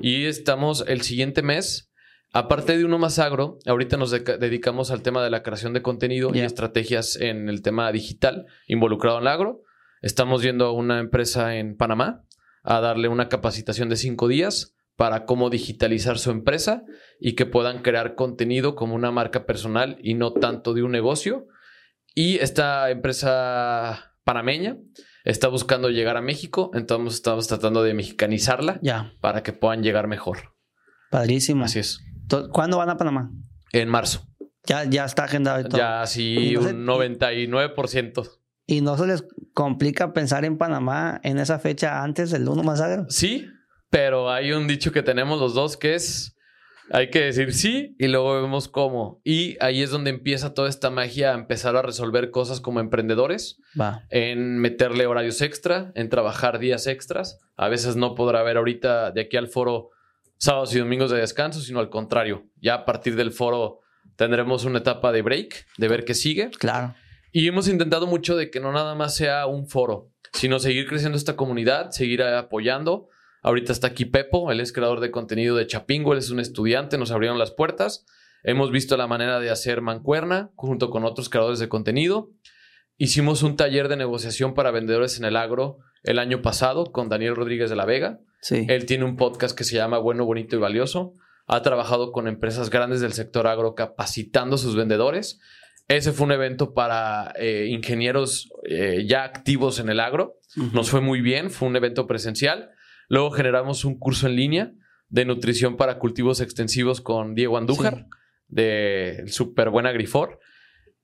y 0.00 0.26
estamos 0.26 0.84
el 0.86 1.02
siguiente 1.02 1.42
mes, 1.42 1.90
aparte 2.32 2.76
de 2.76 2.84
uno 2.84 2.98
más 2.98 3.18
agro, 3.18 3.58
ahorita 3.66 3.96
nos 3.96 4.10
dedicamos 4.10 4.90
al 4.90 5.02
tema 5.02 5.22
de 5.24 5.30
la 5.30 5.42
creación 5.42 5.72
de 5.72 5.82
contenido 5.82 6.30
y 6.34 6.40
estrategias 6.40 7.16
en 7.16 7.48
el 7.48 7.62
tema 7.62 7.90
digital 7.92 8.46
involucrado 8.66 9.18
en 9.18 9.22
el 9.22 9.28
agro. 9.28 9.62
Estamos 10.02 10.42
yendo 10.42 10.66
a 10.66 10.72
una 10.72 11.00
empresa 11.00 11.56
en 11.56 11.76
Panamá 11.76 12.22
a 12.62 12.80
darle 12.80 13.08
una 13.08 13.28
capacitación 13.28 13.88
de 13.88 13.96
cinco 13.96 14.28
días 14.28 14.76
para 14.96 15.24
cómo 15.24 15.50
digitalizar 15.50 16.18
su 16.18 16.30
empresa 16.30 16.84
y 17.20 17.34
que 17.34 17.46
puedan 17.46 17.82
crear 17.82 18.14
contenido 18.14 18.74
como 18.74 18.94
una 18.94 19.10
marca 19.10 19.46
personal 19.46 19.98
y 20.02 20.14
no 20.14 20.32
tanto 20.32 20.74
de 20.74 20.82
un 20.82 20.92
negocio 20.92 21.46
y 22.16 22.38
esta 22.38 22.90
empresa 22.90 24.14
panameña 24.24 24.78
está 25.24 25.48
buscando 25.48 25.90
llegar 25.90 26.16
a 26.16 26.22
México, 26.22 26.70
entonces 26.72 27.14
estamos 27.16 27.46
tratando 27.46 27.82
de 27.82 27.92
mexicanizarla 27.92 28.80
ya. 28.82 29.12
para 29.20 29.42
que 29.42 29.52
puedan 29.52 29.82
llegar 29.82 30.08
mejor. 30.08 30.54
Padrísimo. 31.10 31.64
Así 31.64 31.80
es. 31.80 32.00
¿Cuándo 32.52 32.78
van 32.78 32.88
a 32.88 32.96
Panamá? 32.96 33.30
En 33.70 33.90
marzo. 33.90 34.26
Ya, 34.64 34.84
ya 34.84 35.04
está 35.04 35.24
agendado 35.24 35.60
y 35.60 35.64
todo. 35.64 35.76
Ya, 35.76 36.06
sí, 36.06 36.56
un 36.56 36.86
99%. 36.86 38.30
¿Y 38.66 38.80
no 38.80 38.96
se 38.96 39.06
les 39.06 39.24
complica 39.52 40.14
pensar 40.14 40.46
en 40.46 40.56
Panamá 40.56 41.20
en 41.22 41.38
esa 41.38 41.58
fecha 41.58 42.02
antes 42.02 42.30
del 42.30 42.48
1 42.48 42.62
más 42.62 42.80
agro? 42.80 43.04
Sí, 43.10 43.46
pero 43.90 44.32
hay 44.32 44.52
un 44.52 44.66
dicho 44.66 44.90
que 44.90 45.02
tenemos 45.02 45.38
los 45.38 45.52
dos 45.52 45.76
que 45.76 45.94
es 45.94 46.35
hay 46.90 47.10
que 47.10 47.20
decir 47.20 47.52
sí 47.52 47.96
y 47.98 48.08
luego 48.08 48.40
vemos 48.40 48.68
cómo. 48.68 49.20
Y 49.24 49.56
ahí 49.60 49.82
es 49.82 49.90
donde 49.90 50.10
empieza 50.10 50.54
toda 50.54 50.68
esta 50.68 50.90
magia 50.90 51.32
a 51.32 51.34
empezar 51.34 51.76
a 51.76 51.82
resolver 51.82 52.30
cosas 52.30 52.60
como 52.60 52.80
emprendedores. 52.80 53.60
Va. 53.78 54.04
En 54.10 54.58
meterle 54.58 55.06
horarios 55.06 55.40
extra, 55.42 55.92
en 55.94 56.08
trabajar 56.08 56.58
días 56.58 56.86
extras. 56.86 57.38
A 57.56 57.68
veces 57.68 57.96
no 57.96 58.14
podrá 58.14 58.40
haber 58.40 58.56
ahorita 58.56 59.10
de 59.10 59.22
aquí 59.22 59.36
al 59.36 59.48
foro 59.48 59.90
sábados 60.38 60.74
y 60.74 60.78
domingos 60.78 61.10
de 61.10 61.18
descanso, 61.18 61.60
sino 61.60 61.80
al 61.80 61.90
contrario. 61.90 62.46
Ya 62.60 62.74
a 62.74 62.84
partir 62.84 63.16
del 63.16 63.32
foro 63.32 63.80
tendremos 64.16 64.64
una 64.64 64.78
etapa 64.78 65.12
de 65.12 65.22
break, 65.22 65.66
de 65.76 65.88
ver 65.88 66.04
qué 66.04 66.14
sigue. 66.14 66.50
Claro. 66.50 66.94
Y 67.32 67.48
hemos 67.48 67.68
intentado 67.68 68.06
mucho 68.06 68.36
de 68.36 68.50
que 68.50 68.60
no 68.60 68.72
nada 68.72 68.94
más 68.94 69.14
sea 69.14 69.46
un 69.46 69.66
foro, 69.68 70.10
sino 70.32 70.58
seguir 70.58 70.86
creciendo 70.86 71.18
esta 71.18 71.36
comunidad, 71.36 71.90
seguir 71.90 72.22
apoyando 72.22 73.08
Ahorita 73.46 73.70
está 73.70 73.86
aquí 73.86 74.06
Pepo, 74.06 74.50
él 74.50 74.58
es 74.58 74.72
creador 74.72 74.98
de 74.98 75.12
contenido 75.12 75.54
de 75.54 75.68
Chapingo, 75.68 76.12
él 76.12 76.18
es 76.18 76.30
un 76.30 76.40
estudiante, 76.40 76.98
nos 76.98 77.12
abrieron 77.12 77.38
las 77.38 77.52
puertas. 77.52 78.04
Hemos 78.42 78.72
visto 78.72 78.96
la 78.96 79.06
manera 79.06 79.38
de 79.38 79.50
hacer 79.50 79.82
mancuerna 79.82 80.50
junto 80.56 80.90
con 80.90 81.04
otros 81.04 81.28
creadores 81.28 81.60
de 81.60 81.68
contenido. 81.68 82.32
Hicimos 82.98 83.44
un 83.44 83.54
taller 83.54 83.86
de 83.86 83.96
negociación 83.96 84.52
para 84.54 84.72
vendedores 84.72 85.16
en 85.20 85.26
el 85.26 85.36
agro 85.36 85.78
el 86.02 86.18
año 86.18 86.42
pasado 86.42 86.86
con 86.86 87.08
Daniel 87.08 87.36
Rodríguez 87.36 87.70
de 87.70 87.76
la 87.76 87.84
Vega. 87.84 88.18
Sí. 88.40 88.66
Él 88.68 88.84
tiene 88.84 89.04
un 89.04 89.14
podcast 89.14 89.56
que 89.56 89.62
se 89.62 89.76
llama 89.76 89.98
Bueno, 89.98 90.24
Bonito 90.24 90.56
y 90.56 90.58
Valioso. 90.58 91.14
Ha 91.46 91.62
trabajado 91.62 92.10
con 92.10 92.26
empresas 92.26 92.68
grandes 92.68 93.00
del 93.00 93.12
sector 93.12 93.46
agro 93.46 93.76
capacitando 93.76 94.56
a 94.56 94.58
sus 94.58 94.74
vendedores. 94.74 95.38
Ese 95.86 96.10
fue 96.10 96.26
un 96.26 96.32
evento 96.32 96.74
para 96.74 97.32
eh, 97.38 97.68
ingenieros 97.70 98.50
eh, 98.68 99.04
ya 99.06 99.22
activos 99.22 99.78
en 99.78 99.88
el 99.88 100.00
agro. 100.00 100.40
Nos 100.72 100.90
fue 100.90 101.00
muy 101.00 101.20
bien, 101.20 101.50
fue 101.52 101.68
un 101.68 101.76
evento 101.76 102.08
presencial. 102.08 102.70
Luego 103.08 103.30
generamos 103.30 103.84
un 103.84 103.98
curso 103.98 104.26
en 104.26 104.36
línea 104.36 104.72
de 105.08 105.24
nutrición 105.24 105.76
para 105.76 105.98
cultivos 105.98 106.40
extensivos 106.40 107.00
con 107.00 107.34
Diego 107.34 107.58
Andújar, 107.58 108.06
de 108.48 109.24
Super 109.26 109.70
Buena 109.70 109.92
Grifor. 109.92 110.40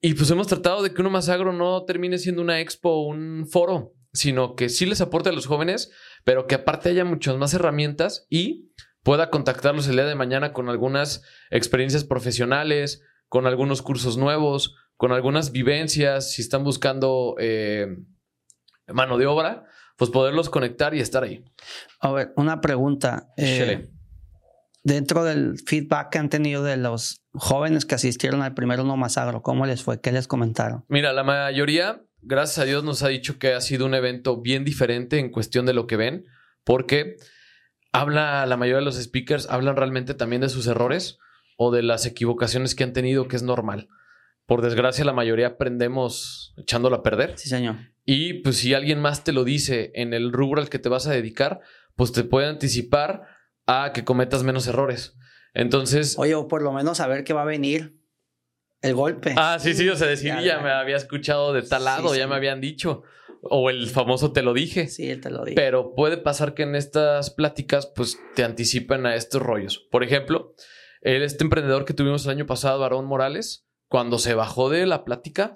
Y 0.01 0.15
pues 0.15 0.31
hemos 0.31 0.49
tratado 0.49 0.83
de 0.83 0.93
que 0.93 1.01
uno 1.01 1.11
más 1.11 1.29
agro 1.29 1.53
no 1.53 1.85
termine 1.85 2.19
siendo 2.19 2.43
una 2.43 2.61
expo 2.61 2.91
o 2.91 3.07
un 3.07 3.47
foro, 3.47 3.95
sino 4.13 4.57
que 4.57 4.69
sí 4.69 4.85
les 4.85 5.01
aporte 5.01 5.29
a 5.29 5.33
los 5.33 5.47
jóvenes, 5.47 5.93
pero 6.25 6.47
que 6.47 6.57
aparte 6.57 6.89
haya 6.89 7.05
muchas 7.05 7.37
más 7.37 7.55
herramientas 7.55 8.27
y 8.29 8.73
pueda 9.03 9.31
contactarlos 9.31 9.89
el 9.89 9.95
día 9.95 10.05
de 10.05 10.15
mañana 10.15 10.53
con 10.53 10.69
algunas 10.69 11.23
experiencias 11.51 12.05
profesionales, 12.05 13.03
con 13.29 13.47
algunos 13.47 13.81
cursos 13.83 14.17
nuevos, 14.17 14.77
con 14.97 15.13
algunas 15.13 15.53
vivencias, 15.53 16.33
si 16.33 16.43
están 16.43 16.65
buscando 16.65 17.37
eh, 17.39 17.97
mano 18.89 19.19
de 19.19 19.27
obra, 19.27 19.67
pues 20.03 20.11
poderlos 20.11 20.51
conectar 20.51 20.97
y 20.97 21.01
estar 21.01 21.23
ahí. 21.23 21.45
A 22.01 22.11
ver, 22.11 22.33
una 22.35 22.61
pregunta. 22.61 23.29
Eh, 23.37 23.89
dentro 24.83 25.23
del 25.23 25.61
feedback 25.65 26.11
que 26.11 26.19
han 26.19 26.29
tenido 26.29 26.65
de 26.65 26.77
los 26.77 27.23
jóvenes 27.35 27.87
que 27.87 27.95
asistieron 27.95 28.43
al 28.43 28.53
primer 28.53 28.81
Uno 28.81 28.97
Más 28.97 29.17
Agro, 29.17 29.43
¿cómo 29.43 29.65
les 29.65 29.85
fue? 29.85 30.01
¿Qué 30.01 30.11
les 30.11 30.27
comentaron? 30.27 30.85
Mira, 30.89 31.13
la 31.13 31.23
mayoría, 31.23 32.03
gracias 32.21 32.59
a 32.59 32.65
Dios, 32.65 32.83
nos 32.83 33.05
ha 33.05 33.09
dicho 33.11 33.39
que 33.39 33.53
ha 33.53 33.61
sido 33.61 33.87
un 33.87 33.95
evento 33.95 34.41
bien 34.41 34.65
diferente 34.65 35.21
en 35.21 35.31
cuestión 35.31 35.67
de 35.67 35.73
lo 35.73 35.87
que 35.87 35.95
ven, 35.95 36.25
porque 36.65 37.15
habla, 37.93 38.45
la 38.47 38.57
mayoría 38.57 38.81
de 38.81 38.85
los 38.85 39.01
speakers 39.01 39.49
hablan 39.51 39.77
realmente 39.77 40.15
también 40.15 40.43
de 40.43 40.49
sus 40.49 40.67
errores 40.67 41.21
o 41.57 41.71
de 41.71 41.85
las 41.85 42.07
equivocaciones 42.07 42.75
que 42.75 42.83
han 42.83 42.93
tenido, 42.93 43.29
que 43.29 43.37
es 43.37 43.45
normal. 43.45 43.87
Por 44.47 44.63
desgracia, 44.63 45.05
la 45.05 45.13
mayoría 45.13 45.47
aprendemos 45.47 46.55
echándolo 46.57 46.97
a 46.97 47.03
perder. 47.03 47.39
Sí, 47.39 47.49
señor. 47.49 47.77
Y 48.05 48.43
pues 48.43 48.57
si 48.57 48.75
alguien 48.75 49.01
más 49.01 49.25
te 49.25 49.33
lo 49.33 49.45
dice 49.45 49.93
en 49.95 50.13
el 50.13 50.33
rubro 50.33 50.61
al 50.61 50.69
que 50.69 50.79
te 50.79 50.89
vas 50.89 51.07
a 51.07 51.13
dedicar, 51.13 51.61
pues 51.95 52.13
te 52.13 52.25
puede 52.25 52.49
anticipar 52.49 53.23
a 53.67 53.93
que 53.95 54.05
cometas 54.05 54.43
menos 54.43 54.67
errores. 54.67 55.17
Entonces... 55.55 56.19
Oye, 56.19 56.35
o 56.35 56.49
por 56.49 56.63
lo 56.63 56.73
menos 56.73 56.99
saber 56.99 57.25
que 57.25 57.33
va 57.33 57.43
a 57.43 57.47
venir 57.47 57.97
el 58.81 58.95
golpe. 58.95 59.35
Ah, 59.37 59.59
sí, 59.61 59.75
sí, 59.75 59.89
o 59.89 59.97
sea, 59.97 60.09
decir, 60.09 60.35
ya, 60.43 60.61
me 60.61 60.71
había 60.71 60.97
escuchado 60.97 61.53
de 61.53 61.63
tal 61.63 61.85
lado, 61.85 62.15
ya 62.17 62.27
me 62.27 62.35
habían 62.35 62.61
dicho. 62.61 63.05
O 63.43 63.71
el 63.71 63.89
famoso 63.89 64.33
te 64.33 64.43
lo 64.43 64.55
dije. 64.55 64.89
Sí, 64.89 65.11
él 65.11 65.21
te 65.21 65.31
lo 65.31 65.45
dije. 65.45 65.55
Pero 65.55 65.95
puede 65.95 66.17
pasar 66.17 66.55
que 66.55 66.63
en 66.63 66.75
estas 66.75 67.31
pláticas, 67.31 67.87
pues 67.87 68.19
te 68.35 68.45
anticipen 68.45 69.07
a 69.07 69.15
estos 69.15 69.43
rollos. 69.43 69.87
Por 69.91 70.03
ejemplo, 70.03 70.55
este 71.01 71.45
emprendedor 71.45 71.85
que 71.85 71.95
tuvimos 71.95 72.25
el 72.25 72.33
año 72.33 72.47
pasado, 72.47 72.83
Aarón 72.83 73.05
Morales, 73.05 73.69
cuando 73.93 74.19
se 74.19 74.33
bajó 74.33 74.71
de 74.71 74.87
la 74.87 75.05
plática, 75.05 75.53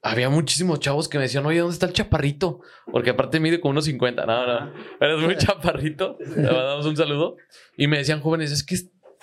había 0.00 0.30
muchísimos 0.30 0.78
chavos 0.78 1.08
que 1.08 1.18
me 1.18 1.24
decían, 1.24 1.44
oye, 1.44 1.58
¿dónde 1.58 1.72
está 1.72 1.86
el 1.86 1.92
chaparrito? 1.92 2.60
Porque 2.92 3.10
aparte 3.10 3.40
mide 3.40 3.60
como 3.60 3.72
unos 3.72 3.86
50. 3.86 4.24
No, 4.26 4.46
no, 4.46 4.72
pero 5.00 5.18
es 5.18 5.24
muy 5.24 5.36
chaparrito. 5.36 6.16
Le 6.36 6.42
mandamos 6.42 6.86
un 6.86 6.96
saludo. 6.96 7.34
Y 7.76 7.88
me 7.88 7.98
decían, 7.98 8.20
jóvenes, 8.20 8.52
es 8.52 8.62
que 8.62 8.76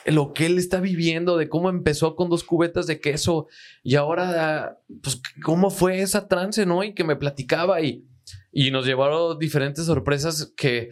lo 0.05 0.33
que 0.33 0.47
él 0.47 0.57
está 0.57 0.81
viviendo, 0.81 1.37
de 1.37 1.47
cómo 1.47 1.69
empezó 1.69 2.17
con 2.17 2.29
dos 2.29 2.43
cubetas 2.43 2.87
de 2.87 2.99
queso 2.99 3.47
y 3.83 3.95
ahora, 3.95 4.79
pues, 5.01 5.21
cómo 5.41 5.69
fue 5.69 6.01
esa 6.01 6.27
trance, 6.27 6.65
¿no? 6.65 6.83
Y 6.83 6.93
que 6.93 7.05
me 7.05 7.15
platicaba 7.15 7.79
y, 7.79 8.05
y 8.51 8.71
nos 8.71 8.85
llevaron 8.85 9.39
diferentes 9.39 9.85
sorpresas 9.85 10.53
que, 10.57 10.89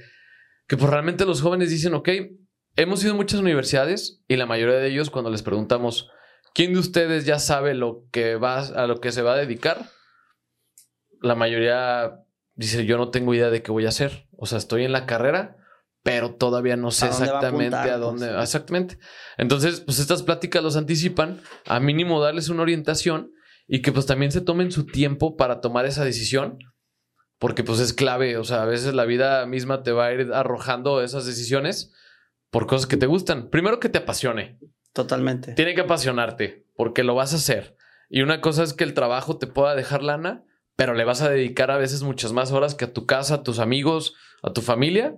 que 0.65 0.77
pues 0.77 0.89
realmente 0.89 1.25
los 1.25 1.41
jóvenes 1.41 1.71
dicen, 1.71 1.93
ok, 1.93 2.07
hemos 2.77 3.03
ido 3.03 3.11
a 3.11 3.17
muchas 3.17 3.41
universidades 3.41 4.23
y 4.29 4.37
la 4.37 4.45
mayoría 4.45 4.75
de 4.75 4.87
ellos 4.87 5.09
cuando 5.09 5.29
les 5.29 5.41
preguntamos, 5.41 6.09
¿Quién 6.53 6.73
de 6.73 6.79
ustedes 6.79 7.25
ya 7.25 7.39
sabe 7.39 7.73
lo 7.73 8.05
que 8.11 8.35
va, 8.35 8.59
a 8.59 8.87
lo 8.87 8.99
que 8.99 9.11
se 9.11 9.21
va 9.21 9.33
a 9.33 9.37
dedicar? 9.37 9.89
La 11.21 11.35
mayoría 11.35 12.23
dice, 12.55 12.85
yo 12.85 12.97
no 12.97 13.09
tengo 13.09 13.33
idea 13.33 13.49
de 13.49 13.63
qué 13.63 13.71
voy 13.71 13.85
a 13.85 13.89
hacer. 13.89 14.27
O 14.37 14.45
sea, 14.45 14.57
estoy 14.57 14.83
en 14.83 14.91
la 14.91 15.05
carrera, 15.05 15.57
pero 16.03 16.35
todavía 16.35 16.75
no 16.75 16.91
sé 16.91 17.07
exactamente 17.07 17.75
a, 17.75 17.97
dónde. 17.97 18.27
Pues? 18.27 18.43
Exactamente. 18.43 18.99
Entonces, 19.37 19.81
pues 19.81 19.99
estas 19.99 20.23
pláticas 20.23 20.63
los 20.63 20.75
anticipan, 20.75 21.41
a 21.65 21.79
mínimo 21.79 22.21
darles 22.21 22.49
una 22.49 22.63
orientación 22.63 23.31
y 23.67 23.81
que 23.81 23.91
pues 23.91 24.05
también 24.05 24.31
se 24.31 24.41
tomen 24.41 24.71
su 24.71 24.85
tiempo 24.85 25.37
para 25.37 25.61
tomar 25.61 25.85
esa 25.85 26.03
decisión. 26.03 26.57
porque 27.37 27.63
pues 27.63 27.79
es 27.79 27.93
clave, 27.93 28.35
o 28.35 28.43
sea, 28.43 28.63
a 28.63 28.65
veces 28.65 28.93
la 28.93 29.05
vida 29.05 29.45
misma 29.45 29.81
te 29.81 29.93
va 29.93 30.07
a 30.07 30.13
ir 30.13 30.33
arrojando 30.33 31.01
esas 31.01 31.25
decisiones 31.25 31.93
por 32.49 32.67
cosas 32.67 32.87
que 32.87 32.97
te 32.97 33.05
gustan. 33.05 33.49
Primero 33.49 33.79
que 33.79 33.87
te 33.87 33.99
apasione. 33.99 34.59
Totalmente. 34.93 35.53
Tiene 35.53 35.75
que 35.75 35.81
apasionarte, 35.81 36.65
porque 36.75 37.03
lo 37.03 37.15
vas 37.15 37.33
a 37.33 37.37
hacer. 37.37 37.77
Y 38.09 38.21
una 38.21 38.41
cosa 38.41 38.63
es 38.63 38.73
que 38.73 38.83
el 38.83 38.93
trabajo 38.93 39.37
te 39.37 39.47
pueda 39.47 39.75
dejar 39.75 40.03
lana, 40.03 40.43
pero 40.75 40.93
le 40.93 41.03
vas 41.03 41.21
a 41.21 41.29
dedicar 41.29 41.71
a 41.71 41.77
veces 41.77 42.03
muchas 42.03 42.33
más 42.33 42.51
horas 42.51 42.73
que 42.73 42.85
a 42.85 42.93
tu 42.93 43.05
casa, 43.05 43.35
a 43.35 43.43
tus 43.43 43.59
amigos, 43.59 44.15
a 44.41 44.51
tu 44.53 44.61
familia. 44.61 45.15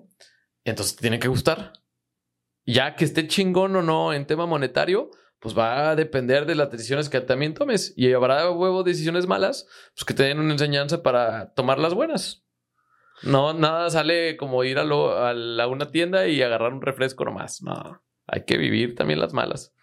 Entonces 0.65 0.95
te 0.95 1.01
tiene 1.01 1.19
que 1.19 1.27
gustar. 1.27 1.73
Ya 2.65 2.95
que 2.95 3.05
esté 3.05 3.27
chingón 3.27 3.75
o 3.75 3.81
no 3.81 4.13
en 4.13 4.27
tema 4.27 4.45
monetario, 4.45 5.09
pues 5.39 5.57
va 5.57 5.89
a 5.89 5.95
depender 5.95 6.45
de 6.45 6.55
las 6.55 6.69
decisiones 6.69 7.09
que 7.09 7.21
también 7.21 7.53
tomes. 7.53 7.93
Y 7.95 8.11
habrá 8.13 8.49
huevo 8.51 8.83
decisiones 8.83 9.27
malas, 9.27 9.67
pues 9.95 10.05
que 10.05 10.13
te 10.13 10.23
den 10.23 10.39
una 10.39 10.53
enseñanza 10.53 11.01
para 11.01 11.53
tomar 11.53 11.79
las 11.79 11.93
buenas. 11.93 12.45
No, 13.23 13.53
nada 13.53 13.89
sale 13.89 14.37
como 14.37 14.63
ir 14.63 14.79
a, 14.79 14.81
a 14.81 15.67
una 15.67 15.91
tienda 15.91 16.27
y 16.27 16.41
agarrar 16.41 16.73
un 16.73 16.81
refresco 16.81 17.23
nomás. 17.25 17.61
No, 17.61 18.03
hay 18.31 18.45
que 18.45 18.57
vivir 18.57 18.95
también 18.95 19.19
las 19.19 19.33
malas. 19.33 19.73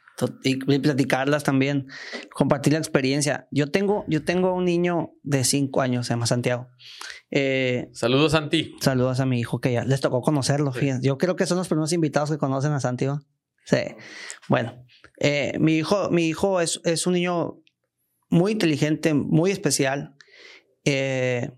Y 0.43 0.57
platicarlas 0.57 1.45
también, 1.45 1.87
compartir 2.35 2.73
la 2.73 2.81
experiencia. 2.81 3.47
Yo 3.53 3.71
tengo, 3.71 4.05
yo 4.09 4.25
tengo 4.25 4.53
un 4.53 4.65
niño 4.65 5.13
de 5.23 5.45
cinco 5.45 5.81
años, 5.81 6.07
se 6.07 6.15
llama 6.15 6.27
Santiago. 6.27 6.67
Eh, 7.31 7.89
saludos, 7.93 8.33
Santi. 8.33 8.75
Saludos 8.81 9.21
a 9.21 9.27
mi 9.27 9.39
hijo 9.39 9.61
que 9.61 9.73
ya 9.73 9.85
les 9.85 10.01
tocó 10.01 10.21
conocerlo. 10.21 10.73
Fíjense. 10.73 11.07
Yo 11.07 11.19
creo 11.19 11.37
que 11.37 11.47
son 11.47 11.59
los 11.59 11.69
primeros 11.69 11.93
invitados 11.93 12.31
que 12.31 12.39
conocen 12.39 12.73
a 12.73 12.81
Santiago. 12.81 13.21
Sí. 13.65 13.79
Bueno, 14.49 14.85
eh, 15.21 15.57
mi 15.61 15.77
hijo, 15.77 16.11
mi 16.11 16.27
hijo 16.27 16.61
es, 16.61 16.81
es, 16.85 17.07
un 17.07 17.13
niño 17.13 17.63
muy 18.29 18.53
inteligente, 18.53 19.15
muy 19.15 19.53
especial. 19.53 20.17
Eh, 20.85 21.51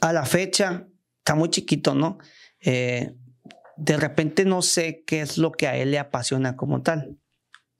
a 0.00 0.12
la 0.12 0.24
fecha, 0.24 0.88
está 1.18 1.34
muy 1.36 1.50
chiquito, 1.50 1.94
¿no? 1.94 2.18
De 3.78 3.96
repente 3.96 4.44
no 4.44 4.62
sé 4.62 5.04
qué 5.06 5.20
es 5.20 5.38
lo 5.38 5.52
que 5.52 5.68
a 5.68 5.76
él 5.76 5.92
le 5.92 5.98
apasiona 5.98 6.56
como 6.56 6.82
tal 6.82 7.18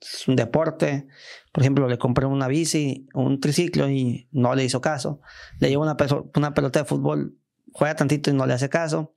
es 0.00 0.28
un 0.28 0.36
deporte. 0.36 1.06
Por 1.52 1.62
ejemplo, 1.62 1.88
le 1.88 1.98
compré 1.98 2.26
una 2.26 2.48
bici, 2.48 3.06
un 3.14 3.40
triciclo 3.40 3.88
y 3.90 4.28
no 4.32 4.54
le 4.54 4.64
hizo 4.64 4.80
caso. 4.80 5.20
Le 5.58 5.68
llevo 5.68 5.82
una, 5.82 5.96
pelota 6.54 6.80
de 6.80 6.84
fútbol, 6.84 7.36
juega 7.72 7.96
tantito 7.96 8.30
y 8.30 8.34
no 8.34 8.46
le 8.46 8.54
hace 8.54 8.68
caso. 8.68 9.14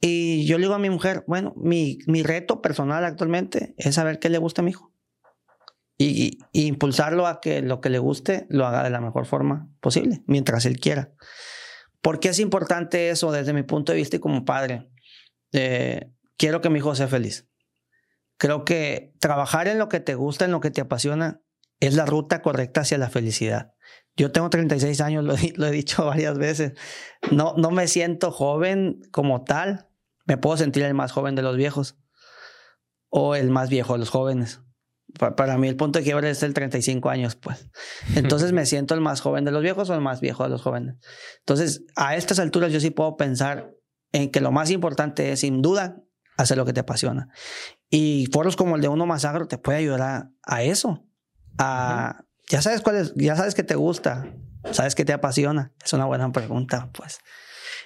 Y 0.00 0.46
yo 0.46 0.58
le 0.58 0.64
digo 0.64 0.74
a 0.74 0.78
mi 0.78 0.90
mujer, 0.90 1.24
bueno, 1.26 1.54
mi, 1.56 1.98
mi 2.06 2.22
reto 2.22 2.62
personal 2.62 3.04
actualmente 3.04 3.74
es 3.76 3.94
saber 3.94 4.18
qué 4.18 4.30
le 4.30 4.38
gusta 4.38 4.62
a 4.62 4.64
mi 4.64 4.70
hijo. 4.70 4.92
Y, 5.98 6.38
y, 6.52 6.66
impulsarlo 6.66 7.26
a 7.26 7.42
que 7.42 7.60
lo 7.60 7.82
que 7.82 7.90
le 7.90 7.98
guste 7.98 8.46
lo 8.48 8.66
haga 8.66 8.82
de 8.82 8.88
la 8.88 9.02
mejor 9.02 9.26
forma 9.26 9.68
posible, 9.80 10.22
mientras 10.26 10.64
él 10.64 10.80
quiera. 10.80 11.12
¿Por 12.00 12.20
qué 12.20 12.30
es 12.30 12.38
importante 12.38 13.10
eso 13.10 13.30
desde 13.30 13.52
mi 13.52 13.64
punto 13.64 13.92
de 13.92 13.98
vista 13.98 14.16
y 14.16 14.20
como 14.20 14.46
padre? 14.46 14.89
Eh, 15.52 16.12
quiero 16.36 16.60
que 16.60 16.70
mi 16.70 16.78
hijo 16.78 16.94
sea 16.94 17.08
feliz. 17.08 17.48
Creo 18.36 18.64
que 18.64 19.14
trabajar 19.20 19.68
en 19.68 19.78
lo 19.78 19.88
que 19.88 20.00
te 20.00 20.14
gusta, 20.14 20.44
en 20.44 20.50
lo 20.50 20.60
que 20.60 20.70
te 20.70 20.80
apasiona, 20.80 21.42
es 21.80 21.94
la 21.94 22.06
ruta 22.06 22.42
correcta 22.42 22.82
hacia 22.82 22.98
la 22.98 23.10
felicidad. 23.10 23.74
Yo 24.16 24.32
tengo 24.32 24.50
36 24.50 25.00
años, 25.00 25.24
lo, 25.56 25.66
he 25.66 25.70
dicho 25.70 26.06
varias 26.06 26.38
veces. 26.38 26.72
No, 27.30 27.54
no 27.56 27.70
me 27.70 27.88
siento 27.88 28.30
joven 28.30 29.00
como 29.10 29.44
tal. 29.44 29.88
Me 30.26 30.36
puedo 30.36 30.56
sentir 30.56 30.84
el 30.84 30.94
más 30.94 31.12
joven 31.12 31.34
de 31.34 31.42
los 31.42 31.56
viejos 31.56 31.96
o 33.08 33.34
el 33.34 33.50
más 33.50 33.68
viejo 33.68 33.94
de 33.94 33.98
los 33.98 34.10
jóvenes. 34.10 34.60
Para, 35.18 35.58
mí 35.58 35.66
el 35.66 35.76
punto 35.76 35.98
de 35.98 36.04
quiebre 36.04 36.30
es 36.30 36.42
el 36.42 36.54
35 36.54 37.10
años, 37.10 37.34
pues. 37.34 37.68
Entonces 38.14 38.52
me 38.52 38.64
siento 38.66 38.94
el 38.94 39.00
más 39.00 39.20
joven 39.20 39.44
de 39.44 39.50
los 39.50 39.62
viejos 39.62 39.90
o 39.90 39.94
el 39.94 40.00
más 40.00 40.20
viejo 40.20 40.44
de 40.44 40.50
los 40.50 40.62
jóvenes. 40.62 40.96
Entonces, 41.40 41.84
a 41.96 42.14
estas 42.14 42.38
alturas 42.38 42.72
yo 42.72 42.78
sí 42.78 42.90
puedo 42.90 43.16
pensar 43.16 43.74
en 44.12 44.30
que 44.30 44.40
lo 44.40 44.52
más 44.52 44.70
importante 44.70 45.32
es, 45.32 45.40
sin 45.40 45.62
duda, 45.62 46.02
hacer 46.36 46.56
lo 46.56 46.64
que 46.64 46.72
te 46.72 46.80
apasiona. 46.80 47.28
Y 47.88 48.26
foros 48.32 48.56
como 48.56 48.76
el 48.76 48.82
de 48.82 48.88
Uno 48.88 49.06
Más 49.06 49.24
Agro 49.24 49.46
te 49.46 49.58
puede 49.58 49.78
ayudar 49.78 50.30
a, 50.42 50.62
eso. 50.62 51.04
A, 51.58 52.24
Ya 52.48 52.62
sabes 52.62 52.80
cuál 52.80 52.96
es, 52.96 53.12
ya 53.14 53.36
sabes 53.36 53.54
que 53.54 53.62
te 53.62 53.74
gusta, 53.74 54.32
sabes 54.72 54.94
que 54.94 55.04
te 55.04 55.12
apasiona. 55.12 55.72
Es 55.84 55.92
una 55.92 56.06
buena 56.06 56.32
pregunta, 56.32 56.90
pues. 56.92 57.18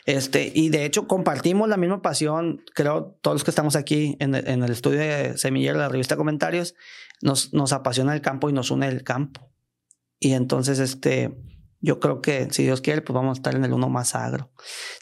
Este, 0.06 0.52
y 0.54 0.68
de 0.68 0.84
hecho 0.84 1.08
compartimos 1.08 1.68
la 1.68 1.78
misma 1.78 2.02
pasión, 2.02 2.62
creo, 2.74 3.16
todos 3.22 3.36
los 3.36 3.44
que 3.44 3.50
estamos 3.50 3.74
aquí 3.74 4.16
en, 4.20 4.34
en 4.34 4.62
el 4.62 4.70
estudio 4.70 5.00
de 5.00 5.38
Semillero, 5.38 5.78
la 5.78 5.88
revista 5.88 6.16
Comentarios, 6.16 6.74
nos, 7.22 7.54
nos 7.54 7.72
apasiona 7.72 8.14
el 8.14 8.20
campo 8.20 8.50
y 8.50 8.52
nos 8.52 8.70
une 8.70 8.86
el 8.88 9.02
campo. 9.02 9.50
Y 10.20 10.32
entonces, 10.32 10.78
este, 10.78 11.34
yo 11.84 12.00
creo 12.00 12.22
que 12.22 12.48
si 12.50 12.62
Dios 12.62 12.80
quiere, 12.80 13.02
pues 13.02 13.14
vamos 13.14 13.36
a 13.36 13.40
estar 13.40 13.54
en 13.54 13.62
el 13.62 13.72
uno 13.74 13.90
más 13.90 14.14
agro. 14.14 14.50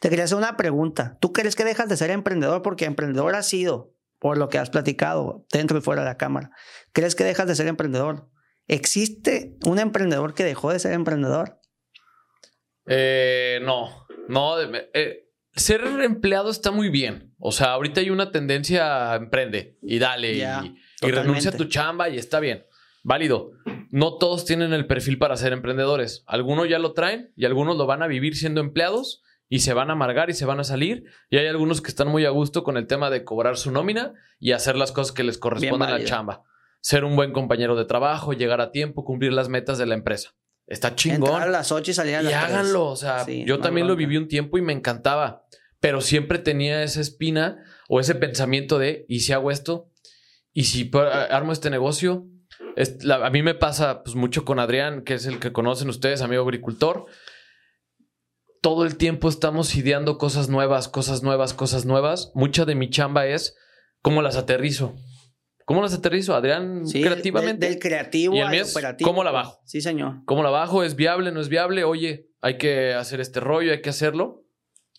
Te 0.00 0.10
quería 0.10 0.24
hacer 0.24 0.36
una 0.36 0.56
pregunta. 0.56 1.16
¿Tú 1.20 1.32
crees 1.32 1.54
que 1.54 1.64
dejas 1.64 1.88
de 1.88 1.96
ser 1.96 2.10
emprendedor 2.10 2.62
porque 2.62 2.86
emprendedor 2.86 3.36
has 3.36 3.46
sido 3.46 3.94
por 4.18 4.36
lo 4.36 4.48
que 4.48 4.58
has 4.58 4.70
platicado 4.70 5.46
dentro 5.52 5.78
y 5.78 5.80
fuera 5.80 6.02
de 6.02 6.08
la 6.08 6.16
cámara? 6.16 6.50
¿Crees 6.92 7.14
que 7.14 7.22
dejas 7.22 7.46
de 7.46 7.54
ser 7.54 7.68
emprendedor? 7.68 8.28
¿Existe 8.66 9.56
un 9.64 9.78
emprendedor 9.78 10.34
que 10.34 10.42
dejó 10.42 10.72
de 10.72 10.80
ser 10.80 10.94
emprendedor? 10.94 11.60
Eh, 12.86 13.60
no, 13.62 14.06
no. 14.26 14.60
Eh, 14.60 15.28
ser 15.54 15.82
empleado 16.02 16.50
está 16.50 16.72
muy 16.72 16.88
bien. 16.88 17.32
O 17.38 17.52
sea, 17.52 17.74
ahorita 17.74 18.00
hay 18.00 18.10
una 18.10 18.32
tendencia 18.32 19.12
a 19.12 19.16
emprende 19.16 19.78
y 19.82 20.00
dale 20.00 20.32
y, 20.32 20.42
y 21.06 21.10
renuncia 21.12 21.52
a 21.52 21.56
tu 21.56 21.66
chamba 21.66 22.08
y 22.08 22.18
está 22.18 22.40
bien. 22.40 22.66
Válido 23.02 23.52
no 23.92 24.16
todos 24.16 24.46
tienen 24.46 24.72
el 24.72 24.86
perfil 24.86 25.18
para 25.18 25.36
ser 25.36 25.52
emprendedores. 25.52 26.24
Algunos 26.26 26.66
ya 26.66 26.78
lo 26.78 26.94
traen 26.94 27.30
y 27.36 27.44
algunos 27.44 27.76
lo 27.76 27.86
van 27.86 28.02
a 28.02 28.06
vivir 28.06 28.34
siendo 28.34 28.62
empleados 28.62 29.22
y 29.50 29.58
se 29.58 29.74
van 29.74 29.90
a 29.90 29.92
amargar 29.92 30.30
y 30.30 30.32
se 30.32 30.46
van 30.46 30.60
a 30.60 30.64
salir. 30.64 31.04
Y 31.28 31.36
hay 31.36 31.46
algunos 31.46 31.82
que 31.82 31.88
están 31.88 32.08
muy 32.08 32.24
a 32.24 32.30
gusto 32.30 32.64
con 32.64 32.78
el 32.78 32.86
tema 32.86 33.10
de 33.10 33.22
cobrar 33.22 33.58
su 33.58 33.70
nómina 33.70 34.14
y 34.40 34.52
hacer 34.52 34.76
las 34.76 34.92
cosas 34.92 35.12
que 35.12 35.24
les 35.24 35.36
corresponden 35.36 35.90
a 35.90 35.98
la 35.98 36.04
chamba. 36.04 36.42
Ser 36.80 37.04
un 37.04 37.16
buen 37.16 37.32
compañero 37.32 37.76
de 37.76 37.84
trabajo, 37.84 38.32
llegar 38.32 38.62
a 38.62 38.70
tiempo, 38.70 39.04
cumplir 39.04 39.34
las 39.34 39.50
metas 39.50 39.76
de 39.76 39.84
la 39.84 39.94
empresa. 39.94 40.30
Está 40.66 40.94
chingón. 40.94 41.28
Entrar 41.28 41.48
a 41.48 41.52
las 41.52 41.70
8 41.70 41.90
y 41.90 41.94
salir 41.94 42.16
a 42.16 42.22
las 42.22 42.32
Y 42.32 42.34
háganlo. 42.34 42.86
O 42.86 42.96
sea, 42.96 43.26
yo 43.26 43.60
también 43.60 43.88
lo 43.88 43.94
viví 43.94 44.16
un 44.16 44.26
tiempo 44.26 44.56
y 44.56 44.62
me 44.62 44.72
encantaba. 44.72 45.44
Pero 45.80 46.00
siempre 46.00 46.38
tenía 46.38 46.82
esa 46.82 47.02
espina 47.02 47.62
o 47.90 48.00
ese 48.00 48.14
pensamiento 48.14 48.78
de, 48.78 49.04
¿y 49.06 49.20
si 49.20 49.34
hago 49.34 49.50
esto? 49.50 49.90
¿Y 50.54 50.64
si 50.64 50.90
armo 50.94 51.52
este 51.52 51.68
negocio? 51.68 52.26
A 52.76 53.30
mí 53.30 53.42
me 53.42 53.54
pasa 53.54 54.02
pues, 54.02 54.16
mucho 54.16 54.44
con 54.44 54.58
Adrián, 54.58 55.02
que 55.02 55.14
es 55.14 55.26
el 55.26 55.38
que 55.38 55.52
conocen 55.52 55.88
ustedes, 55.88 56.22
amigo 56.22 56.42
agricultor. 56.42 57.06
Todo 58.60 58.84
el 58.84 58.96
tiempo 58.96 59.28
estamos 59.28 59.74
ideando 59.74 60.18
cosas 60.18 60.48
nuevas, 60.48 60.88
cosas 60.88 61.22
nuevas, 61.22 61.54
cosas 61.54 61.84
nuevas. 61.84 62.30
Mucha 62.34 62.64
de 62.64 62.74
mi 62.74 62.90
chamba 62.90 63.26
es 63.26 63.56
cómo 64.02 64.22
las 64.22 64.36
aterrizo. 64.36 64.94
¿Cómo 65.64 65.82
las 65.82 65.94
aterrizo, 65.94 66.34
Adrián? 66.34 66.84
creativamente. 66.90 67.68
Del, 67.68 67.78
creativo 67.78 68.34
y 68.34 68.40
el 68.40 68.62
operativo. 68.62 69.08
¿Cómo 69.08 69.24
la 69.24 69.30
bajo? 69.30 69.60
Sí, 69.64 69.80
señor. 69.80 70.24
¿Cómo 70.24 70.42
la 70.42 70.50
bajo? 70.50 70.82
¿Es 70.82 70.96
viable? 70.96 71.32
¿No 71.32 71.40
es 71.40 71.48
viable? 71.48 71.84
Oye, 71.84 72.28
hay 72.40 72.58
que 72.58 72.94
hacer 72.94 73.20
este 73.20 73.40
rollo, 73.40 73.72
hay 73.72 73.80
que 73.80 73.90
hacerlo. 73.90 74.44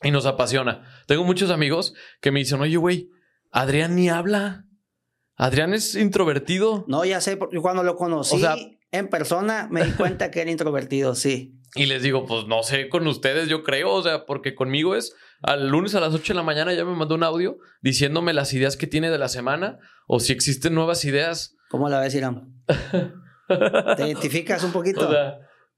Y 0.01 0.11
nos 0.11 0.26
apasiona. 0.26 0.84
Tengo 1.07 1.24
muchos 1.24 1.49
amigos 1.49 1.93
que 2.21 2.32
me 2.32 2.39
dicen, 2.39 2.59
oye, 2.59 2.78
güey, 2.78 3.09
Adrián 3.51 3.95
ni 3.95 4.09
habla. 4.09 4.65
Adrián 5.44 5.74
es 5.74 5.96
introvertido. 5.96 6.86
No, 6.88 7.04
ya 7.04 7.20
sé, 7.20 7.36
porque 7.36 7.58
cuando 7.58 7.84
lo 7.84 7.98
conocí 7.98 8.41
en 8.91 9.10
persona 9.10 9.68
me 9.70 9.84
di 9.84 9.91
cuenta 9.91 10.32
que 10.32 10.39
era 10.39 10.50
introvertido, 10.50 11.16
sí. 11.16 11.60
Y 11.76 11.88
les 11.88 12.02
digo, 12.02 12.26
pues 12.26 12.48
no 12.48 12.64
sé, 12.64 12.88
con 12.88 13.06
ustedes 13.08 13.50
yo 13.50 13.62
creo, 13.62 13.91
o 13.91 14.02
sea, 14.02 14.26
porque 14.26 14.56
conmigo 14.56 14.96
es 14.96 15.14
al 15.41 15.68
lunes 15.68 15.96
a 15.96 16.00
las 16.00 16.14
8 16.14 16.32
de 16.32 16.38
la 16.38 16.44
mañana 16.44 16.74
ya 16.74 16.86
me 16.86 16.96
mandó 16.96 17.16
un 17.16 17.26
audio 17.26 17.58
diciéndome 17.82 18.32
las 18.32 18.54
ideas 18.54 18.78
que 18.78 18.88
tiene 18.88 19.10
de 19.10 19.18
la 19.18 19.28
semana 19.28 19.80
o 20.08 20.22
si 20.22 20.32
existen 20.32 20.76
nuevas 20.76 21.04
ideas. 21.04 21.58
¿Cómo 21.70 21.89
la 21.89 22.00
ves, 22.00 22.16
Irán? 22.16 22.64
¿Te 23.98 24.08
identificas 24.08 24.64
un 24.64 24.72
poquito? 24.72 25.12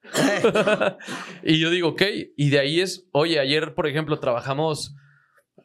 y 1.43 1.57
yo 1.57 1.71
digo, 1.71 1.89
ok, 1.89 2.03
y 2.37 2.51
de 2.51 2.59
ahí 2.59 2.81
es, 2.81 3.07
oye, 3.13 3.39
ayer, 3.39 3.73
por 3.73 3.87
ejemplo, 3.87 4.19
trabajamos 4.19 4.93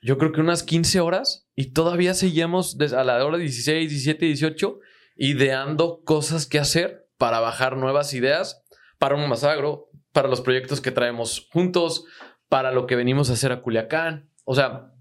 yo 0.01 0.19
creo 0.19 0.33
que 0.33 0.41
unas 0.41 0.63
15 0.63 1.01
horas 1.01 1.49
y 1.55 1.73
todavía 1.73 2.15
seguíamos 2.15 2.79
a 2.81 3.05
la 3.05 3.25
hora 3.25 3.39
16, 3.39 3.91
17, 3.91 4.27
18 4.27 4.79
ideando 5.17 6.03
cosas 6.05 6.47
que 6.47 6.59
hacer 6.59 7.09
para 7.19 7.41
bajar 7.41 7.77
nuevas 7.77 8.15
ideas 8.15 8.65
para 9.01 9.17
un 9.17 9.29
masagro, 9.29 9.89
para 10.13 10.29
los 10.29 10.43
proyectos 10.43 10.81
que 10.81 10.91
traemos 10.91 11.49
juntos, 11.53 12.05
para 12.49 12.71
lo 12.71 12.87
que 12.87 12.97
venimos 12.97 13.31
a 13.31 13.33
hacer 13.33 13.51
a 13.51 13.63
Culiacán. 13.63 14.31
O 14.45 14.55
sea, 14.55 14.93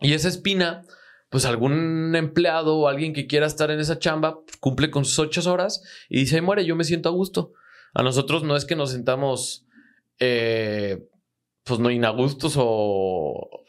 y 0.00 0.12
esa 0.12 0.28
espina, 0.28 0.82
pues 1.28 1.44
algún 1.44 2.14
empleado 2.14 2.76
o 2.78 2.88
alguien 2.88 3.12
que 3.12 3.26
quiera 3.26 3.46
estar 3.46 3.70
en 3.70 3.80
esa 3.80 3.98
chamba 3.98 4.38
cumple 4.60 4.90
con 4.90 5.04
sus 5.04 5.18
ocho 5.18 5.50
horas 5.50 5.82
y 6.08 6.20
dice, 6.20 6.40
muere, 6.40 6.64
yo 6.64 6.76
me 6.76 6.84
siento 6.84 7.08
a 7.08 7.12
gusto. 7.12 7.52
A 7.94 8.02
nosotros 8.02 8.44
no 8.44 8.54
es 8.56 8.64
que 8.64 8.76
nos 8.76 8.92
sentamos, 8.92 9.66
eh, 10.20 11.08
pues 11.64 11.80
no 11.80 11.90
inagustos 11.90 12.54
o, 12.56 13.61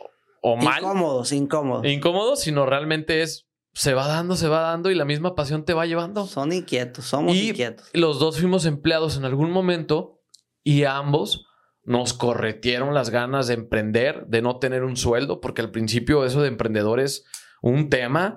o 0.43 0.57
mal. 0.57 0.81
Incómodos, 0.81 1.31
incómodos. 1.31 1.85
Incómodos, 1.87 2.41
sino 2.41 2.65
realmente 2.65 3.21
es 3.21 3.47
se 3.73 3.93
va 3.93 4.07
dando, 4.07 4.35
se 4.35 4.47
va 4.47 4.59
dando 4.59 4.91
y 4.91 4.95
la 4.95 5.05
misma 5.05 5.35
pasión 5.35 5.65
te 5.65 5.73
va 5.73 5.85
llevando. 5.85 6.27
Son 6.27 6.51
inquietos, 6.51 7.05
somos 7.05 7.35
inquietos. 7.35 7.89
Los 7.93 8.19
dos 8.19 8.39
fuimos 8.39 8.65
empleados 8.65 9.17
en 9.17 9.25
algún 9.25 9.49
momento 9.49 10.21
y 10.63 10.83
ambos 10.83 11.47
nos 11.83 12.13
corretieron 12.13 12.93
las 12.93 13.09
ganas 13.09 13.47
de 13.47 13.55
emprender, 13.55 14.25
de 14.27 14.41
no 14.41 14.59
tener 14.59 14.83
un 14.83 14.95
sueldo, 14.95 15.41
porque 15.41 15.61
al 15.61 15.71
principio 15.71 16.23
eso 16.23 16.41
de 16.41 16.49
emprendedor 16.49 16.99
es 16.99 17.25
un 17.61 17.89
tema. 17.89 18.35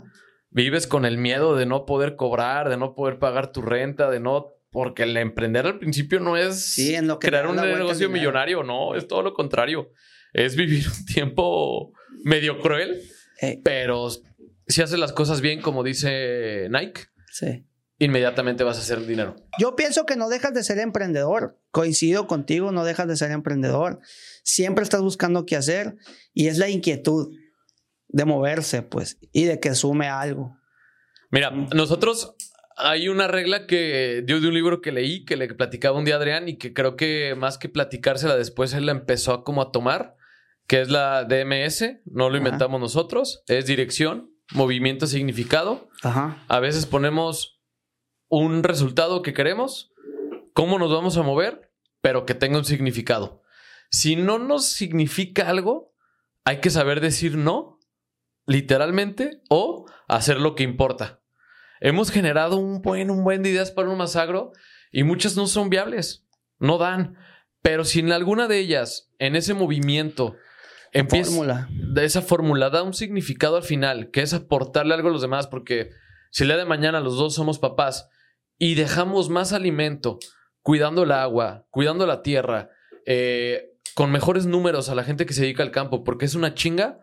Vives 0.51 0.87
con 0.87 1.05
el 1.05 1.19
miedo 1.19 1.55
de 1.55 1.67
no 1.67 1.87
poder 1.87 2.17
cobrar, 2.17 2.71
de 2.71 2.77
no 2.77 2.95
poder 2.95 3.19
pagar 3.19 3.53
tu 3.53 3.63
renta, 3.63 4.11
de 4.11 4.21
no 4.21 4.55
porque 4.71 5.03
el 5.03 5.17
emprender 5.17 5.67
al 5.67 5.79
principio 5.79 6.21
no 6.21 6.37
es 6.37 6.77
crear 7.21 7.47
un 7.47 7.57
negocio 7.57 8.09
millonario, 8.09 8.63
no, 8.63 8.95
es 8.95 9.07
todo 9.07 9.23
lo 9.23 9.35
contrario. 9.35 9.91
Es 10.33 10.57
vivir 10.57 10.87
un 10.89 11.05
tiempo 11.15 11.93
medio 12.27 12.61
cruel, 12.61 13.03
eh. 13.41 13.61
pero 13.65 14.09
si 14.67 14.83
haces 14.83 14.99
las 14.99 15.13
cosas 15.13 15.41
bien, 15.41 15.61
como 15.61 15.83
dice 15.83 16.69
Nike, 16.71 17.03
sí 17.33 17.65
inmediatamente 17.99 18.65
vas 18.65 18.77
a 18.77 18.81
hacer 18.81 19.07
dinero. 19.07 19.37
Yo 19.59 19.75
pienso 19.75 20.05
que 20.05 20.17
no 20.17 20.29
dejas 20.29 20.53
de 20.53 20.63
ser 20.63 20.79
emprendedor. 20.79 21.59
Coincido 21.71 22.27
contigo, 22.27 22.73
no 22.73 22.85
dejas 22.85 23.09
de 23.09 23.17
ser 23.17 23.31
emprendedor. 23.31 24.01
Siempre 24.43 24.85
estás 24.85 25.01
buscando 25.01 25.47
qué 25.47 25.57
hacer 25.57 25.97
y 26.35 26.49
es 26.49 26.59
la 26.59 26.69
inquietud 26.69 27.35
de 28.09 28.25
moverse, 28.25 28.83
pues, 28.83 29.19
y 29.33 29.45
de 29.45 29.61
que 29.61 29.75
sume 29.75 30.09
algo. 30.09 30.57
Mira, 31.31 31.51
nosotros 31.51 32.35
hay 32.77 33.09
una 33.09 33.29
regla 33.29 33.67
que 33.67 34.23
dio 34.27 34.41
de 34.41 34.49
un 34.49 34.55
libro 34.55 34.81
que 34.81 34.93
leí, 34.93 35.25
que 35.25 35.37
le 35.37 35.53
platicaba 35.55 35.99
un 35.99 36.05
día 36.05 36.15
a 36.15 36.19
Adrián 36.19 36.49
y 36.49 36.57
que 36.57 36.73
creo 36.73 36.97
que 36.97 37.35
más 37.35 37.59
que 37.59 37.69
platicársela 37.69 38.37
después 38.37 38.75
él 38.75 38.87
la 38.87 38.93
empezó 38.93 39.33
a 39.33 39.45
como 39.45 39.63
a 39.63 39.73
tomar, 39.73 40.16
que 40.67 40.81
es 40.81 40.89
la 40.89 41.25
DMS, 41.25 42.01
no 42.07 42.29
lo 42.31 42.37
inventamos 42.37 42.81
nosotros, 42.81 43.43
es 43.47 43.67
dirección, 43.67 44.31
movimiento, 44.53 45.07
significado. 45.07 45.89
Ajá. 46.03 46.45
A 46.49 46.61
veces 46.61 46.87
ponemos 46.87 47.61
un 48.29 48.63
resultado 48.63 49.23
que 49.23 49.33
queremos, 49.33 49.93
cómo 50.53 50.79
nos 50.79 50.91
vamos 50.91 51.17
a 51.17 51.23
mover, 51.23 51.73
pero 52.01 52.27
que 52.27 52.35
tenga 52.35 52.59
un 52.59 52.65
significado. 52.65 53.43
Si 53.91 54.17
no 54.17 54.39
nos 54.39 54.67
significa 54.67 55.49
algo, 55.49 55.95
hay 56.45 56.61
que 56.61 56.71
saber 56.71 57.01
decir 57.01 57.37
no, 57.37 57.79
literalmente, 58.47 59.43
o 59.49 59.87
hacer 60.09 60.41
lo 60.41 60.55
que 60.55 60.65
importa. 60.65 61.21
Hemos 61.81 62.11
generado 62.11 62.57
un 62.57 62.83
buen, 62.83 63.11
un 63.11 63.23
buen 63.23 63.43
de 63.43 63.51
ideas 63.51 63.71
para 63.71 63.91
un 63.91 63.99
masagro 63.99 64.53
y 64.91 65.03
muchas 65.03 65.37
no 65.37 65.47
son 65.47 65.69
viables, 65.69 66.27
no 66.59 66.79
dan. 66.79 67.17
Pero 67.63 67.85
si 67.85 68.01
en 68.01 68.13
alguna 68.13 68.49
de 68.49 68.59
ellas, 68.59 69.13
en 69.19 69.37
ese 69.37 69.55
movimiento, 69.55 70.37
empieza 71.01 71.69
de 71.71 72.05
esa 72.05 72.23
fórmula 72.23 72.71
da 72.71 72.83
un 72.83 72.95
significado 72.95 73.57
al 73.57 73.63
final, 73.63 74.11
que 74.11 74.23
es 74.23 74.35
aportarle 74.35 74.95
algo 74.95 75.09
a 75.09 75.13
los 75.13 75.23
demás, 75.23 75.47
porque 75.47 75.91
si 76.31 76.45
el 76.45 76.49
día 76.49 76.57
de 76.57 76.65
mañana 76.65 77.01
los 77.01 77.17
dos 77.17 77.35
somos 77.35 77.59
papás 77.59 78.09
y 78.59 78.75
dejamos 78.75 79.29
más 79.29 79.53
alimento, 79.53 80.19
cuidando 80.63 81.05
el 81.05 81.13
agua, 81.13 81.67
cuidando 81.71 82.07
la 82.07 82.23
tierra, 82.23 82.71
eh, 83.07 83.77
con 83.95 84.11
mejores 84.11 84.47
números 84.47 84.89
a 84.89 84.95
la 84.95 85.05
gente 85.05 85.27
que 85.27 85.33
se 85.33 85.43
dedica 85.43 85.63
al 85.63 85.71
campo, 85.71 86.05
porque 86.05 86.25
es 86.25 86.35
una 86.35 86.55
chinga, 86.55 87.01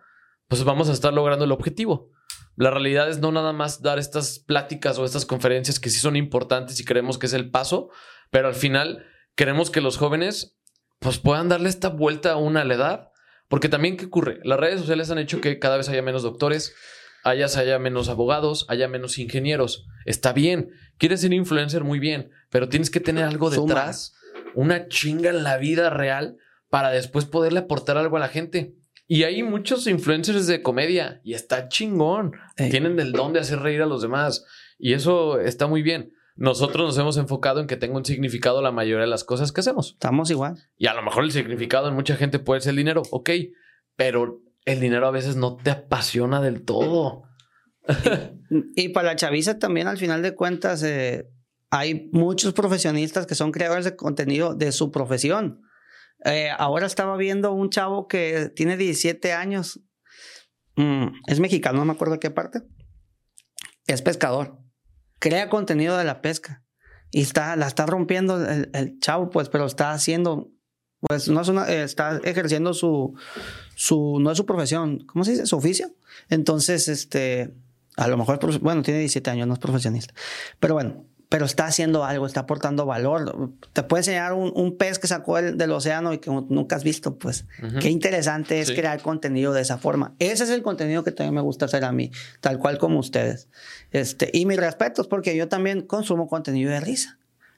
pues 0.48 0.64
vamos 0.64 0.89
a 0.89 0.94
estar 0.94 1.14
logrando 1.14 1.46
el 1.46 1.52
objetivo. 1.52 2.12
La 2.56 2.70
realidad 2.70 3.10
es 3.10 3.20
no 3.20 3.32
nada 3.32 3.54
más 3.54 3.82
dar 3.82 3.98
estas 3.98 4.39
pláticas 4.39 5.00
o 5.00 5.06
estas 5.06 5.26
conferencias 5.26 5.80
que 5.80 5.89
sí 5.89 6.00
son 6.00 6.16
importantes 6.16 6.80
y 6.80 6.86
creemos 6.86 7.18
que 7.18 7.26
es 7.26 7.34
el 7.34 7.50
paso, 7.50 7.89
pero 8.30 8.48
al 8.48 8.54
final 8.54 9.06
queremos 9.36 9.72
que 9.72 9.82
los 9.82 9.98
jóvenes 9.98 10.60
pues 11.00 11.18
puedan 11.18 11.50
darle 11.50 11.70
esta 11.70 11.89
vuelta 11.89 12.34
a 12.34 12.38
una 12.38 12.64
la 12.64 12.74
edad, 12.76 13.12
porque 13.54 13.70
también 13.70 13.97
qué 13.97 14.06
ocurre, 14.06 14.39
las 14.43 14.60
redes 14.60 14.80
sociales 14.80 15.12
han 15.12 15.20
hecho 15.20 15.39
que 15.39 15.60
cada 15.60 15.78
vez 15.78 15.88
haya 15.88 16.01
menos 16.01 16.24
doctores, 16.24 16.74
haya 17.24 17.78
menos 17.78 18.10
abogados, 18.10 18.66
haya 18.68 18.88
menos 18.88 19.20
ingenieros. 19.20 19.86
Está 20.06 20.34
bien. 20.34 20.72
Quieres 20.97 21.22
ser 21.22 21.34
influencer 21.34 21.84
muy 21.84 21.99
bien, 21.99 22.32
pero 22.49 22.68
tienes 22.68 22.89
que 22.89 22.99
tener 22.99 23.26
algo 23.26 23.51
detrás, 23.51 24.16
una 24.56 24.88
chinga 24.88 25.30
en 25.30 25.43
la 25.43 25.58
vida 25.58 25.91
real 25.91 26.38
para 26.72 26.89
después 26.89 27.26
poderle 27.26 27.60
aportar 27.60 27.95
algo 27.95 28.18
a 28.18 28.22
la 28.22 28.28
gente. 28.28 28.74
Y 29.06 29.22
hay 29.22 29.43
muchos 29.43 29.86
influencers 29.86 30.47
de 30.47 30.64
comedia 30.64 31.22
y 31.24 31.36
está 31.36 31.70
chingón. 31.70 32.32
Tienen 32.56 32.99
el 32.99 33.12
don 33.12 33.34
de 33.34 33.41
hacer 33.41 33.60
reír 33.60 33.84
a 33.84 33.86
los 33.86 34.01
demás 34.01 34.47
y 34.80 34.93
eso 34.93 35.39
está 35.39 35.68
muy 35.68 35.84
bien. 35.84 36.12
Nosotros 36.36 36.88
nos 36.88 36.98
hemos 36.98 37.18
enfocado 37.18 37.60
en 37.60 37.68
que 37.68 37.78
tenga 37.78 37.96
un 37.96 38.06
significado 38.06 38.62
la 38.62 38.72
mayoría 38.72 39.02
de 39.02 39.10
las 39.10 39.24
cosas 39.24 39.52
que 39.52 39.62
hacemos. 39.62 39.92
Estamos 39.92 40.32
igual. 40.32 40.58
Y 40.78 40.88
a 40.88 40.94
lo 40.94 41.04
mejor 41.04 41.24
el 41.24 41.32
significado 41.32 41.88
en 41.88 41.94
mucha 41.94 42.16
gente 42.16 42.40
puede 42.40 42.62
ser 42.62 42.72
el 42.72 42.78
dinero, 42.78 43.04
ok, 43.12 43.30
pero 43.96 44.42
el 44.66 44.80
dinero 44.80 45.08
a 45.08 45.12
veces 45.12 45.36
no 45.36 45.58
te 45.58 45.70
apasiona 45.70 46.42
del 46.42 46.64
todo. 46.64 47.24
y 48.76 48.90
para 48.90 49.10
la 49.10 49.16
chaviza 49.16 49.60
también, 49.60 49.88
al 49.88 49.98
final 49.98 50.22
de 50.22 50.36
cuentas, 50.36 50.82
eh, 50.84 51.30
hay 51.70 52.10
muchos 52.12 52.54
profesionistas 52.54 53.28
que 53.28 53.36
son 53.36 53.52
creadores 53.52 53.86
de 53.86 53.96
contenido 53.96 54.56
de 54.56 54.72
su 54.72 54.92
profesión. 54.92 55.62
Eh, 56.26 56.50
ahora 56.58 56.86
estaba 56.88 57.18
viendo 57.18 57.52
un 57.52 57.70
chavo 57.70 58.08
que 58.08 58.50
tiene 58.56 58.78
17 58.78 59.34
años. 59.34 59.82
Mm, 60.76 61.08
es 61.28 61.40
mexicano, 61.40 61.80
no 61.80 61.86
me 61.86 61.94
acuerdo 61.94 62.14
de 62.14 62.20
qué 62.20 62.32
parte. 62.32 62.62
Es 63.86 64.02
pescador. 64.02 64.62
Crea 65.24 65.48
contenido 65.48 65.96
de 65.98 66.04
la 66.04 66.22
pesca. 66.22 66.62
Y 67.12 67.22
está, 67.22 67.56
la 67.56 67.68
está 67.68 67.86
rompiendo 67.86 68.44
el, 68.46 68.70
el 68.74 69.00
chavo, 69.00 69.30
pues, 69.30 69.48
pero 69.48 69.66
está 69.66 69.94
haciendo 69.94 70.52
pues 71.08 71.28
no 71.28 71.42
es 71.42 71.48
una, 71.50 71.68
está 71.68 72.22
ejerciendo 72.24 72.74
su, 72.74 73.14
su, 73.76 74.20
no 74.22 74.32
es 74.32 74.38
su 74.38 74.46
profesión, 74.46 75.00
¿cómo 75.06 75.26
se 75.26 75.32
dice? 75.32 75.46
Su 75.46 75.58
oficio. 75.58 75.94
Entonces, 76.30 76.88
este, 76.88 77.54
a 77.98 78.08
lo 78.08 78.18
mejor, 78.18 78.40
bueno, 78.62 78.82
tiene 78.84 79.00
17 79.00 79.30
años, 79.30 79.48
no 79.48 79.54
es 79.54 79.60
profesionista. 79.60 80.14
Pero 80.60 80.76
bueno, 80.76 81.06
pero 81.34 81.48
está 81.48 81.66
haciendo 81.66 82.06
algo, 82.06 82.28
está 82.28 82.42
aportando 82.42 82.86
valor. 82.86 83.50
Te 83.74 83.82
puede 83.82 84.02
enseñar 84.02 84.34
un, 84.34 84.52
un 84.54 84.78
pez 84.78 85.00
que 85.00 85.08
sacó 85.08 85.42
del 85.42 85.72
océano 85.72 86.14
y 86.14 86.20
que 86.20 86.30
nunca 86.30 86.76
has 86.76 86.84
visto, 86.84 87.18
pues. 87.18 87.48
Qué 87.82 87.90
interesante 87.90 88.60
es 88.60 88.72
crear 88.72 89.02
contenido 89.02 89.52
de 89.52 89.62
esa 89.62 89.80
forma. 89.80 90.14
Ese 90.20 90.44
es 90.44 90.52
el 90.52 90.62
contenido 90.62 91.04
que 91.04 91.12
también 91.12 91.34
me 91.34 91.42
gusta 91.42 91.66
hacer 91.66 91.86
a 91.86 91.92
mí, 91.92 92.12
tal 92.40 92.60
cual 92.60 92.78
como 92.78 93.00
ustedes. 93.00 93.48
Este, 93.90 94.30
y 94.32 94.46
mis 94.46 94.58
respetos, 94.58 95.08
porque 95.08 95.36
yo 95.36 95.48
también 95.48 95.82
consumo 95.82 96.28
contenido 96.28 96.70
de 96.70 96.80
risa. 96.82 97.18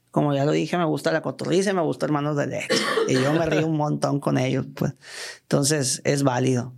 Como 0.09 0.34
ya 0.34 0.45
lo 0.45 0.53
dije, 0.53 0.78
me 0.78 0.86
gusta 0.86 1.11
la 1.11 1.21
cotorriza 1.21 1.71
y 1.71 1.73
me 1.73 1.82
gusta 1.82 2.05
Hermanos 2.05 2.38
de 2.38 2.47
Lex. 2.47 2.82
Y 3.09 3.15
yo 3.15 3.34
me 3.34 3.45
río 3.45 3.67
un 3.67 3.76
montón 3.76 4.21
con 4.21 4.38
ellos, 4.38 4.67
pues. 4.73 4.93
Entonces, 5.41 5.99
es 6.05 6.23
válido. 6.23 6.73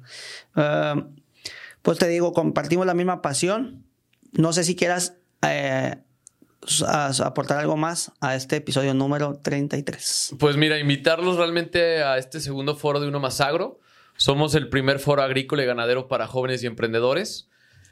Um, 0.55 1.15
pues 1.83 1.99
te 1.99 2.07
digo, 2.07 2.33
compartimos 2.33 2.87
la 2.87 2.95
misma 2.95 3.21
pasión. 3.21 3.83
No 4.31 4.51
sé 4.51 4.63
si 4.63 4.75
quieras 4.75 5.13
eh, 5.43 5.97
aportar 6.87 7.59
algo 7.59 7.77
más 7.77 8.11
a 8.21 8.35
este 8.35 8.57
episodio 8.57 8.93
número 8.93 9.39
33. 9.41 10.35
Pues 10.39 10.57
mira, 10.57 10.79
invitarlos 10.79 11.37
realmente 11.37 12.03
a 12.03 12.17
este 12.17 12.39
segundo 12.39 12.75
foro 12.75 12.99
de 12.99 13.07
Uno 13.07 13.19
Más 13.19 13.41
Agro. 13.41 13.79
Somos 14.15 14.55
el 14.55 14.69
primer 14.69 14.99
foro 14.99 15.21
agrícola 15.21 15.63
y 15.63 15.65
ganadero 15.65 16.07
para 16.07 16.27
jóvenes 16.27 16.63
y 16.63 16.67
emprendedores. 16.67 17.49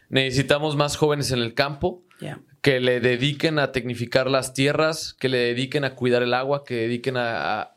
Necesitamos 0.10 0.76
más 0.76 0.98
jóvenes 0.98 1.32
en 1.32 1.40
el 1.40 1.54
campo 1.54 2.04
que 2.62 2.80
le 2.80 3.00
dediquen 3.00 3.60
a 3.60 3.72
tecnificar 3.72 4.30
las 4.30 4.54
tierras, 4.54 5.14
que 5.14 5.30
le 5.30 5.38
dediquen 5.38 5.84
a 5.84 5.94
cuidar 5.94 6.24
el 6.24 6.34
agua, 6.34 6.64
que 6.64 6.76
dediquen 6.76 7.16
a, 7.18 7.72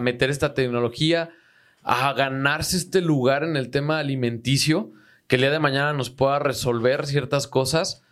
meter 0.00 0.30
esta 0.30 0.54
tecnología, 0.54 1.30
a 1.82 2.12
ganarse 2.12 2.76
este 2.76 3.00
lugar 3.00 3.42
en 3.42 3.56
el 3.56 3.70
tema 3.70 3.98
alimenticio, 3.98 4.92
que 5.26 5.36
el 5.36 5.42
día 5.42 5.50
de 5.50 5.58
mañana 5.58 5.92
nos 5.92 6.10
pueda 6.10 6.38
resolver 6.38 7.06
ciertas 7.06 7.46
cosas. 7.46 8.04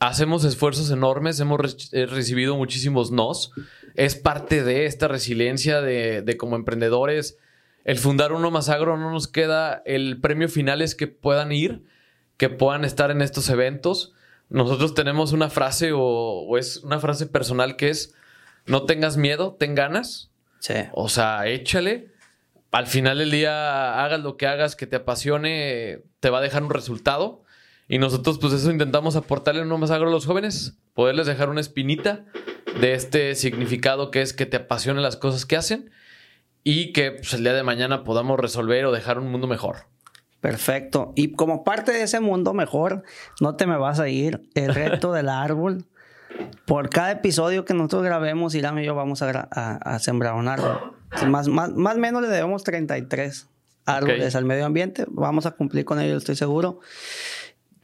Hacemos 0.00 0.44
esfuerzos 0.44 0.90
enormes, 0.90 1.40
hemos 1.40 1.90
recibido 1.92 2.56
muchísimos 2.56 3.10
nos. 3.10 3.52
Es 3.94 4.14
parte 4.14 4.62
de 4.62 4.86
esta 4.86 5.08
resiliencia 5.08 5.80
de, 5.80 6.22
de 6.22 6.36
como 6.36 6.56
emprendedores. 6.56 7.36
El 7.84 7.98
fundar 7.98 8.32
uno 8.32 8.50
más 8.50 8.68
agro 8.68 8.96
no 8.96 9.10
nos 9.10 9.26
queda. 9.26 9.82
El 9.84 10.20
premio 10.20 10.48
final 10.48 10.82
es 10.82 10.94
que 10.94 11.08
puedan 11.08 11.52
ir, 11.52 11.82
que 12.36 12.48
puedan 12.48 12.84
estar 12.84 13.10
en 13.10 13.22
estos 13.22 13.48
eventos 13.48 14.14
nosotros 14.48 14.94
tenemos 14.94 15.32
una 15.32 15.50
frase 15.50 15.90
o, 15.94 16.56
es 16.56 16.78
una 16.78 17.00
frase 17.00 17.26
personal 17.26 17.76
que 17.76 17.90
es, 17.90 18.14
no 18.66 18.84
tengas 18.84 19.16
miedo, 19.16 19.56
ten 19.58 19.74
ganas. 19.74 20.30
Sí. 20.60 20.74
O 20.92 21.08
sea, 21.08 21.46
échale. 21.46 22.12
Al 22.70 22.86
final 22.86 23.18
del 23.18 23.30
día, 23.30 24.02
hagas 24.02 24.20
lo 24.20 24.36
que 24.36 24.46
hagas 24.46 24.76
que 24.76 24.86
te 24.86 24.96
apasione, 24.96 26.02
te 26.20 26.30
va 26.30 26.38
a 26.38 26.42
dejar 26.42 26.62
un 26.62 26.70
resultado. 26.70 27.44
Y 27.88 27.98
nosotros, 27.98 28.38
pues 28.38 28.52
eso 28.52 28.70
intentamos 28.70 29.16
aportarle 29.16 29.62
uno 29.62 29.78
más 29.78 29.90
agro 29.90 30.08
a 30.08 30.12
los 30.12 30.26
jóvenes, 30.26 30.78
poderles 30.92 31.26
dejar 31.26 31.48
una 31.48 31.62
espinita 31.62 32.26
de 32.80 32.92
este 32.92 33.34
significado 33.34 34.10
que 34.10 34.20
es 34.20 34.34
que 34.34 34.44
te 34.44 34.58
apasione 34.58 35.00
las 35.00 35.16
cosas 35.16 35.46
que 35.46 35.56
hacen 35.56 35.90
y 36.62 36.92
que 36.92 37.12
pues, 37.12 37.32
el 37.32 37.42
día 37.42 37.54
de 37.54 37.62
mañana 37.62 38.04
podamos 38.04 38.38
resolver 38.38 38.84
o 38.84 38.92
dejar 38.92 39.18
un 39.18 39.30
mundo 39.30 39.46
mejor. 39.46 39.86
Perfecto. 40.40 41.12
Y 41.16 41.32
como 41.32 41.64
parte 41.64 41.92
de 41.92 42.02
ese 42.02 42.20
mundo 42.20 42.52
mejor, 42.52 43.02
no 43.40 43.56
te 43.56 43.66
me 43.66 43.78
vas 43.78 44.00
a 44.00 44.08
ir. 44.08 44.42
El 44.54 44.74
reto 44.74 45.12
del 45.14 45.30
árbol. 45.30 45.86
Por 46.66 46.90
cada 46.90 47.10
episodio 47.10 47.64
que 47.64 47.72
nosotros 47.72 48.04
grabemos, 48.04 48.54
Irán 48.54 48.78
y 48.78 48.84
yo 48.84 48.94
vamos 48.94 49.22
a, 49.22 49.98
sembrar 49.98 50.34
un 50.34 50.46
árbol. 50.46 50.92
Más, 51.26 51.48
más, 51.48 51.72
más 51.72 51.96
o 51.96 51.98
menos 51.98 52.20
le 52.20 52.28
debemos 52.28 52.62
33 52.64 53.48
árboles 53.86 54.36
al 54.36 54.44
medio 54.44 54.66
ambiente. 54.66 55.06
Vamos 55.08 55.46
a 55.46 55.52
cumplir 55.52 55.84
con 55.84 55.98
ello, 56.00 56.18
estoy 56.18 56.36
seguro. 56.36 56.80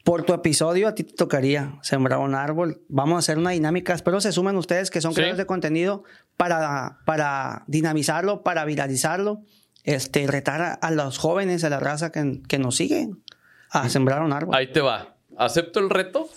Por 0.05 0.23
tu 0.25 0.35
episodio, 0.35 0.87
a 0.87 0.95
ti 0.95 1.03
te 1.03 1.15
tocaría 1.15 1.79
sembrar 1.83 2.19
un 2.21 2.35
árbol. 2.35 2.83
Vamos 2.89 3.17
a 3.17 3.19
hacer 3.21 3.39
una 3.39 3.51
dinámica. 3.51 3.95
Espero 3.95 4.21
se 4.21 4.33
sumen 4.33 4.57
ustedes 4.57 4.91
que 4.91 5.01
son 5.01 5.13
Sí. 5.13 5.17
creadores 5.17 5.39
de 5.39 5.47
contenido 5.47 6.05
para, 6.37 6.99
para 7.07 7.65
dinamizarlo, 7.69 8.43
para 8.43 8.65
viralizarlo. 8.67 9.41
Este, 9.83 10.27
retar 10.27 10.61
a, 10.63 10.73
a 10.75 10.91
los 10.91 11.19
jóvenes, 11.19 11.65
a 11.65 11.71
la 11.71 11.81
raza 11.81 12.13
que, 12.13 12.41
que 12.49 12.59
nos 12.59 12.77
siguen 12.77 13.23
a 13.71 13.89
sembrar 13.89 14.23
un 14.23 14.33
árbol. 14.35 14.55
Ahí 14.55 14.71
te 14.73 14.81
va. 14.81 15.17
Acepto 15.39 15.81
el 15.81 15.89
reto, 15.91 16.29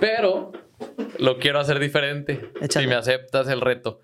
pero 0.00 0.52
lo 1.18 1.38
quiero 1.38 1.60
hacer 1.60 1.78
diferente. 1.78 2.52
Échale. 2.60 2.84
Si 2.86 2.88
me 2.88 2.94
aceptas 2.94 3.48
el 3.48 3.60
reto. 3.60 4.00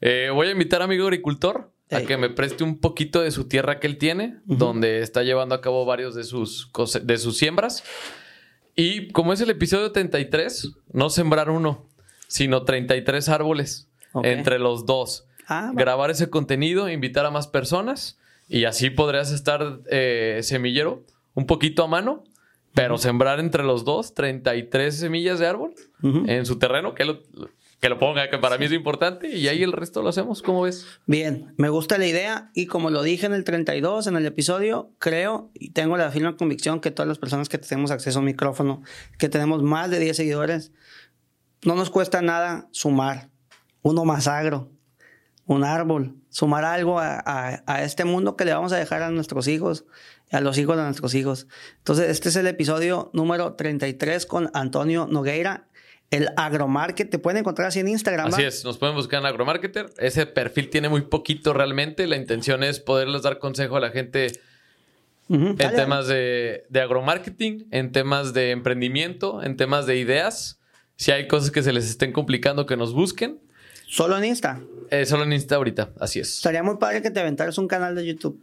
Eh, 0.00 0.30
voy 0.32 0.48
a 0.48 0.50
invitar 0.52 0.80
a 0.82 0.86
mi 0.86 0.94
amigo 0.94 1.06
agricultor 1.06 1.72
a 1.94 2.02
que 2.02 2.16
me 2.16 2.30
preste 2.30 2.64
un 2.64 2.78
poquito 2.78 3.20
de 3.20 3.30
su 3.30 3.46
tierra 3.46 3.80
que 3.80 3.86
él 3.86 3.98
tiene, 3.98 4.38
donde 4.44 5.00
está 5.00 5.22
llevando 5.22 5.54
a 5.54 5.60
cabo 5.60 5.84
varios 5.84 6.14
de 6.14 6.24
sus, 6.24 6.70
de 7.02 7.18
sus 7.18 7.38
siembras. 7.38 7.84
Y 8.76 9.08
como 9.08 9.32
es 9.32 9.40
el 9.40 9.50
episodio 9.50 9.92
33, 9.92 10.72
no 10.92 11.10
sembrar 11.10 11.50
uno, 11.50 11.86
sino 12.26 12.64
33 12.64 13.28
árboles 13.28 13.88
entre 14.22 14.58
los 14.58 14.86
dos. 14.86 15.26
Ah, 15.46 15.72
grabar 15.74 16.10
ese 16.10 16.30
contenido, 16.30 16.88
invitar 16.88 17.26
a 17.26 17.30
más 17.30 17.46
personas 17.46 18.18
y 18.48 18.64
así 18.64 18.90
podrías 18.90 19.30
estar 19.30 19.80
eh, 19.90 20.40
semillero 20.42 21.02
un 21.34 21.46
poquito 21.46 21.84
a 21.84 21.86
mano, 21.86 22.24
pero 22.74 22.98
sembrar 22.98 23.40
entre 23.40 23.62
los 23.62 23.84
dos 23.84 24.14
33 24.14 24.96
semillas 24.96 25.38
de 25.38 25.46
árbol 25.46 25.74
en 26.02 26.44
su 26.44 26.58
terreno, 26.58 26.94
que 26.94 27.04
lo, 27.04 27.20
que 27.80 27.88
lo 27.88 27.98
ponga, 27.98 28.30
que 28.30 28.38
para 28.38 28.56
mí 28.58 28.64
es 28.64 28.72
importante, 28.72 29.28
y 29.36 29.46
ahí 29.48 29.62
el 29.62 29.72
resto 29.72 30.02
lo 30.02 30.08
hacemos, 30.08 30.40
¿cómo 30.42 30.62
ves? 30.62 30.86
Bien, 31.06 31.52
me 31.58 31.68
gusta 31.68 31.98
la 31.98 32.06
idea 32.06 32.50
y 32.54 32.66
como 32.66 32.88
lo 32.90 33.02
dije 33.02 33.26
en 33.26 33.34
el 33.34 33.44
32, 33.44 34.06
en 34.06 34.16
el 34.16 34.24
episodio, 34.26 34.90
creo 34.98 35.50
y 35.54 35.70
tengo 35.70 35.96
la 35.96 36.10
firme 36.10 36.34
convicción 36.36 36.80
que 36.80 36.90
todas 36.90 37.08
las 37.08 37.18
personas 37.18 37.48
que 37.48 37.58
tenemos 37.58 37.90
acceso 37.90 38.18
a 38.18 38.20
un 38.20 38.26
micrófono, 38.26 38.82
que 39.18 39.28
tenemos 39.28 39.62
más 39.62 39.90
de 39.90 39.98
10 40.00 40.16
seguidores, 40.16 40.72
no 41.64 41.74
nos 41.74 41.90
cuesta 41.90 42.22
nada 42.22 42.68
sumar 42.72 43.30
uno 43.82 44.04
más 44.06 44.28
agro, 44.28 44.70
un 45.46 45.62
árbol, 45.64 46.16
sumar 46.30 46.64
algo 46.64 46.98
a, 47.00 47.18
a- 47.24 47.62
a 47.66 47.82
este 47.82 48.04
mundo 48.06 48.34
que 48.36 48.46
le 48.46 48.54
vamos 48.54 48.72
a 48.72 48.76
dejar 48.76 49.02
a 49.02 49.10
nuestros 49.10 49.46
hijos, 49.46 49.84
a 50.32 50.40
los 50.40 50.56
hijos 50.56 50.76
de 50.78 50.84
nuestros 50.84 51.14
hijos. 51.14 51.48
Entonces, 51.78 52.08
este 52.08 52.30
es 52.30 52.36
el 52.36 52.46
episodio 52.46 53.10
número 53.12 53.54
33 53.54 54.24
con 54.24 54.50
Antonio 54.54 55.06
Nogueira, 55.10 55.68
el 56.14 56.28
agromarket. 56.36 57.10
Te 57.10 57.18
pueden 57.18 57.38
encontrar 57.38 57.68
así 57.68 57.80
en 57.80 57.88
Instagram. 57.88 58.28
Así 58.28 58.42
es, 58.42 58.64
nos 58.64 58.78
pueden 58.78 58.94
buscar 58.94 59.20
en 59.20 59.26
Agromarketer. 59.26 59.86
Ese 59.98 60.26
perfil 60.26 60.70
tiene 60.70 60.88
muy 60.88 61.02
poquito 61.02 61.52
realmente. 61.52 62.06
La 62.06 62.16
intención 62.16 62.62
es 62.62 62.80
poderles 62.80 63.22
dar 63.22 63.38
consejo 63.38 63.76
a 63.76 63.80
la 63.80 63.90
gente 63.90 64.32
en 65.28 65.56
dale. 65.56 65.76
temas 65.76 66.06
de, 66.06 66.64
de 66.68 66.80
agromarketing, 66.80 67.66
en 67.70 67.92
temas 67.92 68.32
de 68.34 68.50
emprendimiento, 68.50 69.42
en 69.42 69.56
temas 69.56 69.86
de 69.86 69.96
ideas. 69.96 70.60
Si 70.96 71.10
hay 71.10 71.26
cosas 71.26 71.50
que 71.50 71.62
se 71.62 71.72
les 71.72 71.88
estén 71.88 72.12
complicando, 72.12 72.66
que 72.66 72.76
nos 72.76 72.92
busquen. 72.92 73.40
Solo 73.86 74.16
en 74.16 74.24
Insta. 74.24 74.60
Eh, 74.90 75.06
solo 75.06 75.24
en 75.24 75.32
Insta 75.32 75.56
ahorita, 75.56 75.90
así 75.98 76.20
es. 76.20 76.36
Estaría 76.36 76.62
muy 76.62 76.76
padre 76.76 77.02
que 77.02 77.10
te 77.10 77.20
aventaras 77.20 77.58
un 77.58 77.68
canal 77.68 77.94
de 77.94 78.06
YouTube. 78.06 78.40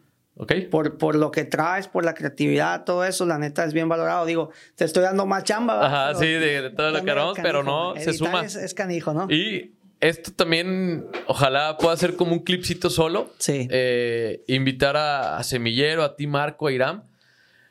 Por, 0.72 0.98
por 0.98 1.16
lo 1.16 1.30
que 1.30 1.44
traes, 1.44 1.88
por 1.88 2.04
la 2.04 2.14
creatividad, 2.14 2.84
todo 2.84 3.06
eso, 3.06 3.26
la 3.26 3.38
neta 3.38 3.64
es 3.64 3.74
bien 3.74 3.88
valorado. 3.90 4.26
Digo, 4.26 4.50
te 4.76 4.86
estoy 4.86 5.04
dando 5.04 5.26
más 5.26 5.44
chamba. 5.44 5.86
Ajá, 5.86 6.08
Pero 6.08 6.20
sí, 6.20 6.26
de, 6.26 6.62
de 6.64 6.70
todo 6.72 6.90
lo 6.92 7.04
que 7.04 7.12
haremos, 7.12 7.38
pero 7.44 7.64
no, 7.64 7.94
se 7.98 8.14
suma. 8.14 8.44
Es, 8.44 8.56
es 8.56 8.74
canijo, 8.74 9.14
¿no? 9.14 9.28
Y 9.30 9.76
esto 10.00 10.32
también, 10.32 11.06
ojalá 11.28 11.78
pueda 11.78 11.96
ser 11.96 12.16
como 12.16 12.34
un 12.34 12.40
clipcito 12.40 12.90
solo. 12.90 13.32
Sí. 13.38 13.68
Eh, 13.70 14.44
invitar 14.48 14.98
a, 14.98 15.38
a 15.38 15.44
Semillero, 15.44 16.04
a 16.04 16.16
ti, 16.16 16.26
Marco, 16.26 16.68
a 16.68 16.72
Iram. 16.72 17.04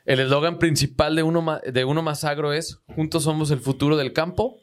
El 0.06 0.20
eslogan 0.20 0.58
principal 0.58 1.16
de 1.16 1.24
uno, 1.24 1.60
de 1.66 1.84
uno 1.84 2.02
Más 2.02 2.22
Agro 2.24 2.52
es: 2.52 2.78
Juntos 2.94 3.24
somos 3.24 3.50
el 3.50 3.58
futuro 3.58 3.96
del 3.96 4.12
campo. 4.12 4.58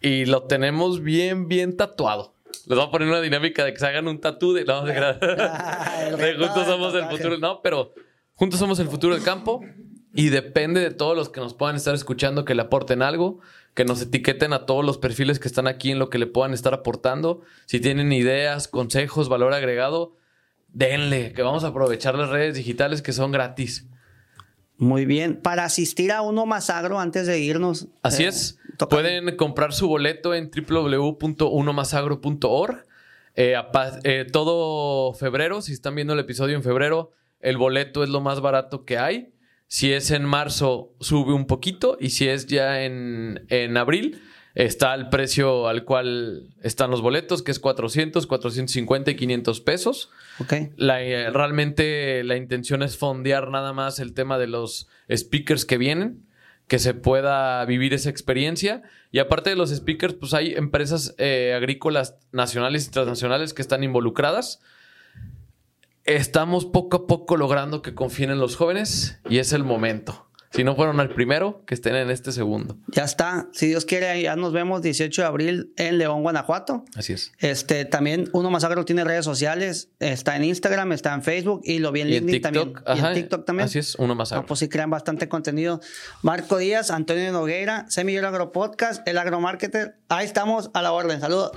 Y 0.00 0.24
lo 0.26 0.44
tenemos 0.44 1.02
bien, 1.02 1.48
bien 1.48 1.76
tatuado. 1.76 2.34
Les 2.66 2.78
voy 2.78 2.86
a 2.86 2.90
poner 2.90 3.08
una 3.08 3.20
dinámica 3.20 3.64
de 3.64 3.72
que 3.72 3.78
se 3.78 3.86
hagan 3.86 4.08
un 4.08 4.20
tatú 4.20 4.52
de. 4.52 4.64
No, 4.64 4.84
de, 4.84 4.92
Ah, 4.98 6.10
de 6.16 6.34
juntos 6.36 6.66
somos 6.66 6.94
el 6.94 7.04
futuro. 7.06 7.38
No, 7.38 7.60
pero 7.62 7.94
juntos 8.34 8.58
somos 8.58 8.78
el 8.78 8.88
futuro 8.88 9.14
del 9.14 9.22
campo. 9.22 9.60
Y 10.14 10.30
depende 10.30 10.80
de 10.80 10.90
todos 10.90 11.16
los 11.16 11.28
que 11.28 11.40
nos 11.40 11.54
puedan 11.54 11.76
estar 11.76 11.94
escuchando 11.94 12.44
que 12.44 12.54
le 12.54 12.62
aporten 12.62 13.02
algo, 13.02 13.40
que 13.74 13.84
nos 13.84 14.02
etiqueten 14.02 14.52
a 14.52 14.66
todos 14.66 14.84
los 14.84 14.98
perfiles 14.98 15.38
que 15.38 15.46
están 15.46 15.66
aquí 15.68 15.90
en 15.90 15.98
lo 15.98 16.10
que 16.10 16.18
le 16.18 16.26
puedan 16.26 16.54
estar 16.54 16.74
aportando. 16.74 17.42
Si 17.66 17.78
tienen 17.78 18.10
ideas, 18.12 18.68
consejos, 18.68 19.28
valor 19.28 19.52
agregado, 19.52 20.16
denle, 20.68 21.32
que 21.34 21.42
vamos 21.42 21.62
a 21.62 21.68
aprovechar 21.68 22.14
las 22.16 22.30
redes 22.30 22.54
digitales 22.56 23.02
que 23.02 23.12
son 23.12 23.30
gratis. 23.30 23.86
Muy 24.78 25.04
bien. 25.04 25.40
Para 25.42 25.64
asistir 25.64 26.10
a 26.10 26.22
uno 26.22 26.46
más 26.46 26.70
agro 26.70 26.98
antes 26.98 27.26
de 27.26 27.40
irnos. 27.40 27.88
Así 28.02 28.24
eh, 28.24 28.28
es. 28.28 28.57
Pueden 28.86 29.34
comprar 29.36 29.72
su 29.72 29.88
boleto 29.88 30.34
en 30.34 30.50
www.unomasagro.org. 30.50 32.84
Eh, 33.34 33.54
eh, 34.04 34.26
todo 34.32 35.12
febrero, 35.14 35.62
si 35.62 35.72
están 35.72 35.94
viendo 35.94 36.12
el 36.12 36.20
episodio 36.20 36.56
en 36.56 36.62
febrero, 36.62 37.12
el 37.40 37.56
boleto 37.56 38.02
es 38.02 38.10
lo 38.10 38.20
más 38.20 38.40
barato 38.40 38.84
que 38.84 38.98
hay. 38.98 39.32
Si 39.66 39.92
es 39.92 40.10
en 40.10 40.24
marzo, 40.24 40.94
sube 41.00 41.32
un 41.32 41.46
poquito. 41.46 41.96
Y 42.00 42.10
si 42.10 42.28
es 42.28 42.46
ya 42.46 42.84
en, 42.84 43.46
en 43.48 43.76
abril, 43.76 44.20
está 44.54 44.94
el 44.94 45.08
precio 45.08 45.68
al 45.68 45.84
cual 45.84 46.50
están 46.62 46.90
los 46.90 47.00
boletos, 47.00 47.42
que 47.42 47.52
es 47.52 47.60
400, 47.60 48.26
450 48.26 49.12
y 49.12 49.16
500 49.16 49.60
pesos. 49.60 50.10
Ok. 50.40 50.54
La, 50.76 51.02
eh, 51.02 51.30
realmente 51.30 52.24
la 52.24 52.36
intención 52.36 52.82
es 52.82 52.96
fondear 52.96 53.50
nada 53.50 53.72
más 53.72 54.00
el 54.00 54.14
tema 54.14 54.36
de 54.36 54.48
los 54.48 54.88
speakers 55.14 55.64
que 55.64 55.78
vienen, 55.78 56.26
que 56.68 56.78
se 56.78 56.94
pueda 56.94 57.64
vivir 57.64 57.94
esa 57.94 58.10
experiencia. 58.10 58.82
Y 59.10 59.18
aparte 59.18 59.50
de 59.50 59.56
los 59.56 59.70
speakers, 59.70 60.14
pues 60.14 60.34
hay 60.34 60.52
empresas 60.54 61.14
eh, 61.18 61.54
agrícolas 61.56 62.16
nacionales 62.30 62.86
y 62.86 62.90
transnacionales 62.90 63.54
que 63.54 63.62
están 63.62 63.82
involucradas. 63.82 64.60
Estamos 66.04 66.66
poco 66.66 66.98
a 66.98 67.06
poco 67.06 67.36
logrando 67.36 67.82
que 67.82 67.94
confíen 67.94 68.30
en 68.30 68.38
los 68.38 68.56
jóvenes 68.56 69.18
y 69.28 69.38
es 69.38 69.52
el 69.52 69.64
momento. 69.64 70.27
Si 70.50 70.64
no 70.64 70.74
fueron 70.74 70.98
al 70.98 71.10
primero, 71.10 71.62
que 71.66 71.74
estén 71.74 71.94
en 71.94 72.10
este 72.10 72.32
segundo. 72.32 72.76
Ya 72.88 73.04
está. 73.04 73.48
Si 73.52 73.66
Dios 73.66 73.84
quiere, 73.84 74.20
ya 74.22 74.34
nos 74.34 74.52
vemos 74.52 74.80
18 74.82 75.20
de 75.22 75.26
abril 75.28 75.72
en 75.76 75.98
León, 75.98 76.22
Guanajuato. 76.22 76.84
Así 76.96 77.12
es. 77.12 77.32
Este, 77.38 77.84
también 77.84 78.30
Uno 78.32 78.50
Más 78.50 78.64
Agro 78.64 78.84
tiene 78.84 79.04
redes 79.04 79.24
sociales. 79.24 79.90
Está 80.00 80.36
en 80.36 80.44
Instagram, 80.44 80.92
está 80.92 81.12
en 81.12 81.22
Facebook 81.22 81.60
y 81.64 81.78
lo 81.80 81.92
vi 81.92 82.00
en 82.00 82.08
LinkedIn 82.10 82.42
también. 82.42 82.72
Y 82.96 82.98
en 82.98 83.14
TikTok 83.14 83.44
también. 83.44 83.66
Así 83.66 83.78
es, 83.78 83.94
uno 83.96 84.14
más 84.14 84.32
Ah, 84.32 84.36
agro. 84.36 84.46
pues 84.48 84.60
sí 84.60 84.68
crean 84.68 84.90
bastante 84.90 85.28
contenido. 85.28 85.80
Marco 86.22 86.56
Díaz, 86.58 86.90
Antonio 86.90 87.30
Nogueira, 87.32 87.84
Semillero 87.90 88.28
Agro 88.28 88.50
Podcast, 88.52 89.06
El 89.06 89.18
Agromarketer. 89.18 89.96
Ahí 90.08 90.24
estamos 90.24 90.70
a 90.72 90.82
la 90.82 90.92
orden. 90.92 91.20
Saludos. 91.20 91.52